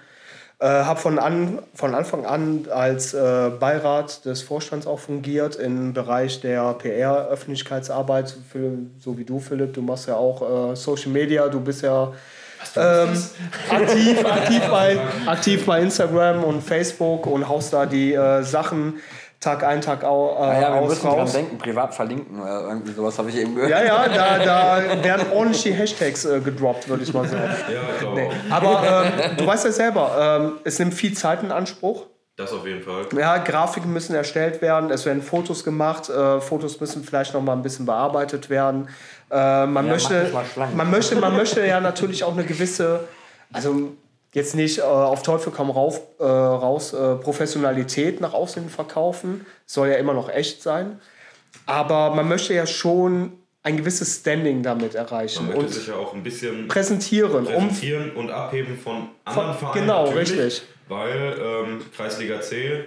Äh, 0.61 0.67
habe 0.67 0.99
von, 0.99 1.21
an, 1.21 1.61
von 1.73 1.95
Anfang 1.95 2.27
an 2.27 2.67
als 2.69 3.15
äh, 3.15 3.51
Beirat 3.61 4.25
des 4.25 4.43
Vorstands 4.43 4.89
auch 4.89 4.99
fungiert 4.99 5.55
im 5.55 5.93
Bereich 5.93 6.41
der 6.41 6.75
PR, 6.75 7.29
Öffentlichkeitsarbeit, 7.29 8.37
für, 8.51 8.73
so 8.99 9.17
wie 9.17 9.25
du, 9.25 9.39
Philipp. 9.39 9.75
Du 9.75 9.83
machst 9.83 10.09
ja 10.09 10.17
auch 10.17 10.73
äh, 10.73 10.75
Social 10.75 11.13
Media, 11.13 11.47
du 11.47 11.61
bist 11.61 11.83
ja 11.83 12.13
ähm, 12.75 13.09
aktiv, 13.71 14.25
aktiv, 14.25 14.63
bei, 14.69 14.99
aktiv 15.27 15.65
bei 15.65 15.81
Instagram 15.81 16.43
und 16.43 16.61
Facebook 16.61 17.29
und 17.29 17.49
haust 17.49 17.73
da 17.73 17.87
die 17.87 18.15
äh, 18.15 18.43
Sachen 18.43 18.95
Tag 19.41 19.63
ein, 19.63 19.81
Tag 19.81 20.03
au, 20.03 20.35
äh, 20.35 20.41
Ah 20.41 20.61
ja, 20.61 20.75
wir 20.75 20.81
aus, 20.81 20.89
müssen 20.89 21.07
dran 21.07 21.19
raus. 21.21 21.33
denken, 21.33 21.59
privat 21.59 21.95
verlinken 21.95 22.41
oder 22.41 22.63
irgendwie 22.69 22.93
sowas 22.93 23.17
habe 23.19 23.31
ich 23.31 23.37
eben 23.37 23.55
gehört. 23.55 23.71
Ja, 23.71 23.85
ja, 23.85 24.09
da, 24.15 24.39
da 24.39 25.05
werden 25.05 25.27
ordentlich 25.33 25.63
die 25.63 25.73
Hashtags 25.73 26.25
äh, 26.25 26.41
gedroppt, 26.41 26.89
würde 26.89 27.05
ich 27.05 27.15
mal 27.15 27.27
sagen. 27.29 27.55
Ja, 27.73 27.81
ich 28.01 28.07
auch. 28.07 28.33
Aber 28.51 29.05
ähm, 29.05 29.37
du 29.37 29.47
weißt 29.47 29.65
ja 29.65 29.71
selber, 29.73 30.41
ähm, 30.41 30.53
es 30.65 30.79
nimmt 30.81 30.95
viel 30.95 31.13
Zeit 31.17 31.43
in 31.43 31.53
Anspruch. 31.53 32.07
Das 32.37 32.53
auf 32.53 32.67
jeden 32.67 32.83
Fall. 32.83 33.07
Ja, 33.17 33.39
Grafiken 33.39 33.93
müssen 33.93 34.15
erstellt 34.15 34.63
werden, 34.63 34.91
es 34.91 35.05
werden 35.07 35.23
Fotos 35.23 35.65
gemacht, 35.65 36.09
äh, 36.09 36.41
Fotos 36.41 36.81
müssen 36.81 37.03
vielleicht 37.05 37.35
noch 37.35 37.43
mal 37.43 37.53
ein 37.53 37.63
bisschen 37.63 37.85
bearbeitet 37.87 38.49
werden. 38.51 38.89
Äh, 39.31 39.67
man, 39.67 39.73
mach 39.73 39.83
möchte, 39.85 40.33
man, 40.75 40.91
möchte, 40.91 41.17
man 41.17 41.37
möchte 41.37 41.67
ja 41.67 41.81
natürlich 41.81 42.23
auch 42.25 42.33
eine 42.33 42.45
gewisse, 42.45 43.01
also 43.53 43.93
jetzt 44.33 44.55
nicht 44.55 44.79
äh, 44.79 44.83
auf 44.83 45.23
Teufel 45.23 45.53
komm 45.55 45.71
rauf, 45.71 46.01
äh, 46.19 46.25
raus, 46.25 46.93
äh, 46.93 47.17
Professionalität 47.17 48.21
nach 48.21 48.35
außen 48.35 48.69
verkaufen, 48.69 49.47
soll 49.67 49.89
ja 49.89 49.95
immer 49.97 50.15
noch 50.15 50.29
echt 50.29 50.63
sein. 50.63 51.01
Aber 51.67 52.15
man 52.15 52.29
möchte 52.29 52.55
ja 52.55 52.67
schon 52.67 53.33
ein 53.63 53.77
gewisses 53.77 54.19
Standing 54.21 54.63
damit 54.63 54.95
erreichen 54.95 55.47
Man 55.47 55.57
möchte 55.57 55.61
und 55.67 55.73
sich 55.73 55.87
ja 55.89 55.95
auch 55.97 56.15
ein 56.15 56.23
bisschen 56.23 56.69
präsentieren, 56.69 57.33
um 57.33 57.45
präsentieren 57.45 58.13
und 58.13 58.31
abheben 58.31 58.79
von 58.79 59.09
anderen 59.25 59.55
Von- 59.55 59.59
Vereinen. 59.59 59.81
genau, 59.87 60.05
richtig. 60.11 60.63
Weil 60.89 61.37
ähm, 61.39 61.83
Kreisliga 61.95 62.41
C, 62.41 62.85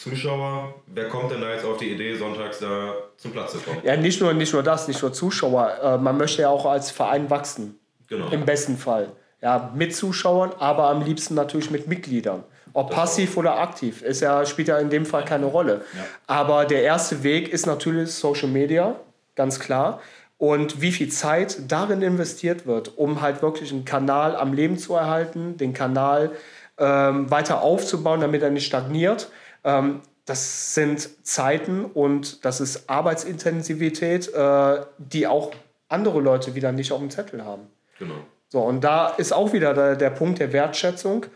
Zuschauer, 0.00 0.74
wer 0.86 1.08
kommt 1.08 1.30
denn 1.32 1.40
da 1.40 1.52
jetzt 1.52 1.64
auf 1.64 1.78
die 1.78 1.90
Idee, 1.92 2.14
sonntags 2.16 2.58
da 2.58 2.94
zum 3.16 3.32
Platz 3.32 3.52
zu 3.52 3.58
kommen? 3.58 3.78
ja, 3.84 3.96
nicht 3.96 4.20
nur, 4.20 4.34
nicht 4.34 4.52
nur 4.52 4.62
das, 4.62 4.86
nicht 4.88 5.00
nur 5.00 5.12
Zuschauer, 5.12 5.78
äh, 5.82 5.98
man 5.98 6.18
möchte 6.18 6.42
ja 6.42 6.50
auch 6.50 6.66
als 6.66 6.90
Verein 6.90 7.30
wachsen. 7.30 7.78
Genau. 8.08 8.28
Im 8.30 8.44
besten 8.44 8.76
Fall. 8.76 9.12
Ja, 9.40 9.72
mit 9.74 9.94
Zuschauern, 9.94 10.52
aber 10.58 10.88
am 10.88 11.02
liebsten 11.02 11.34
natürlich 11.34 11.70
mit 11.70 11.86
Mitgliedern. 11.86 12.42
Ob 12.72 12.90
passiv 12.90 13.36
oder 13.36 13.58
aktiv, 13.58 14.02
ist 14.02 14.20
ja, 14.20 14.44
spielt 14.44 14.68
ja 14.68 14.78
in 14.78 14.90
dem 14.90 15.06
Fall 15.06 15.24
keine 15.24 15.46
Rolle. 15.46 15.82
Aber 16.26 16.64
der 16.64 16.82
erste 16.82 17.22
Weg 17.22 17.48
ist 17.48 17.66
natürlich 17.66 18.12
Social 18.12 18.48
Media, 18.48 18.96
ganz 19.36 19.58
klar. 19.60 20.00
Und 20.38 20.80
wie 20.80 20.92
viel 20.92 21.08
Zeit 21.08 21.58
darin 21.68 22.02
investiert 22.02 22.66
wird, 22.66 22.96
um 22.96 23.20
halt 23.20 23.42
wirklich 23.42 23.72
einen 23.72 23.84
Kanal 23.84 24.36
am 24.36 24.52
Leben 24.52 24.78
zu 24.78 24.94
erhalten, 24.94 25.56
den 25.56 25.72
Kanal 25.72 26.30
ähm, 26.78 27.30
weiter 27.30 27.62
aufzubauen, 27.62 28.20
damit 28.20 28.42
er 28.42 28.50
nicht 28.50 28.66
stagniert. 28.66 29.30
Ähm, 29.64 30.00
das 30.24 30.74
sind 30.74 31.26
Zeiten 31.26 31.84
und 31.84 32.44
das 32.44 32.60
ist 32.60 32.88
Arbeitsintensivität, 32.88 34.32
äh, 34.32 34.80
die 34.98 35.26
auch 35.26 35.52
andere 35.88 36.20
Leute 36.20 36.54
wieder 36.54 36.70
nicht 36.70 36.92
auf 36.92 37.00
dem 37.00 37.10
Zettel 37.10 37.44
haben. 37.44 37.62
genau. 37.98 38.14
So, 38.50 38.60
und 38.60 38.82
da 38.82 39.08
ist 39.08 39.32
auch 39.32 39.52
wieder 39.52 39.74
der, 39.74 39.96
der 39.96 40.10
Punkt 40.10 40.38
der 40.38 40.52
Wertschätzung. 40.52 41.26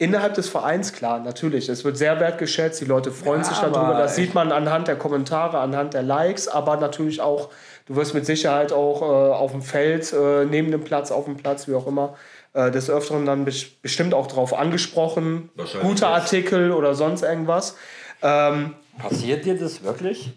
Innerhalb 0.00 0.34
des 0.34 0.48
Vereins, 0.48 0.92
klar, 0.92 1.18
natürlich. 1.18 1.68
Es 1.68 1.84
wird 1.84 1.96
sehr 1.96 2.20
wertgeschätzt, 2.20 2.80
die 2.80 2.84
Leute 2.84 3.10
freuen 3.10 3.40
Ja, 3.40 3.44
sich 3.48 3.58
darüber. 3.58 3.80
aber 3.80 3.98
Das 3.98 4.14
sieht 4.14 4.32
man 4.32 4.52
anhand 4.52 4.86
der 4.86 4.94
Kommentare, 4.96 5.58
anhand 5.58 5.94
der 5.94 6.02
Likes, 6.02 6.46
aber 6.46 6.76
natürlich 6.76 7.20
auch, 7.20 7.48
du 7.86 7.96
wirst 7.96 8.14
mit 8.14 8.24
Sicherheit 8.24 8.70
auch 8.72 9.02
äh, 9.02 9.04
auf 9.04 9.50
dem 9.50 9.62
Feld, 9.62 10.12
äh, 10.12 10.44
neben 10.44 10.70
dem 10.70 10.84
Platz, 10.84 11.10
auf 11.10 11.24
dem 11.24 11.36
Platz, 11.36 11.66
wie 11.66 11.74
auch 11.74 11.88
immer, 11.88 12.14
äh, 12.52 12.70
des 12.70 12.88
Öfteren 12.90 13.26
dann 13.26 13.44
bes- 13.44 13.66
bestimmt 13.82 14.14
auch 14.14 14.28
darauf 14.28 14.54
angesprochen. 14.54 15.50
Wahrscheinlich 15.56 15.88
Gute 15.88 16.04
jetzt. 16.04 16.12
Artikel 16.14 16.70
oder 16.70 16.94
sonst 16.94 17.22
irgendwas. 17.22 17.76
Ähm, 18.22 18.74
Passiert 18.98 19.46
dir 19.46 19.58
das 19.58 19.82
wirklich? 19.82 20.32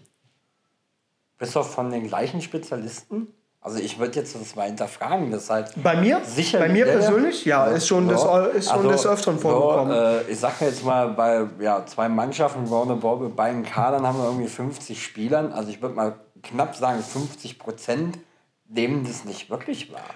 Bist 1.38 1.54
du 1.54 1.62
von 1.62 1.90
den 1.90 2.08
gleichen 2.08 2.40
Spezialisten? 2.42 3.28
Also 3.64 3.78
ich 3.78 3.96
würde 3.96 4.18
jetzt 4.18 4.34
das 4.34 4.56
mal 4.56 4.66
hinterfragen, 4.66 5.30
das 5.30 5.48
halt 5.48 5.72
bei 5.80 5.94
mir, 5.94 6.20
sicher. 6.24 6.58
bei 6.58 6.68
mir 6.68 6.84
persönlich, 6.84 7.44
ja, 7.44 7.66
ist 7.66 7.86
schon, 7.86 8.08
des, 8.08 8.20
ist 8.54 8.68
schon 8.68 8.88
des 8.88 9.06
Öfteren 9.06 9.38
vorgekommen. 9.38 9.94
So, 9.94 10.00
äh, 10.00 10.32
ich 10.32 10.40
sag 10.40 10.60
jetzt 10.60 10.84
mal, 10.84 11.10
bei 11.10 11.46
ja, 11.60 11.86
zwei 11.86 12.08
Mannschaften, 12.08 12.66
Roundabout 12.66 13.22
mit 13.22 13.36
beiden 13.36 13.62
Kadern 13.62 14.04
haben 14.04 14.18
wir 14.18 14.24
irgendwie 14.24 14.48
50 14.48 15.00
Spielern. 15.00 15.52
Also 15.52 15.70
ich 15.70 15.80
würde 15.80 15.94
mal 15.94 16.16
knapp 16.42 16.74
sagen 16.74 17.00
50 17.04 17.60
Prozent, 17.60 18.18
dem 18.64 19.06
das 19.06 19.24
nicht 19.24 19.48
wirklich 19.48 19.92
war. 19.92 20.10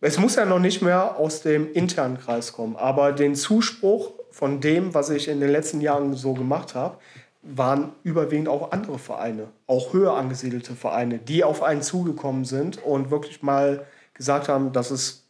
Es 0.00 0.20
muss 0.20 0.36
ja 0.36 0.44
noch 0.44 0.60
nicht 0.60 0.82
mehr 0.82 1.16
aus 1.16 1.42
dem 1.42 1.72
internen 1.72 2.18
Kreis 2.18 2.52
kommen, 2.52 2.76
aber 2.76 3.10
den 3.10 3.34
Zuspruch 3.34 4.12
von 4.30 4.60
dem, 4.60 4.94
was 4.94 5.10
ich 5.10 5.26
in 5.26 5.40
den 5.40 5.50
letzten 5.50 5.80
Jahren 5.80 6.14
so 6.14 6.32
gemacht 6.32 6.76
habe, 6.76 6.98
waren 7.42 7.92
überwiegend 8.04 8.48
auch 8.48 8.70
andere 8.70 8.98
Vereine, 8.98 9.48
auch 9.66 9.92
höher 9.92 10.14
angesiedelte 10.14 10.74
Vereine, 10.74 11.18
die 11.18 11.42
auf 11.42 11.62
einen 11.62 11.82
zugekommen 11.82 12.44
sind 12.44 12.82
und 12.82 13.10
wirklich 13.10 13.42
mal 13.42 13.84
gesagt 14.14 14.48
haben, 14.48 14.72
das 14.72 14.90
ist 14.90 15.26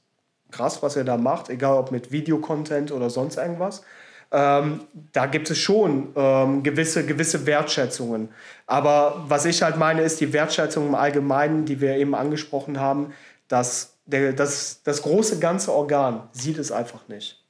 krass, 0.51 0.83
was 0.83 0.97
ihr 0.97 1.05
da 1.05 1.17
macht, 1.17 1.49
egal 1.49 1.79
ob 1.79 1.91
mit 1.91 2.13
Videocontent 2.13 2.93
oder 2.93 3.09
sonst 3.09 3.39
irgendwas. 3.39 3.83
Ähm, 4.31 4.81
da 5.13 5.27
gibt 5.27 5.51
es 5.51 5.59
schon 5.59 6.13
ähm, 6.15 6.63
gewisse, 6.63 7.05
gewisse 7.05 7.47
Wertschätzungen. 7.47 8.29
Aber 8.67 9.25
was 9.29 9.45
ich 9.45 9.63
halt 9.63 9.77
meine, 9.77 10.03
ist 10.03 10.21
die 10.21 10.33
Wertschätzung 10.33 10.89
im 10.89 10.95
Allgemeinen, 10.95 11.65
die 11.65 11.81
wir 11.81 11.97
eben 11.97 12.15
angesprochen 12.15 12.81
haben, 12.81 13.13
dass 13.49 13.99
der, 14.07 14.33
das, 14.33 14.83
das 14.85 15.03
große 15.03 15.39
ganze 15.39 15.73
Organ 15.73 16.29
sieht 16.33 16.59
es 16.59 16.73
einfach 16.73 17.09
nicht. 17.09 17.43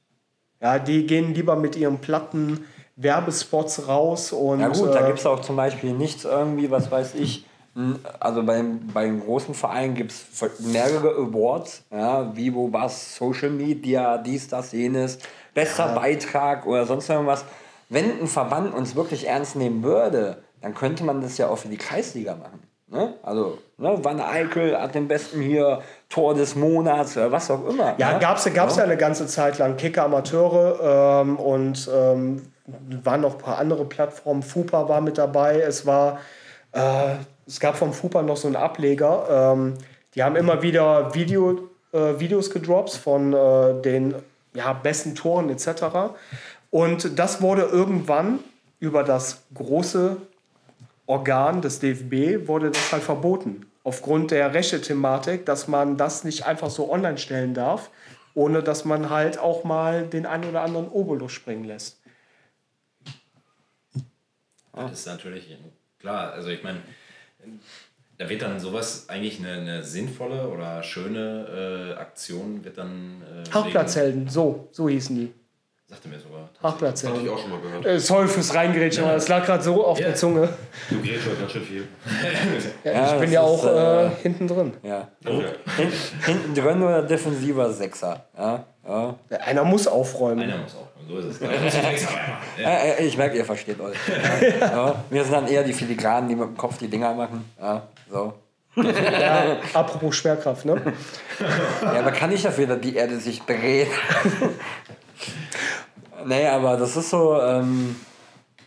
Ja, 0.61 0.79
die 0.79 1.05
gehen 1.05 1.33
lieber 1.33 1.55
mit 1.55 1.75
ihren 1.75 1.99
platten 1.99 2.65
Werbespots 2.95 3.87
raus 3.87 4.31
und 4.31 4.59
Ja 4.59 4.67
gut, 4.67 4.93
da 4.93 5.03
äh, 5.03 5.07
gibt 5.07 5.19
es 5.19 5.25
auch 5.25 5.41
zum 5.41 5.55
Beispiel 5.55 5.93
nichts 5.93 6.25
irgendwie, 6.25 6.69
was 6.69 6.91
weiß 6.91 7.15
ich. 7.15 7.45
Also 8.19 8.43
beim, 8.43 8.87
bei 8.93 9.05
den 9.05 9.19
großen 9.19 9.55
Vereinen 9.55 9.95
gibt 9.95 10.11
es 10.11 10.59
mehrere 10.59 11.15
Awards, 11.15 11.83
ja, 11.89 12.35
wie, 12.35 12.53
wo, 12.53 12.71
was, 12.71 13.15
Social 13.15 13.49
Media, 13.49 14.19
dies, 14.19 14.47
das, 14.47 14.73
jenes, 14.73 15.17
bester 15.55 15.95
Beitrag 15.95 16.67
oder 16.67 16.85
sonst 16.85 17.09
irgendwas. 17.09 17.45
Wenn 17.89 18.21
ein 18.21 18.27
Verband 18.27 18.75
uns 18.75 18.95
wirklich 18.95 19.27
ernst 19.27 19.55
nehmen 19.55 19.81
würde, 19.81 20.43
dann 20.61 20.75
könnte 20.75 21.03
man 21.03 21.21
das 21.21 21.39
ja 21.39 21.47
auch 21.47 21.57
für 21.57 21.67
die 21.67 21.77
Kreisliga 21.77 22.35
machen. 22.35 22.61
Ne? 22.93 23.15
Also, 23.23 23.57
ne, 23.77 23.97
Wanne 24.03 24.27
Eickel 24.27 24.79
hat 24.79 24.93
den 24.93 25.07
besten 25.07 25.41
hier 25.41 25.81
Tor 26.09 26.35
des 26.35 26.55
Monats 26.55 27.17
oder 27.17 27.31
was 27.31 27.49
auch 27.49 27.67
immer. 27.67 27.95
Ja, 27.97 28.13
ne? 28.13 28.19
gab 28.19 28.37
es 28.37 28.53
gab's 28.53 28.75
ja 28.75 28.83
eine 28.83 28.97
ganze 28.97 29.25
Zeit 29.25 29.57
lang. 29.57 29.77
Kicker 29.77 30.03
Amateure 30.03 31.21
ähm, 31.23 31.37
und 31.37 31.89
ähm, 31.91 32.52
waren 32.65 33.21
noch 33.21 33.33
ein 33.33 33.39
paar 33.39 33.57
andere 33.57 33.85
Plattformen. 33.85 34.43
FUPA 34.43 34.87
war 34.87 35.01
mit 35.01 35.17
dabei. 35.17 35.59
Es 35.59 35.85
war, 35.85 36.19
äh, 36.71 37.15
es 37.45 37.59
gab 37.59 37.75
vom 37.75 37.93
FUPA 37.93 38.21
noch 38.21 38.37
so 38.37 38.47
einen 38.47 38.55
Ableger. 38.55 39.53
Ähm, 39.53 39.73
die 40.15 40.23
haben 40.23 40.35
immer 40.35 40.61
wieder 40.61 41.13
Video, 41.13 41.69
äh, 41.91 42.19
Videos 42.19 42.49
gedroppt 42.49 42.91
von 42.91 43.33
äh, 43.33 43.81
den 43.81 44.15
ja, 44.53 44.73
besten 44.73 45.15
Toren 45.15 45.49
etc. 45.49 46.13
Und 46.69 47.19
das 47.19 47.41
wurde 47.41 47.63
irgendwann 47.63 48.39
über 48.79 49.03
das 49.03 49.43
große 49.53 50.17
Organ 51.05 51.61
des 51.61 51.79
DFB 51.79 52.47
wurde 52.47 52.71
das 52.71 52.91
halt 52.91 53.03
verboten. 53.03 53.65
Aufgrund 53.83 54.31
der 54.31 54.53
Rechte-Thematik, 54.53 55.45
dass 55.45 55.67
man 55.67 55.97
das 55.97 56.23
nicht 56.23 56.45
einfach 56.45 56.69
so 56.69 56.91
online 56.91 57.17
stellen 57.17 57.53
darf, 57.53 57.89
ohne 58.33 58.63
dass 58.63 58.85
man 58.85 59.09
halt 59.09 59.37
auch 59.37 59.65
mal 59.65 60.03
den 60.03 60.25
einen 60.25 60.45
oder 60.45 60.61
anderen 60.61 60.87
Obolus 60.87 61.33
springen 61.33 61.65
lässt. 61.65 61.99
Das 64.75 64.91
ist 64.99 65.07
natürlich 65.07 65.55
klar. 65.99 66.31
Also 66.33 66.49
ich 66.49 66.63
meine, 66.63 66.79
da 68.17 68.29
wird 68.29 68.41
dann 68.41 68.59
sowas 68.59 69.05
eigentlich 69.09 69.39
eine, 69.39 69.53
eine 69.53 69.83
sinnvolle 69.83 70.47
oder 70.47 70.81
schöne 70.83 71.93
äh, 71.95 71.99
Aktion 71.99 72.63
wird 72.63 72.77
dann. 72.77 73.21
Äh, 73.45 73.49
Hartplatzhelden, 73.51 74.27
so, 74.29 74.67
so 74.71 74.87
hießen 74.89 75.15
die. 75.15 75.33
Sagte 75.85 76.07
mir 76.07 76.17
sogar. 76.19 76.41
Hatte 76.43 76.49
ich 76.57 76.63
Hartplatzhelden. 76.63 77.29
auch 77.29 77.37
schon 77.39 77.49
mal 77.51 77.61
gehört. 77.61 77.85
Äh, 77.85 77.99
sorry 77.99 78.27
fürs 78.27 78.55
Reingrätschen, 78.55 79.03
aber 79.03 79.15
es 79.15 79.27
lag 79.27 79.45
gerade 79.45 79.61
so 79.63 79.85
auf 79.85 79.99
Ja. 79.99 80.07
der 80.07 80.15
Zunge. 80.15 80.49
Du 80.89 80.99
gehst 81.01 81.23
schon 81.23 81.37
ganz 81.37 81.51
schön 81.51 81.61
viel. 81.63 81.87
Ja, 82.83 82.91
Ja, 82.91 83.05
ich 83.07 83.11
bin 83.13 83.21
das 83.21 83.31
ja 83.31 83.41
auch 83.41 83.65
äh, 83.65 84.05
äh, 84.07 84.09
hinten 84.23 84.47
drin. 84.47 84.73
Ja. 84.81 85.09
Okay. 85.23 85.45
Hin, 85.77 85.91
hinten 86.25 86.55
drin 86.55 86.81
oder 86.81 87.03
defensiver 87.03 87.71
Sechser. 87.71 88.25
Ja, 88.37 88.65
ja. 88.87 89.15
Einer 89.45 89.63
muss 89.65 89.85
aufräumen. 89.87 90.41
Einer 90.41 90.57
muss 90.57 90.73
auch. 90.75 90.87
So 91.07 91.17
ist 91.17 91.41
es. 91.41 92.07
Ja. 92.57 92.99
Ich 92.99 93.17
merke, 93.17 93.37
ihr 93.37 93.45
versteht 93.45 93.79
euch. 93.79 93.97
Ja, 94.59 94.67
ja. 94.67 95.05
Wir 95.09 95.23
sind 95.23 95.33
dann 95.33 95.47
eher 95.47 95.63
die 95.63 95.73
Filigranen, 95.73 96.29
die 96.29 96.35
mit 96.35 96.45
dem 96.45 96.57
Kopf 96.57 96.77
die 96.77 96.87
Dinger 96.87 97.13
machen. 97.13 97.43
Ja, 97.59 97.87
so. 98.11 98.33
Ja, 98.75 99.57
apropos 99.73 100.15
Schwerkraft, 100.15 100.65
ne? 100.65 100.81
Ja, 101.81 101.99
aber 101.99 102.11
kann 102.11 102.31
ich 102.31 102.41
dafür, 102.41 102.67
dass 102.67 102.81
die 102.81 102.95
Erde 102.95 103.17
sich 103.17 103.41
dreht? 103.43 103.87
nee, 106.25 106.47
aber 106.47 106.77
das 106.77 106.97
ist 106.97 107.09
so. 107.09 107.39
Ähm, 107.39 107.95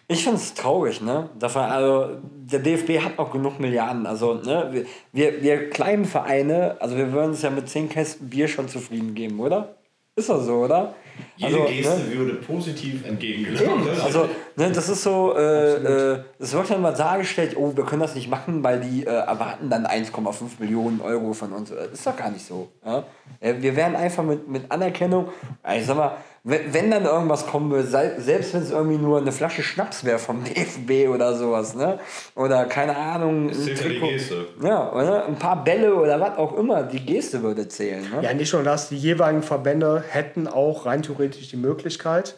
ich 0.09 0.23
finde 0.23 0.37
es 0.37 0.55
traurig, 0.55 1.01
ne? 1.01 1.31
Davon, 1.37 1.63
also, 1.63 2.19
der 2.23 2.61
DFB 2.61 3.03
hat 3.03 3.19
noch 3.19 3.33
genug 3.33 3.59
Milliarden. 3.59 4.07
Also, 4.07 4.35
ne? 4.35 4.69
Wir, 4.71 4.87
wir, 5.13 5.43
wir 5.43 5.71
kleinen 5.71 6.05
Vereine, 6.05 6.77
also 6.79 6.97
wir 6.97 7.13
würden 7.13 7.31
uns 7.31 7.43
ja 7.43 7.51
mit 7.51 7.69
10 7.69 7.89
Kästen 7.89 8.31
Bier 8.31 8.47
schon 8.47 8.69
zufrieden 8.69 9.15
geben, 9.15 9.41
oder? 9.41 9.75
Ist 10.15 10.29
doch 10.29 10.41
so, 10.41 10.65
oder? 10.65 10.95
Jede 11.37 11.55
Also, 11.55 11.67
Geste 11.69 11.99
ne? 11.99 12.17
würde 12.17 12.35
positiv 12.35 13.05
entgegengenommen. 13.07 13.89
Also, 14.03 14.29
ne, 14.57 14.71
das 14.73 14.89
ist 14.89 15.03
so, 15.03 15.35
äh, 15.37 16.13
äh, 16.15 16.19
es 16.39 16.53
wird 16.53 16.71
dann 16.71 16.83
mal 16.83 16.93
dargestellt, 16.93 17.57
oh, 17.57 17.73
wir 17.77 17.85
können 17.85 18.03
das 18.03 18.15
nicht 18.15 18.31
machen, 18.31 18.63
weil 18.65 18.81
die 18.81 19.05
äh, 19.05 19.11
erwarten 19.11 19.69
dann 19.69 19.87
1,5 19.87 20.33
Millionen 20.59 21.01
Euro 21.01 21.33
von 21.33 21.53
uns. 21.53 21.71
Das 21.71 21.89
ist 21.93 22.07
doch 22.07 22.17
gar 22.17 22.31
nicht 22.31 22.47
so. 22.47 22.69
Ja? 22.85 23.05
Äh, 23.41 23.55
Wir 23.61 23.77
werden 23.77 23.97
einfach 23.97 24.23
mit, 24.25 24.49
mit 24.49 24.71
Anerkennung, 24.71 25.29
äh, 25.67 25.79
ich 25.81 25.87
sag 25.87 25.97
mal, 25.97 26.17
wenn, 26.49 26.73
wenn 26.73 26.91
dann 26.93 27.05
irgendwas 27.07 27.45
kommen 27.49 27.73
würde, 27.73 27.89
selbst 27.89 28.55
wenn 28.55 28.63
es 28.63 28.71
irgendwie 28.71 28.99
nur 28.99 29.19
eine 29.19 29.33
Flasche 29.33 29.65
Schnaps 29.65 30.05
wäre 30.05 30.21
vom 30.21 30.45
DFB 30.45 31.09
oder 31.13 31.35
sowas, 31.35 31.75
ne? 31.75 31.99
Oder 32.37 32.67
keine 32.67 32.97
Ahnung. 32.97 33.53
zählt 33.53 33.81
ja 33.81 33.89
die. 33.89 33.99
Geste. 33.99 34.47
Ja, 34.63 34.93
oder? 34.93 35.27
Ein 35.27 35.41
paar 35.41 35.65
Bälle 35.65 35.93
oder 35.97 36.21
was 36.21 36.39
auch 36.39 36.57
immer, 36.57 36.85
die 36.85 37.05
Geste 37.05 37.43
würde 37.43 37.67
zählen. 37.67 38.09
Ne? 38.09 38.23
Ja, 38.23 38.33
nicht 38.33 38.53
nur 38.53 38.63
das, 38.63 38.91
die 38.91 38.97
jeweiligen 38.97 39.43
Verbände 39.43 40.05
hätten 40.09 40.47
auch 40.47 40.87
rein 40.87 41.03
theoretisch 41.03 41.49
die 41.49 41.57
Möglichkeit, 41.57 42.37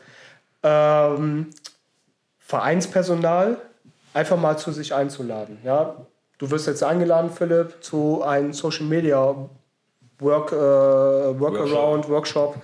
ähm, 0.62 1.48
Vereinspersonal 2.38 3.58
einfach 4.14 4.38
mal 4.38 4.56
zu 4.56 4.72
sich 4.72 4.94
einzuladen. 4.94 5.58
Ja? 5.64 5.96
Du 6.38 6.50
wirst 6.50 6.66
jetzt 6.66 6.82
eingeladen, 6.82 7.30
Philipp, 7.30 7.76
zu 7.82 8.22
einem 8.22 8.54
Social 8.54 8.86
Media 8.86 9.36
Work, 10.18 10.52
äh, 10.52 10.56
Workaround, 10.56 12.08
Workshop. 12.08 12.56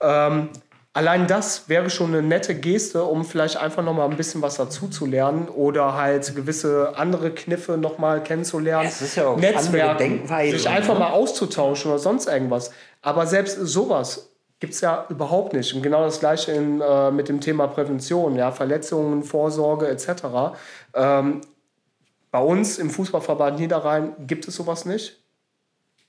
Ähm, 0.00 0.48
allein 0.92 1.26
das 1.26 1.68
wäre 1.68 1.90
schon 1.90 2.08
eine 2.08 2.22
nette 2.22 2.54
Geste, 2.54 3.04
um 3.04 3.24
vielleicht 3.24 3.56
einfach 3.56 3.82
noch 3.82 3.94
mal 3.94 4.08
ein 4.08 4.16
bisschen 4.16 4.42
was 4.42 4.56
dazu 4.56 4.88
zu 4.88 5.06
lernen 5.06 5.48
oder 5.48 5.94
halt 5.94 6.34
gewisse 6.34 6.92
andere 6.96 7.30
Kniffe 7.30 7.76
noch 7.76 7.98
mal 7.98 8.22
kennenzulernen. 8.22 8.84
Ja, 8.84 8.88
es 8.88 9.02
ist 9.02 9.16
ja 9.16 9.26
auch 9.26 9.34
andere 9.34 9.52
Netzwerken, 9.52 9.98
Denkweise, 9.98 10.56
sich 10.56 10.66
ne? 10.66 10.72
einfach 10.72 10.98
mal 10.98 11.10
auszutauschen 11.10 11.90
oder 11.90 11.98
sonst 11.98 12.26
irgendwas. 12.26 12.72
Aber 13.00 13.26
selbst 13.26 13.56
sowas 13.56 14.30
gibt 14.60 14.74
es 14.74 14.80
ja 14.80 15.06
überhaupt 15.08 15.54
nicht. 15.54 15.74
Und 15.74 15.82
genau 15.82 16.04
das 16.04 16.20
Gleiche 16.20 16.52
in, 16.52 16.80
äh, 16.80 17.10
mit 17.10 17.28
dem 17.28 17.40
Thema 17.40 17.66
Prävention, 17.66 18.36
ja, 18.36 18.52
Verletzungen, 18.52 19.24
Vorsorge 19.24 19.88
etc. 19.88 20.54
Ähm, 20.94 21.40
bei 22.30 22.38
uns 22.38 22.78
im 22.78 22.88
Fußballverband 22.88 23.58
Niederrhein 23.58 24.14
gibt 24.26 24.46
es 24.46 24.54
sowas 24.54 24.84
nicht. 24.84 25.18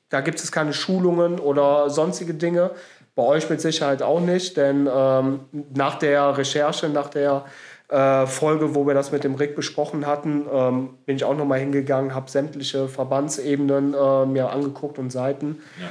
Da 0.09 0.21
gibt 0.21 0.39
es 0.39 0.51
keine 0.51 0.73
Schulungen 0.73 1.39
oder 1.39 1.89
sonstige 1.89 2.35
Dinge. 2.35 2.69
Bei 3.15 3.23
euch 3.23 3.49
mit 3.49 3.61
Sicherheit 3.61 4.01
auch 4.01 4.19
nicht, 4.19 4.57
denn 4.57 4.89
ähm, 4.91 5.41
nach 5.73 5.99
der 5.99 6.35
Recherche, 6.37 6.89
nach 6.89 7.09
der 7.09 7.45
äh, 7.89 8.25
Folge, 8.25 8.73
wo 8.73 8.87
wir 8.87 8.95
das 8.95 9.11
mit 9.11 9.23
dem 9.23 9.35
Rick 9.35 9.55
besprochen 9.55 10.07
hatten, 10.07 10.45
ähm, 10.51 10.95
bin 11.05 11.15
ich 11.15 11.23
auch 11.23 11.37
nochmal 11.37 11.59
hingegangen, 11.59 12.15
habe 12.15 12.29
sämtliche 12.31 12.87
Verbandsebenen 12.87 13.93
äh, 13.93 14.25
mir 14.25 14.49
angeguckt 14.49 14.97
und 14.97 15.11
Seiten. 15.11 15.61
Ja. 15.79 15.89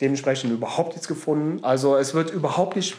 Dementsprechend 0.00 0.52
überhaupt 0.52 0.90
nichts 0.90 1.08
gefunden. 1.08 1.64
Also 1.64 1.96
es 1.96 2.14
wird 2.14 2.30
überhaupt 2.30 2.76
nicht 2.76 2.96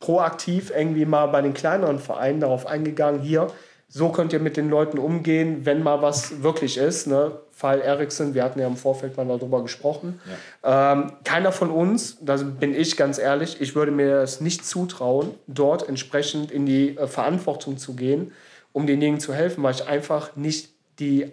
proaktiv 0.00 0.70
irgendwie 0.76 1.06
mal 1.06 1.26
bei 1.26 1.40
den 1.40 1.54
kleineren 1.54 1.98
Vereinen 1.98 2.40
darauf 2.40 2.66
eingegangen, 2.66 3.22
hier, 3.22 3.46
so 3.88 4.10
könnt 4.10 4.32
ihr 4.32 4.40
mit 4.40 4.56
den 4.56 4.68
Leuten 4.68 4.98
umgehen, 4.98 5.64
wenn 5.64 5.82
mal 5.82 6.02
was 6.02 6.42
wirklich 6.42 6.76
ist. 6.76 7.06
Ne? 7.06 7.38
Fall 7.52 7.80
Ericsson, 7.80 8.34
wir 8.34 8.42
hatten 8.42 8.60
ja 8.60 8.66
im 8.66 8.76
Vorfeld 8.76 9.16
mal 9.16 9.26
darüber 9.26 9.62
gesprochen. 9.62 10.20
Ja. 10.62 10.92
Ähm, 10.92 11.12
keiner 11.24 11.52
von 11.52 11.70
uns, 11.70 12.18
da 12.20 12.36
bin 12.36 12.74
ich 12.74 12.96
ganz 12.96 13.18
ehrlich, 13.18 13.60
ich 13.60 13.74
würde 13.74 13.92
mir 13.92 14.20
das 14.20 14.40
nicht 14.40 14.66
zutrauen, 14.66 15.34
dort 15.46 15.88
entsprechend 15.88 16.50
in 16.50 16.66
die 16.66 16.98
äh, 16.98 17.06
Verantwortung 17.06 17.78
zu 17.78 17.94
gehen, 17.94 18.32
um 18.72 18.86
denjenigen 18.86 19.20
zu 19.20 19.32
helfen, 19.32 19.62
weil 19.62 19.74
ich 19.74 19.86
einfach 19.86 20.36
nicht 20.36 20.70
die 20.98 21.32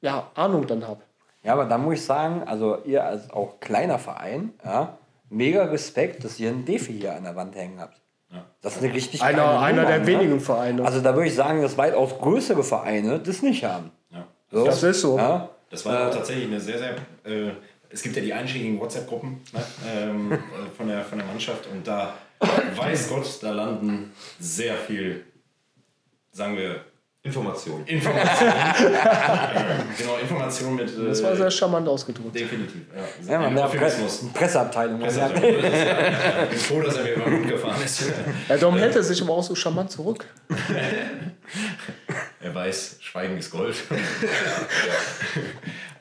ja, 0.00 0.30
Ahnung 0.34 0.66
dann 0.66 0.86
habe. 0.86 1.00
Ja, 1.42 1.52
aber 1.52 1.64
da 1.64 1.78
muss 1.78 1.94
ich 1.94 2.04
sagen, 2.04 2.42
also 2.44 2.78
ihr 2.84 3.04
als 3.04 3.30
auch 3.30 3.60
kleiner 3.60 3.98
Verein, 3.98 4.52
ja, 4.64 4.98
mega 5.30 5.64
Respekt, 5.64 6.24
dass 6.24 6.40
ihr 6.40 6.50
einen 6.50 6.64
Defi 6.64 6.92
hier 6.92 7.14
an 7.14 7.22
der 7.22 7.36
Wand 7.36 7.54
hängen 7.54 7.80
habt. 7.80 8.00
Das 8.60 8.76
ist 8.76 8.82
eine 8.82 8.92
richtig 8.94 9.22
Einer, 9.22 9.60
einer 9.60 9.82
Nummer, 9.82 9.88
der 9.88 9.98
ne? 10.00 10.06
wenigen 10.06 10.40
Vereine. 10.40 10.84
Also 10.84 11.00
da 11.00 11.14
würde 11.14 11.28
ich 11.28 11.34
sagen, 11.34 11.62
dass 11.62 11.76
weitaus 11.78 12.18
größere 12.18 12.64
Vereine 12.64 13.18
das 13.18 13.42
nicht 13.42 13.64
haben. 13.64 13.90
Ja. 14.10 14.26
So. 14.50 14.64
Das 14.64 14.82
ist 14.82 15.00
so. 15.00 15.16
Ja? 15.18 15.48
Das 15.70 15.84
war 15.84 16.08
äh, 16.08 16.10
tatsächlich 16.12 16.46
eine 16.46 16.60
sehr, 16.60 16.78
sehr. 16.78 16.96
Äh, 17.24 17.52
es 17.88 18.02
gibt 18.02 18.16
ja 18.16 18.22
die 18.22 18.32
einschlägigen 18.32 18.80
WhatsApp-Gruppen 18.80 19.40
ne, 19.52 19.62
ähm, 19.88 20.32
äh, 20.32 20.36
von, 20.76 20.88
der, 20.88 21.04
von 21.04 21.18
der 21.18 21.26
Mannschaft 21.26 21.68
und 21.72 21.86
da, 21.86 22.14
weiß 22.74 23.08
Gott, 23.08 23.38
da 23.42 23.52
landen 23.52 24.12
sehr 24.40 24.74
viel, 24.74 25.24
sagen 26.32 26.56
wir, 26.56 26.80
Information. 27.26 27.84
Information. 27.86 28.48
genau, 29.98 30.16
Information 30.22 30.76
mit. 30.76 30.90
das 31.08 31.22
war 31.24 31.34
sehr 31.34 31.50
charmant 31.50 31.88
ausgedrückt. 31.88 32.34
Definitiv. 32.34 32.82
Ja, 33.26 33.32
ja 33.32 33.40
man 33.40 33.54
mehr 33.54 33.66
Press 33.66 33.96
Presseabteilung. 34.32 35.00
Presseabteilung. 35.00 35.64
ich 35.64 36.50
bin 36.50 36.58
froh, 36.58 36.82
dass 36.82 36.96
er 36.96 37.02
mir 37.02 37.14
über 37.14 37.24
den 37.24 37.32
Mund 37.32 37.48
gefahren 37.48 37.82
ist. 37.84 38.12
Ja, 38.48 38.56
darum 38.56 38.78
hält 38.78 38.94
er 38.94 39.02
sich 39.02 39.20
aber 39.20 39.32
auch 39.32 39.42
so 39.42 39.56
charmant 39.56 39.90
zurück. 39.90 40.24
er 42.40 42.54
weiß, 42.54 42.98
Schweigen 43.00 43.36
ist 43.38 43.50
Gold. 43.50 43.74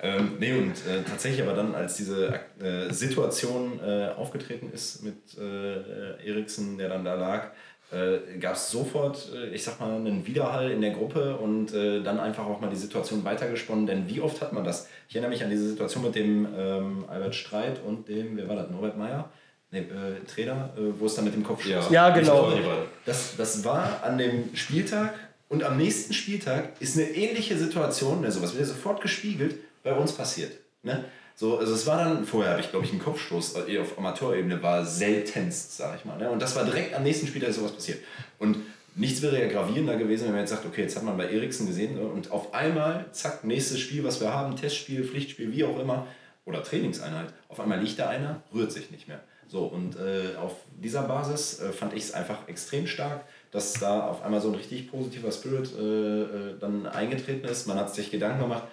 ähm, 0.03 0.34
nee, 0.39 0.53
und 0.53 0.73
äh, 0.88 1.01
tatsächlich 1.09 1.41
aber 1.41 1.55
dann, 1.55 1.73
als 1.73 1.95
diese 1.95 2.39
äh, 2.59 2.93
Situation 2.93 3.80
äh, 3.80 4.09
aufgetreten 4.15 4.69
ist 4.71 5.01
mit 5.01 5.17
äh, 5.39 6.23
Eriksen, 6.23 6.78
der 6.78 6.89
dann 6.89 7.03
da 7.03 7.15
lag, 7.15 7.51
äh, 7.91 8.38
gab 8.39 8.55
es 8.55 8.71
sofort, 8.71 9.29
äh, 9.33 9.53
ich 9.53 9.63
sag 9.63 9.79
mal, 9.79 9.95
einen 9.95 10.25
Widerhall 10.25 10.71
in 10.71 10.81
der 10.81 10.91
Gruppe 10.91 11.38
und 11.38 11.73
äh, 11.73 12.01
dann 12.01 12.19
einfach 12.19 12.45
auch 12.45 12.59
mal 12.59 12.69
die 12.69 12.75
Situation 12.75 13.23
weitergesponnen. 13.23 13.86
Denn 13.86 14.07
wie 14.07 14.21
oft 14.21 14.41
hat 14.41 14.53
man 14.53 14.63
das? 14.63 14.88
Ich 15.07 15.15
erinnere 15.15 15.31
mich 15.31 15.43
an 15.43 15.49
diese 15.49 15.69
Situation 15.69 16.03
mit 16.03 16.15
dem 16.15 16.47
ähm, 16.57 17.05
Albert 17.07 17.36
Streit 17.36 17.79
und 17.86 18.07
dem, 18.07 18.38
wer 18.38 18.47
war 18.49 18.55
das, 18.55 18.69
Norbert 18.69 18.97
Meyer? 18.97 19.29
Nee, 19.71 19.79
äh, 19.79 20.25
Trainer, 20.27 20.71
äh, 20.77 20.99
wo 20.99 21.05
es 21.05 21.15
dann 21.15 21.25
mit 21.25 21.33
dem 21.33 21.43
Kopf 21.43 21.65
ja. 21.65 21.81
ja, 21.89 22.09
genau. 22.09 22.51
Das, 23.05 23.36
das 23.38 23.63
war 23.65 24.03
an 24.03 24.17
dem 24.17 24.55
Spieltag 24.55 25.13
und 25.47 25.63
am 25.63 25.77
nächsten 25.77 26.13
Spieltag 26.13 26.71
ist 26.79 26.97
eine 26.97 27.07
ähnliche 27.09 27.57
Situation, 27.57 28.25
also 28.25 28.41
was 28.41 28.57
wird 28.57 28.67
sofort 28.67 29.01
gespiegelt, 29.01 29.55
bei 29.83 29.93
uns 29.93 30.11
passiert. 30.11 30.51
Ne? 30.81 31.05
So, 31.38 31.57
also 31.57 31.73
es 31.73 31.86
war 31.86 31.97
dann, 31.97 32.25
vorher 32.25 32.51
habe 32.51 32.61
ich 32.61 32.69
glaube 32.69 32.86
ich 32.86 32.91
einen 32.91 33.01
Kopfstoß 33.01 33.67
äh, 33.67 33.79
auf 33.79 33.97
Amateurebene 33.97 34.63
war 34.63 34.86
seltenst, 34.86 35.75
sag 35.75 35.97
ich 35.97 36.05
mal. 36.05 36.17
Ne? 36.17 36.29
Und 36.29 36.41
das 36.41 36.55
war 36.55 36.63
direkt 36.63 36.93
am 36.93 37.03
nächsten 37.03 37.27
Spiel, 37.27 37.41
da 37.41 37.47
ist 37.47 37.57
sowas 37.57 37.73
passiert. 37.73 37.99
Und 38.39 38.57
nichts 38.95 39.21
wäre 39.21 39.41
ja 39.41 39.47
gravierender 39.49 39.97
gewesen, 39.97 40.25
wenn 40.25 40.31
man 40.31 40.41
jetzt 40.41 40.51
sagt, 40.51 40.65
okay, 40.65 40.83
jetzt 40.83 40.95
hat 40.95 41.03
man 41.03 41.17
bei 41.17 41.29
Eriksen 41.29 41.67
gesehen 41.67 41.95
ne? 41.95 42.01
und 42.01 42.31
auf 42.31 42.53
einmal, 42.53 43.05
zack, 43.11 43.43
nächstes 43.43 43.81
Spiel, 43.81 44.03
was 44.05 44.21
wir 44.21 44.33
haben, 44.33 44.55
Testspiel, 44.55 45.03
Pflichtspiel, 45.03 45.51
wie 45.51 45.65
auch 45.65 45.77
immer, 45.77 46.07
oder 46.45 46.63
Trainingseinheit, 46.63 47.33
auf 47.49 47.59
einmal 47.59 47.81
liegt 47.81 47.99
da 47.99 48.07
einer, 48.07 48.41
rührt 48.53 48.71
sich 48.71 48.91
nicht 48.91 49.07
mehr. 49.09 49.19
So, 49.47 49.65
und 49.65 49.95
äh, 49.97 50.38
auf 50.38 50.55
dieser 50.81 51.03
Basis 51.03 51.59
äh, 51.59 51.71
fand 51.71 51.93
ich 51.93 52.03
es 52.03 52.13
einfach 52.13 52.47
extrem 52.47 52.88
stark, 52.88 53.25
dass 53.51 53.73
da 53.73 54.07
auf 54.07 54.23
einmal 54.23 54.41
so 54.41 54.49
ein 54.49 54.55
richtig 54.55 54.89
positiver 54.89 55.31
Spirit 55.31 55.69
äh, 55.77 56.21
äh 56.21 56.59
dann 56.59 56.88
eingetreten 56.88 57.45
ist. 57.45 57.67
Man 57.67 57.77
hat 57.77 57.93
sich 57.93 58.09
Gedanken 58.09 58.41
gemacht, 58.41 58.63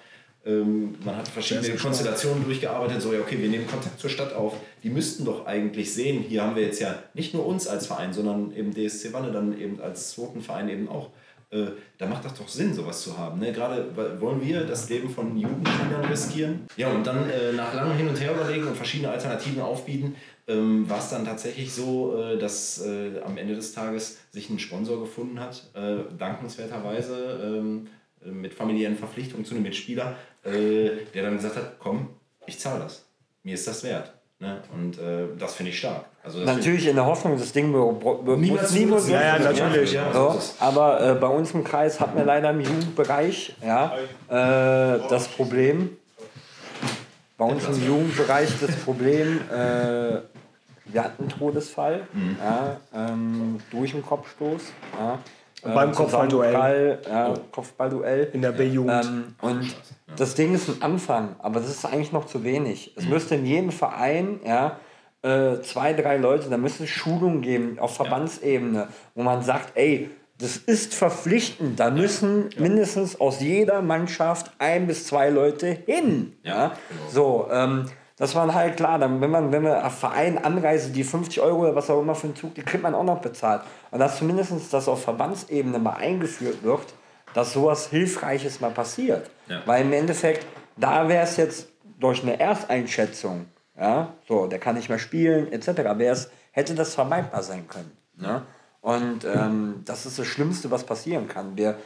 ähm, 0.45 0.97
man 1.05 1.17
hat 1.17 1.29
verschiedene 1.29 1.77
Konstellationen 1.77 2.45
durchgearbeitet, 2.45 3.01
so 3.01 3.13
ja, 3.13 3.21
okay, 3.21 3.39
wir 3.39 3.49
nehmen 3.49 3.67
Kontakt 3.67 4.01
zur 4.01 4.11
Stadt 4.11 4.35
auf. 4.35 4.55
Die 4.83 4.91
müssten 4.91 5.25
doch 5.25 5.47
eigentlich 5.47 5.95
sehen, 5.95 6.23
hier 6.23 6.43
haben 6.43 6.57
wir 6.57 6.63
jetzt 6.63 6.81
ja 6.81 6.99
nicht 7.15 7.33
nur 7.33 7.47
uns 7.47 7.69
als 7.69 7.87
Verein, 7.87 8.13
sondern 8.13 8.53
eben 8.55 8.73
DSC 8.75 9.13
Wanne 9.13 9.31
dann 9.31 9.59
eben 9.59 9.81
als 9.81 10.11
zweiten 10.11 10.41
Verein 10.41 10.69
eben 10.69 10.89
auch. 10.89 11.11
Äh, 11.51 11.67
da 11.99 12.07
macht 12.07 12.25
das 12.25 12.35
doch 12.35 12.49
Sinn, 12.49 12.75
sowas 12.75 13.03
zu 13.03 13.17
haben. 13.17 13.39
Ne? 13.39 13.53
Gerade 13.53 13.95
wollen 14.21 14.43
wir 14.43 14.65
das 14.65 14.89
Leben 14.89 15.11
von 15.11 15.37
Jugendspielern 15.37 16.05
riskieren. 16.07 16.67
Ja, 16.77 16.91
und 16.91 17.07
dann 17.07 17.29
äh, 17.31 17.53
nach 17.53 17.75
langem 17.75 17.97
Hin 17.97 18.09
und 18.09 18.21
Her 18.21 18.35
überlegen 18.35 18.67
und 18.67 18.77
verschiedene 18.77 19.11
Alternativen 19.11 19.61
aufbieten, 19.61 20.17
ähm, 20.49 20.89
war 20.91 20.99
es 20.99 21.11
dann 21.11 21.25
tatsächlich 21.25 21.73
so, 21.73 22.17
äh, 22.21 22.39
dass 22.39 22.81
äh, 22.85 23.21
am 23.25 23.37
Ende 23.37 23.55
des 23.55 23.73
Tages 23.73 24.19
sich 24.31 24.51
ein 24.51 24.59
Sponsor 24.59 24.99
gefunden 24.99 25.39
hat, 25.39 25.71
äh, 25.75 25.99
dankenswerterweise. 26.19 27.85
Ähm, 28.27 28.41
mit 28.41 28.55
familiären 28.55 28.97
Verpflichtungen 28.97 29.45
zu 29.45 29.55
einem 29.55 29.65
Mitspieler, 29.65 30.17
äh, 30.45 30.91
der 31.15 31.23
dann 31.23 31.37
gesagt 31.37 31.57
hat, 31.57 31.79
komm, 31.79 32.11
ich 32.47 32.59
zahle 32.59 32.81
das. 32.81 33.05
Mir 33.43 33.55
ist 33.55 33.67
das 33.67 33.83
wert. 33.85 34.13
Ne? 34.39 34.61
Und 34.75 34.99
äh, 34.99 35.27
das 35.39 35.55
finde 35.55 35.71
ich 35.71 35.79
stark. 35.79 36.05
Also 36.25 36.41
natürlich 36.41 36.89
in 36.89 36.97
der 36.97 37.07
Hoffnung, 37.07 37.39
das 37.39 37.53
Ding 37.53 37.73
wird 37.73 38.39
niemals 38.39 38.73
niemals 38.73 39.09
ja, 39.09 39.21
ja, 39.21 39.39
natürlich. 39.39 39.93
Ja, 39.93 40.13
so. 40.13 40.41
Aber 40.59 41.01
äh, 41.01 41.15
bei 41.15 41.29
uns 41.29 41.53
im 41.53 41.63
Kreis 41.65 42.01
hatten 42.01 42.17
wir 42.17 42.25
leider 42.25 42.51
im 42.51 42.61
Jugendbereich 42.61 43.55
ja, 43.65 43.97
äh, 44.29 45.01
das 45.09 45.29
Problem. 45.29 45.97
Bei 47.39 47.45
uns 47.45 47.67
im 47.67 47.87
Jugendbereich 47.87 48.51
das 48.61 48.75
Problem, 48.77 49.41
äh, 49.51 50.23
wir 50.87 51.05
hatten 51.05 51.23
einen 51.23 51.29
Todesfall 51.29 52.07
mhm. 52.13 52.37
ja, 52.41 52.81
ähm, 52.95 53.61
durch 53.71 53.95
einen 53.95 54.05
Kopfstoß. 54.05 54.63
Ja. 54.99 55.19
Beim 55.63 55.91
äh, 55.91 55.95
Kopfballduell. 55.95 56.99
Ja, 57.09 57.35
Kopfballduell. 57.51 58.31
In 58.33 58.43
der 58.43 58.53
B-Jugend. 58.53 59.05
Ähm, 59.05 59.35
und 59.41 59.77
das 60.17 60.35
Ding 60.35 60.55
ist 60.55 60.69
ein 60.69 60.83
Anfang, 60.83 61.37
aber 61.39 61.61
das 61.61 61.71
ist 61.71 61.85
eigentlich 61.85 62.13
noch 62.13 62.27
zu 62.27 62.45
wenig. 62.45 62.93
Es 62.97 63.07
müsste 63.07 63.37
in 63.37 63.47
jedem 63.47 63.71
Verein, 63.71 64.41
ja, 64.45 64.79
äh, 65.23 65.61
zwei, 65.63 65.93
drei 65.93 66.17
Leute, 66.17 66.51
da 66.51 66.57
müsste 66.57 66.85
es 66.85 66.91
Schulungen 66.91 67.43
geben 67.43 67.79
auf 67.79 67.95
Verbandsebene, 67.95 68.89
wo 69.15 69.23
man 69.23 69.43
sagt, 69.43 69.77
ey, 69.77 70.11
das 70.39 70.57
ist 70.57 70.95
verpflichtend. 70.95 71.79
Da 71.79 71.91
müssen 71.91 72.51
mindestens 72.59 73.21
aus 73.21 73.41
jeder 73.41 73.81
Mannschaft 73.81 74.51
ein 74.59 74.89
bis 74.89 75.07
zwei 75.07 75.31
Leute 75.31 75.69
hin. 75.87 76.37
Ja, 76.43 76.73
genau. 76.89 77.11
So, 77.11 77.49
ähm, 77.53 77.87
das 78.17 78.35
war 78.35 78.53
halt 78.55 78.77
klar, 78.77 78.99
dann, 78.99 79.21
wenn 79.21 79.31
man, 79.31 79.53
wenn 79.53 79.63
wir 79.63 79.89
Verein 79.91 80.39
Anreise, 80.39 80.91
die 80.91 81.05
50 81.05 81.41
Euro 81.41 81.63
oder 81.63 81.75
was 81.75 81.91
auch 81.91 82.01
immer 82.01 82.15
für 82.15 82.29
einen 82.29 82.37
Zug, 82.37 82.55
die 82.55 82.63
kriegt 82.63 82.83
man 82.83 82.95
auch 82.95 83.05
noch 83.05 83.21
bezahlt. 83.21 83.63
Und 83.91 83.99
dass 83.99 84.19
zumindest 84.19 84.73
das 84.73 84.89
auf 84.89 85.03
Verbandsebene 85.03 85.79
mal 85.79 85.95
eingeführt 85.95 86.63
wird, 86.63 86.95
dass 87.35 87.53
sowas 87.53 87.89
Hilfreiches 87.89 88.61
mal 88.61 88.71
passiert. 88.71 89.31
Ja. 89.49 89.63
Weil 89.65 89.83
im 89.83 89.93
Endeffekt, 89.93 90.47
da 90.77 91.09
wäre 91.09 91.25
es 91.25 91.37
jetzt 91.37 91.69
durch 91.99 92.23
eine 92.23 92.39
Ersteinschätzung, 92.39 93.47
ja, 93.79 94.13
so, 94.29 94.47
der 94.47 94.59
kann 94.59 94.77
nicht 94.77 94.89
mehr 94.89 94.99
spielen, 94.99 95.51
etc., 95.51 95.69
wär's, 95.97 96.31
hätte 96.51 96.75
das 96.75 96.95
vermeidbar 96.95 97.43
sein 97.43 97.67
können. 97.67 97.91
Ne? 98.17 98.43
Und 98.83 99.25
ähm, 99.25 99.83
das 99.85 100.07
ist 100.07 100.19
das 100.19 100.27
Schlimmste, 100.27 100.71
was 100.71 100.85
passieren 100.85 101.29
kann. 101.29 101.57
Wir, 101.57 101.79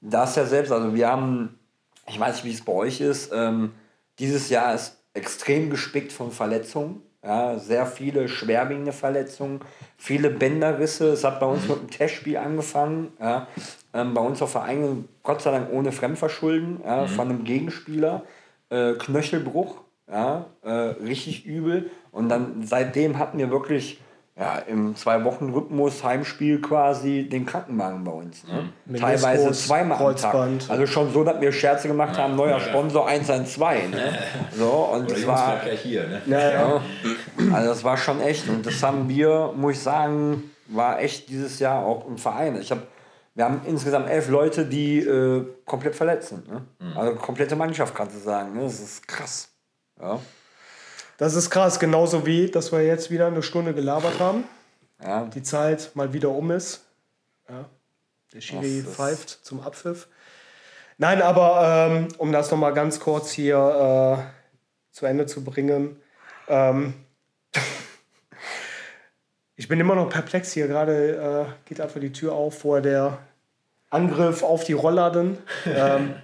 das 0.00 0.34
ja 0.36 0.46
selbst, 0.46 0.72
also 0.72 0.94
wir 0.94 1.08
haben, 1.08 1.58
ich 2.08 2.18
weiß 2.18 2.36
nicht, 2.36 2.44
wie 2.44 2.54
es 2.54 2.64
bei 2.64 2.72
euch 2.72 3.00
ist, 3.00 3.30
ähm, 3.32 3.72
dieses 4.18 4.48
Jahr 4.48 4.74
ist 4.74 4.97
extrem 5.18 5.70
gespickt 5.70 6.12
von 6.12 6.30
Verletzungen. 6.30 7.02
Ja, 7.24 7.58
sehr 7.58 7.84
viele 7.84 8.28
schwerwiegende 8.28 8.92
Verletzungen, 8.92 9.60
viele 9.96 10.30
Bänderrisse. 10.30 11.08
Es 11.08 11.24
hat 11.24 11.40
bei 11.40 11.46
uns 11.46 11.66
mit 11.68 11.78
einem 11.78 11.90
Testspiel 11.90 12.36
angefangen. 12.36 13.12
Ja. 13.20 13.48
Ähm, 13.92 14.14
bei 14.14 14.20
uns 14.20 14.40
auf 14.40 14.52
Vereinen, 14.52 15.08
Gott 15.24 15.42
sei 15.42 15.50
Dank 15.50 15.72
ohne 15.72 15.90
Fremdverschulden, 15.90 16.80
ja, 16.84 17.02
mhm. 17.02 17.08
von 17.08 17.28
einem 17.28 17.44
Gegenspieler. 17.44 18.22
Äh, 18.70 18.94
Knöchelbruch, 18.94 19.80
ja, 20.10 20.46
äh, 20.62 20.70
richtig 20.70 21.44
übel. 21.44 21.90
Und 22.12 22.28
dann 22.28 22.62
seitdem 22.64 23.18
hatten 23.18 23.38
wir 23.38 23.50
wirklich 23.50 24.00
ja, 24.38 24.58
im 24.58 24.94
Zwei-Wochen-Rhythmus 24.94 26.04
Heimspiel 26.04 26.60
quasi 26.60 27.28
den 27.28 27.44
Krankenwagen 27.44 28.04
bei 28.04 28.12
uns. 28.12 28.44
Ne? 28.44 28.70
Mhm. 28.84 28.94
Teilweise 28.94 29.50
zweimal 29.50 30.00
am 30.00 30.14
Tag. 30.14 30.34
Also 30.68 30.86
schon 30.86 31.12
so, 31.12 31.24
dass 31.24 31.40
wir 31.40 31.50
Scherze 31.50 31.88
gemacht 31.88 32.16
haben, 32.16 32.36
neuer 32.36 32.60
Sponsor 32.60 33.06
112. 33.08 33.90
Ne? 33.90 34.18
So, 34.56 34.90
und 34.92 35.10
das 35.10 35.26
war, 35.26 35.60
hier, 35.60 36.06
ne? 36.08 36.22
ja, 36.26 36.50
ja. 36.52 36.80
Also 37.52 37.68
das 37.68 37.84
war 37.84 37.96
schon 37.96 38.20
echt. 38.20 38.48
Und 38.48 38.64
das 38.66 38.82
haben 38.82 39.08
wir, 39.08 39.52
muss 39.56 39.72
ich 39.74 39.80
sagen, 39.80 40.50
war 40.68 41.00
echt 41.00 41.28
dieses 41.28 41.58
Jahr 41.58 41.84
auch 41.84 42.06
im 42.06 42.18
Verein. 42.18 42.60
Ich 42.60 42.70
hab, 42.70 42.78
wir 43.34 43.44
haben 43.44 43.60
insgesamt 43.66 44.08
elf 44.08 44.28
Leute, 44.28 44.66
die 44.66 44.98
äh, 45.00 45.44
komplett 45.64 45.94
verletzt 45.94 46.30
sind. 46.30 46.48
Ne? 46.48 46.62
Mhm. 46.80 46.96
Also 46.96 47.14
komplette 47.16 47.56
Mannschaft, 47.56 47.94
kannst 47.94 48.16
du 48.16 48.20
sagen. 48.20 48.54
Ne? 48.54 48.62
Das 48.62 48.80
ist 48.80 49.06
krass. 49.06 49.48
Ja. 50.00 50.18
Das 51.18 51.34
ist 51.34 51.50
krass, 51.50 51.80
genauso 51.80 52.26
wie, 52.26 52.48
dass 52.48 52.70
wir 52.70 52.84
jetzt 52.84 53.10
wieder 53.10 53.26
eine 53.26 53.42
Stunde 53.42 53.74
gelabert 53.74 54.20
haben. 54.20 54.44
Ja. 55.02 55.24
Die 55.24 55.42
Zeit 55.42 55.90
mal 55.94 56.12
wieder 56.12 56.30
um 56.30 56.52
ist. 56.52 56.84
Ja. 57.48 57.64
Der 58.32 58.40
Schiri 58.40 58.82
pfeift 58.82 59.28
zum 59.42 59.60
Abpfiff. 59.60 60.06
Nein, 60.96 61.20
aber 61.20 61.88
ähm, 61.90 62.08
um 62.18 62.30
das 62.30 62.50
nochmal 62.52 62.72
ganz 62.72 63.00
kurz 63.00 63.32
hier 63.32 63.56
äh, 63.56 64.94
zu 64.94 65.06
Ende 65.06 65.26
zu 65.26 65.42
bringen. 65.42 66.00
Ähm, 66.46 66.94
ich 69.56 69.66
bin 69.66 69.80
immer 69.80 69.96
noch 69.96 70.10
perplex 70.10 70.52
hier. 70.52 70.68
Gerade 70.68 71.48
äh, 71.48 71.68
geht 71.68 71.80
einfach 71.80 72.00
die 72.00 72.12
Tür 72.12 72.34
auf 72.34 72.58
vor 72.58 72.80
der 72.80 73.18
Angriff 73.90 74.44
auf 74.44 74.62
die 74.62 74.72
Rollladen. 74.74 75.38
ähm, 75.66 76.14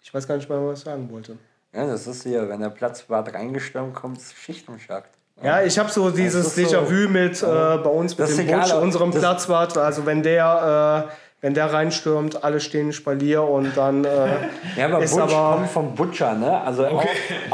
ich 0.00 0.12
weiß 0.12 0.26
gar 0.26 0.36
nicht 0.36 0.48
mehr, 0.48 0.60
was 0.66 0.80
ich 0.80 0.84
sagen 0.86 1.08
wollte. 1.10 1.38
Ja, 1.72 1.86
das 1.86 2.06
ist 2.06 2.24
hier, 2.24 2.48
wenn 2.48 2.60
der 2.60 2.70
Platzwart 2.70 3.32
reingestürmt 3.32 3.94
kommt, 3.94 4.18
ist 4.18 4.34
Schicht 4.36 4.68
im 4.68 4.78
Schacht. 4.78 5.10
Ja, 5.42 5.62
ich 5.62 5.78
habe 5.78 5.88
so 5.90 6.10
dieses 6.10 6.54
so- 6.54 6.60
Déjà-vu 6.60 7.08
mit 7.08 7.42
äh, 7.42 7.46
bei 7.46 7.88
uns 7.90 8.18
mit 8.18 8.28
dem 8.28 8.40
egal, 8.40 8.60
Butch, 8.62 8.74
unserem 8.74 9.10
Platzwart. 9.10 9.78
Also 9.78 10.04
wenn 10.04 10.22
der, 10.22 11.08
äh, 11.08 11.12
wenn 11.40 11.54
der 11.54 11.72
reinstürmt, 11.72 12.44
alle 12.44 12.60
stehen 12.60 12.92
Spalier 12.92 13.42
und 13.44 13.74
dann 13.76 14.04
äh, 14.04 14.08
Ja, 14.76 14.86
aber 14.86 14.98
ist 15.02 15.12
Butch 15.16 15.32
aber 15.32 15.56
kommt 15.56 15.70
vom 15.70 15.94
Butcher, 15.94 16.34
ne? 16.34 16.60
Also 16.60 16.86
auch, 16.88 17.02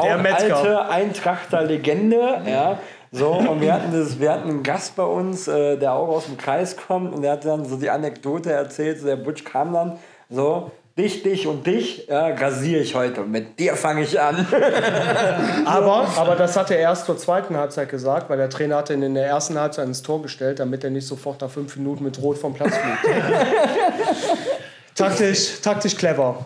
Der 0.03 0.17
auch 0.17 0.23
Metzger. 0.23 0.57
alte 0.57 0.89
Eintrachter 0.89 1.63
Legende, 1.63 2.41
ja. 2.47 2.79
So, 3.13 3.29
und 3.35 3.61
wir 3.61 3.73
hatten, 3.73 3.93
das, 3.93 4.19
wir 4.19 4.33
hatten 4.33 4.49
einen 4.49 4.63
Gast 4.65 4.97
bei 4.97 5.05
uns, 5.05 5.47
äh, 5.47 5.77
der 5.77 5.93
auch 5.93 6.09
aus 6.09 6.27
dem 6.27 6.37
Kreis 6.37 6.77
kommt 6.77 7.15
und 7.15 7.23
der 7.23 7.33
hat 7.33 7.45
dann 7.45 7.65
so 7.65 7.77
die 7.77 7.89
Anekdote 7.89 8.51
erzählt, 8.51 8.99
so 9.01 9.07
der 9.07 9.17
Butch 9.17 9.45
kam 9.45 9.73
dann 9.73 9.99
so, 10.29 10.73
dich, 10.97 11.23
dich 11.23 11.47
und 11.47 11.67
dich 11.67 12.07
ja, 12.09 12.29
rasiere 12.29 12.81
ich 12.81 12.95
heute 12.95 13.23
und 13.23 13.31
mit 13.31 13.59
dir 13.59 13.77
fange 13.77 14.03
ich 14.03 14.19
an. 14.21 14.47
Aber, 15.67 16.09
aber 16.17 16.37
das 16.37 16.57
hat 16.57 16.71
er 16.71 16.79
erst 16.79 17.07
zur 17.07 17.19
zweiten 17.19 17.57
Halbzeit 17.57 17.89
gesagt, 17.89 18.31
weil 18.31 18.37
der 18.39 18.49
Trainer 18.49 18.77
hat 18.77 18.91
ihn 18.91 19.03
in 19.03 19.15
der 19.15 19.27
ersten 19.27 19.59
Halbzeit 19.59 19.87
ins 19.87 20.03
Tor 20.03 20.23
gestellt, 20.23 20.61
damit 20.61 20.85
er 20.85 20.91
nicht 20.91 21.07
sofort 21.07 21.41
nach 21.41 21.51
fünf 21.51 21.77
Minuten 21.77 22.05
mit 22.05 22.21
Rot 22.23 22.39
vom 22.39 22.55
Platz 22.55 22.75
fliegt. 22.77 23.17
taktisch, 24.97 25.61
taktisch 25.61 25.97
clever. 25.97 26.45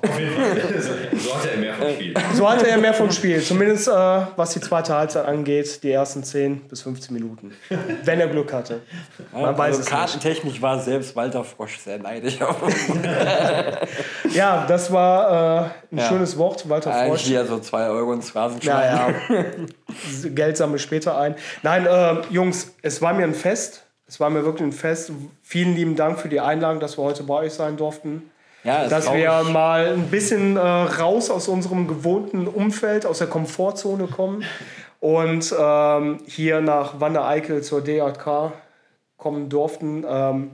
So 1.18 1.34
hatte 1.34 1.50
er 1.50 1.56
mehr 1.58 1.74
vom 1.74 1.90
Spiel. 1.92 2.14
So 2.34 2.50
hatte 2.50 2.66
er 2.68 2.78
mehr 2.78 2.94
vom 2.94 3.10
Spiel, 3.10 3.42
zumindest 3.42 3.88
äh, 3.88 3.92
was 4.36 4.50
die 4.52 4.60
zweite 4.60 4.94
Halbzeit 4.94 5.26
angeht, 5.26 5.82
die 5.82 5.90
ersten 5.92 6.22
10 6.24 6.62
bis 6.68 6.82
15 6.82 7.14
Minuten. 7.14 7.52
Wenn 8.04 8.20
er 8.20 8.28
Glück 8.28 8.52
hatte. 8.52 8.80
Man 9.32 9.56
weiß 9.56 9.60
also 9.76 9.80
es 9.80 9.86
nicht. 9.86 9.90
kartentechnisch 9.90 10.62
war 10.62 10.78
selbst 10.80 11.14
Walter 11.16 11.44
Frosch 11.44 11.78
sehr 11.78 11.98
neidisch 11.98 12.40
auf 12.42 12.62
uns. 12.62 12.74
Ja, 14.34 14.64
das 14.68 14.92
war 14.92 15.64
äh, 15.90 15.94
ein 15.94 15.98
Ja. 15.98 16.08
schönes 16.08 16.38
Wort, 16.38 16.68
Walter 16.68 16.92
Eigentlich 16.94 17.08
Frosch. 17.08 17.22
hier 17.22 17.44
so 17.46 17.58
2 17.58 17.88
Euro 17.88 18.12
ins 18.12 18.34
Rasen 18.34 18.60
Ja, 18.62 18.84
ja. 18.84 19.14
Geld 20.34 20.56
sammle 20.56 20.78
später 20.78 21.18
ein. 21.18 21.34
Nein, 21.62 21.86
äh, 21.86 22.16
Jungs, 22.30 22.72
es 22.82 23.02
war 23.02 23.12
mir 23.12 23.24
ein 23.24 23.34
Fest. 23.34 23.84
Es 24.06 24.20
war 24.20 24.30
mir 24.30 24.44
wirklich 24.44 24.62
ein 24.68 24.72
Fest. 24.72 25.10
Vielen 25.42 25.74
lieben 25.74 25.96
Dank 25.96 26.18
für 26.20 26.28
die 26.28 26.40
Einladung, 26.40 26.80
dass 26.80 26.96
wir 26.98 27.02
heute 27.04 27.22
bei 27.24 27.34
euch 27.34 27.52
sein 27.54 27.76
durften. 27.76 28.30
Ja, 28.64 28.82
ist 28.82 28.92
dass 28.92 29.06
traurig. 29.06 29.22
wir 29.22 29.42
mal 29.44 29.88
ein 29.88 30.08
bisschen 30.08 30.56
äh, 30.56 30.60
raus 30.60 31.30
aus 31.30 31.48
unserem 31.48 31.88
gewohnten 31.88 32.46
Umfeld, 32.46 33.06
aus 33.06 33.18
der 33.18 33.26
Komfortzone 33.26 34.06
kommen 34.06 34.44
und 35.00 35.54
ähm, 35.58 36.18
hier 36.26 36.60
nach 36.60 37.00
Wanne-Eickel 37.00 37.62
zur 37.62 37.82
DJK 37.82 38.52
kommen 39.16 39.48
durften. 39.48 40.04
Ähm, 40.06 40.50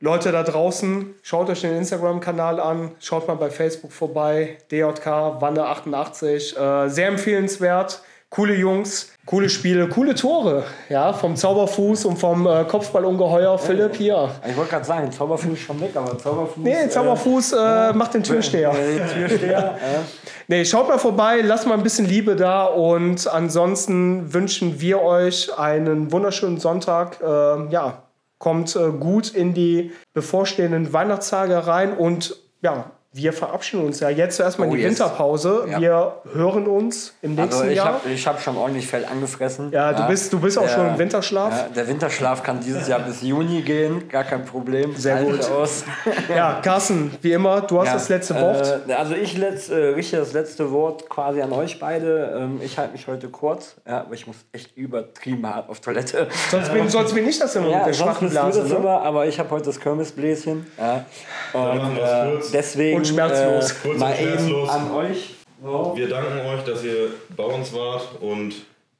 Leute 0.00 0.32
da 0.32 0.42
draußen, 0.42 1.14
schaut 1.22 1.48
euch 1.48 1.62
den 1.62 1.76
Instagram-Kanal 1.76 2.60
an, 2.60 2.90
schaut 3.00 3.26
mal 3.26 3.36
bei 3.36 3.50
Facebook 3.50 3.90
vorbei, 3.90 4.58
DJK, 4.70 5.40
Wanne88, 5.40 6.56
äh, 6.84 6.88
sehr 6.90 7.08
empfehlenswert, 7.08 8.02
coole 8.34 8.56
Jungs, 8.56 9.12
coole 9.26 9.48
Spiele, 9.48 9.88
coole 9.88 10.14
Tore, 10.14 10.64
ja, 10.88 11.12
vom 11.12 11.36
Zauberfuß 11.36 12.04
und 12.06 12.16
vom 12.16 12.46
äh, 12.46 12.64
Kopfballungeheuer 12.64 13.56
Philipp 13.58 13.94
hier. 13.94 14.28
Ich 14.48 14.56
wollte 14.56 14.70
gerade 14.70 14.84
sagen, 14.84 15.12
Zauberfuß 15.12 15.52
ist 15.52 15.60
schon 15.60 15.80
weg, 15.80 15.92
aber 15.94 16.18
Zauberfuß. 16.18 16.64
Nee, 16.64 16.88
Zauberfuß 16.88 17.52
äh, 17.52 17.92
macht 17.92 18.14
den 18.14 18.24
Türsteher. 18.24 18.72
Äh, 18.74 18.96
äh, 18.96 19.28
Türsteher. 19.28 19.58
äh. 19.76 20.00
Nee, 20.48 20.64
schaut 20.64 20.88
mal 20.88 20.98
vorbei, 20.98 21.42
lasst 21.42 21.66
mal 21.68 21.74
ein 21.74 21.84
bisschen 21.84 22.06
Liebe 22.06 22.34
da 22.34 22.64
und 22.64 23.28
ansonsten 23.28 24.34
wünschen 24.34 24.80
wir 24.80 25.00
euch 25.00 25.56
einen 25.56 26.10
wunderschönen 26.10 26.58
Sonntag. 26.58 27.20
Äh, 27.22 27.70
ja, 27.70 28.02
kommt 28.38 28.74
äh, 28.74 28.90
gut 28.90 29.32
in 29.32 29.54
die 29.54 29.92
bevorstehenden 30.12 30.92
Weihnachtstage 30.92 31.68
rein 31.68 31.96
und 31.96 32.36
ja, 32.62 32.90
wir 33.16 33.32
verabschieden 33.32 33.84
uns 33.86 34.00
ja 34.00 34.08
jetzt 34.08 34.40
erstmal 34.40 34.66
Oh, 34.68 34.72
in 34.72 34.76
die 34.78 34.82
yes. 34.82 34.98
Winterpause. 34.98 35.66
Ja. 35.70 35.80
Wir 35.80 36.12
hören 36.32 36.66
uns 36.66 37.14
im 37.22 37.36
nächsten 37.36 37.54
Also 37.54 37.64
ich 37.70 37.76
Jahr. 37.76 37.86
habe 37.86 38.10
ich 38.10 38.26
hab 38.26 38.40
schon 38.42 38.56
ordentlich 38.56 38.88
Fell 38.88 39.04
angefressen. 39.04 39.70
Ja, 39.70 39.92
du 39.92 40.04
bist, 40.08 40.32
du 40.32 40.40
bist 40.40 40.58
auch 40.58 40.62
Der- 40.62 40.70
schon 40.70 40.88
im 40.88 40.98
Winterschlaf. 40.98 41.52
Ja, 41.56 41.68
der 41.68 41.86
Winterschlaf 41.86 42.42
kann 42.42 42.58
dieses 42.58 42.88
Jahr 42.88 42.98
bis 42.98 43.22
Juni 43.22 43.62
gehen, 43.62 44.08
gar 44.08 44.24
kein 44.24 44.44
Problem. 44.44 44.96
Sehr 44.96 45.14
Halte 45.14 45.30
gut. 45.30 45.48
Aus. 45.52 45.84
Ja, 46.28 46.60
Carsten, 46.60 47.12
wie 47.22 47.30
immer, 47.32 47.60
du 47.60 47.78
hast 47.78 47.86
Ja, 47.86 47.92
das 47.94 48.08
letzte 48.08 48.34
Wort. 48.40 48.80
Äh, 48.88 48.92
also 48.94 49.14
ich 49.14 49.36
letz, 49.38 49.68
äh, 49.68 49.74
richte 49.76 50.16
das 50.16 50.32
letzte 50.32 50.72
Wort 50.72 51.08
quasi 51.08 51.40
an 51.40 51.52
euch 51.52 51.78
beide. 51.78 52.36
Ähm, 52.36 52.60
ich 52.64 52.76
halte 52.78 52.92
mich 52.94 53.06
heute 53.06 53.28
kurz, 53.28 53.76
ja, 53.86 54.00
aber 54.00 54.14
ich 54.14 54.26
muss 54.26 54.36
echt 54.50 54.76
übertrieben 54.76 55.46
hart 55.46 55.68
auf 55.70 55.78
Toilette. 55.80 56.26
sonst, 56.50 56.72
bin, 56.72 56.88
sonst 56.88 57.14
bin 57.14 57.28
ich 57.28 57.38
das 57.38 57.54
immer 57.54 57.66
mit 57.66 57.74
Ja, 57.74 57.84
der 57.84 57.94
sonst 57.94 58.10
schwachen 58.10 58.30
Blase. 58.30 58.60
das 58.62 58.70
Ne? 58.70 58.76
immer, 58.76 59.02
aber 59.02 59.26
ich 59.26 59.38
habe 59.38 59.50
heute 59.50 59.66
das 59.66 59.78
Kirmesbläschen. 59.78 60.66
Ja. 60.78 61.04
Und 61.52 61.96
äh, 61.96 62.40
deswegen 62.52 62.96
Und 62.98 63.03
schmerzlos. 63.04 63.70
Äh, 63.70 63.74
Kurz 63.82 63.94
und 63.94 63.98
mal 64.00 64.14
eben 64.18 64.28
schmerzlos. 64.38 64.68
an 64.68 64.90
euch. 64.92 65.34
So. 65.62 65.92
Wir 65.96 66.08
danken 66.08 66.40
euch, 66.46 66.62
dass 66.64 66.84
ihr 66.84 67.08
bei 67.36 67.44
uns 67.44 67.72
wart 67.72 68.08
und 68.20 68.54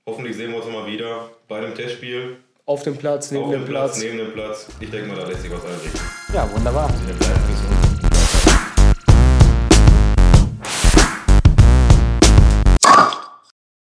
hoffentlich 0.07 0.37
sehen 0.37 0.51
wir 0.51 0.57
uns 0.59 0.67
nochmal 0.67 0.87
wieder 0.87 1.29
bei 1.49 1.61
dem 1.61 1.75
Testspiel. 1.75 2.37
Auf 2.67 2.83
dem 2.83 2.97
Platz, 2.97 3.31
neben 3.31 3.45
Auf 3.45 3.51
dem 3.51 3.61
dem 3.63 3.69
Platz, 3.69 3.93
Platz. 3.93 4.03
neben 4.05 4.19
dem 4.19 4.33
Platz. 4.33 4.67
Ich 4.81 4.91
denke 4.91 5.09
mal, 5.09 5.17
da 5.17 5.27
lässt 5.27 5.43
sich 5.43 5.51
was 5.53 5.65
einrichten. 5.65 6.01
Ja, 6.33 6.51
wunderbar. 6.51 6.89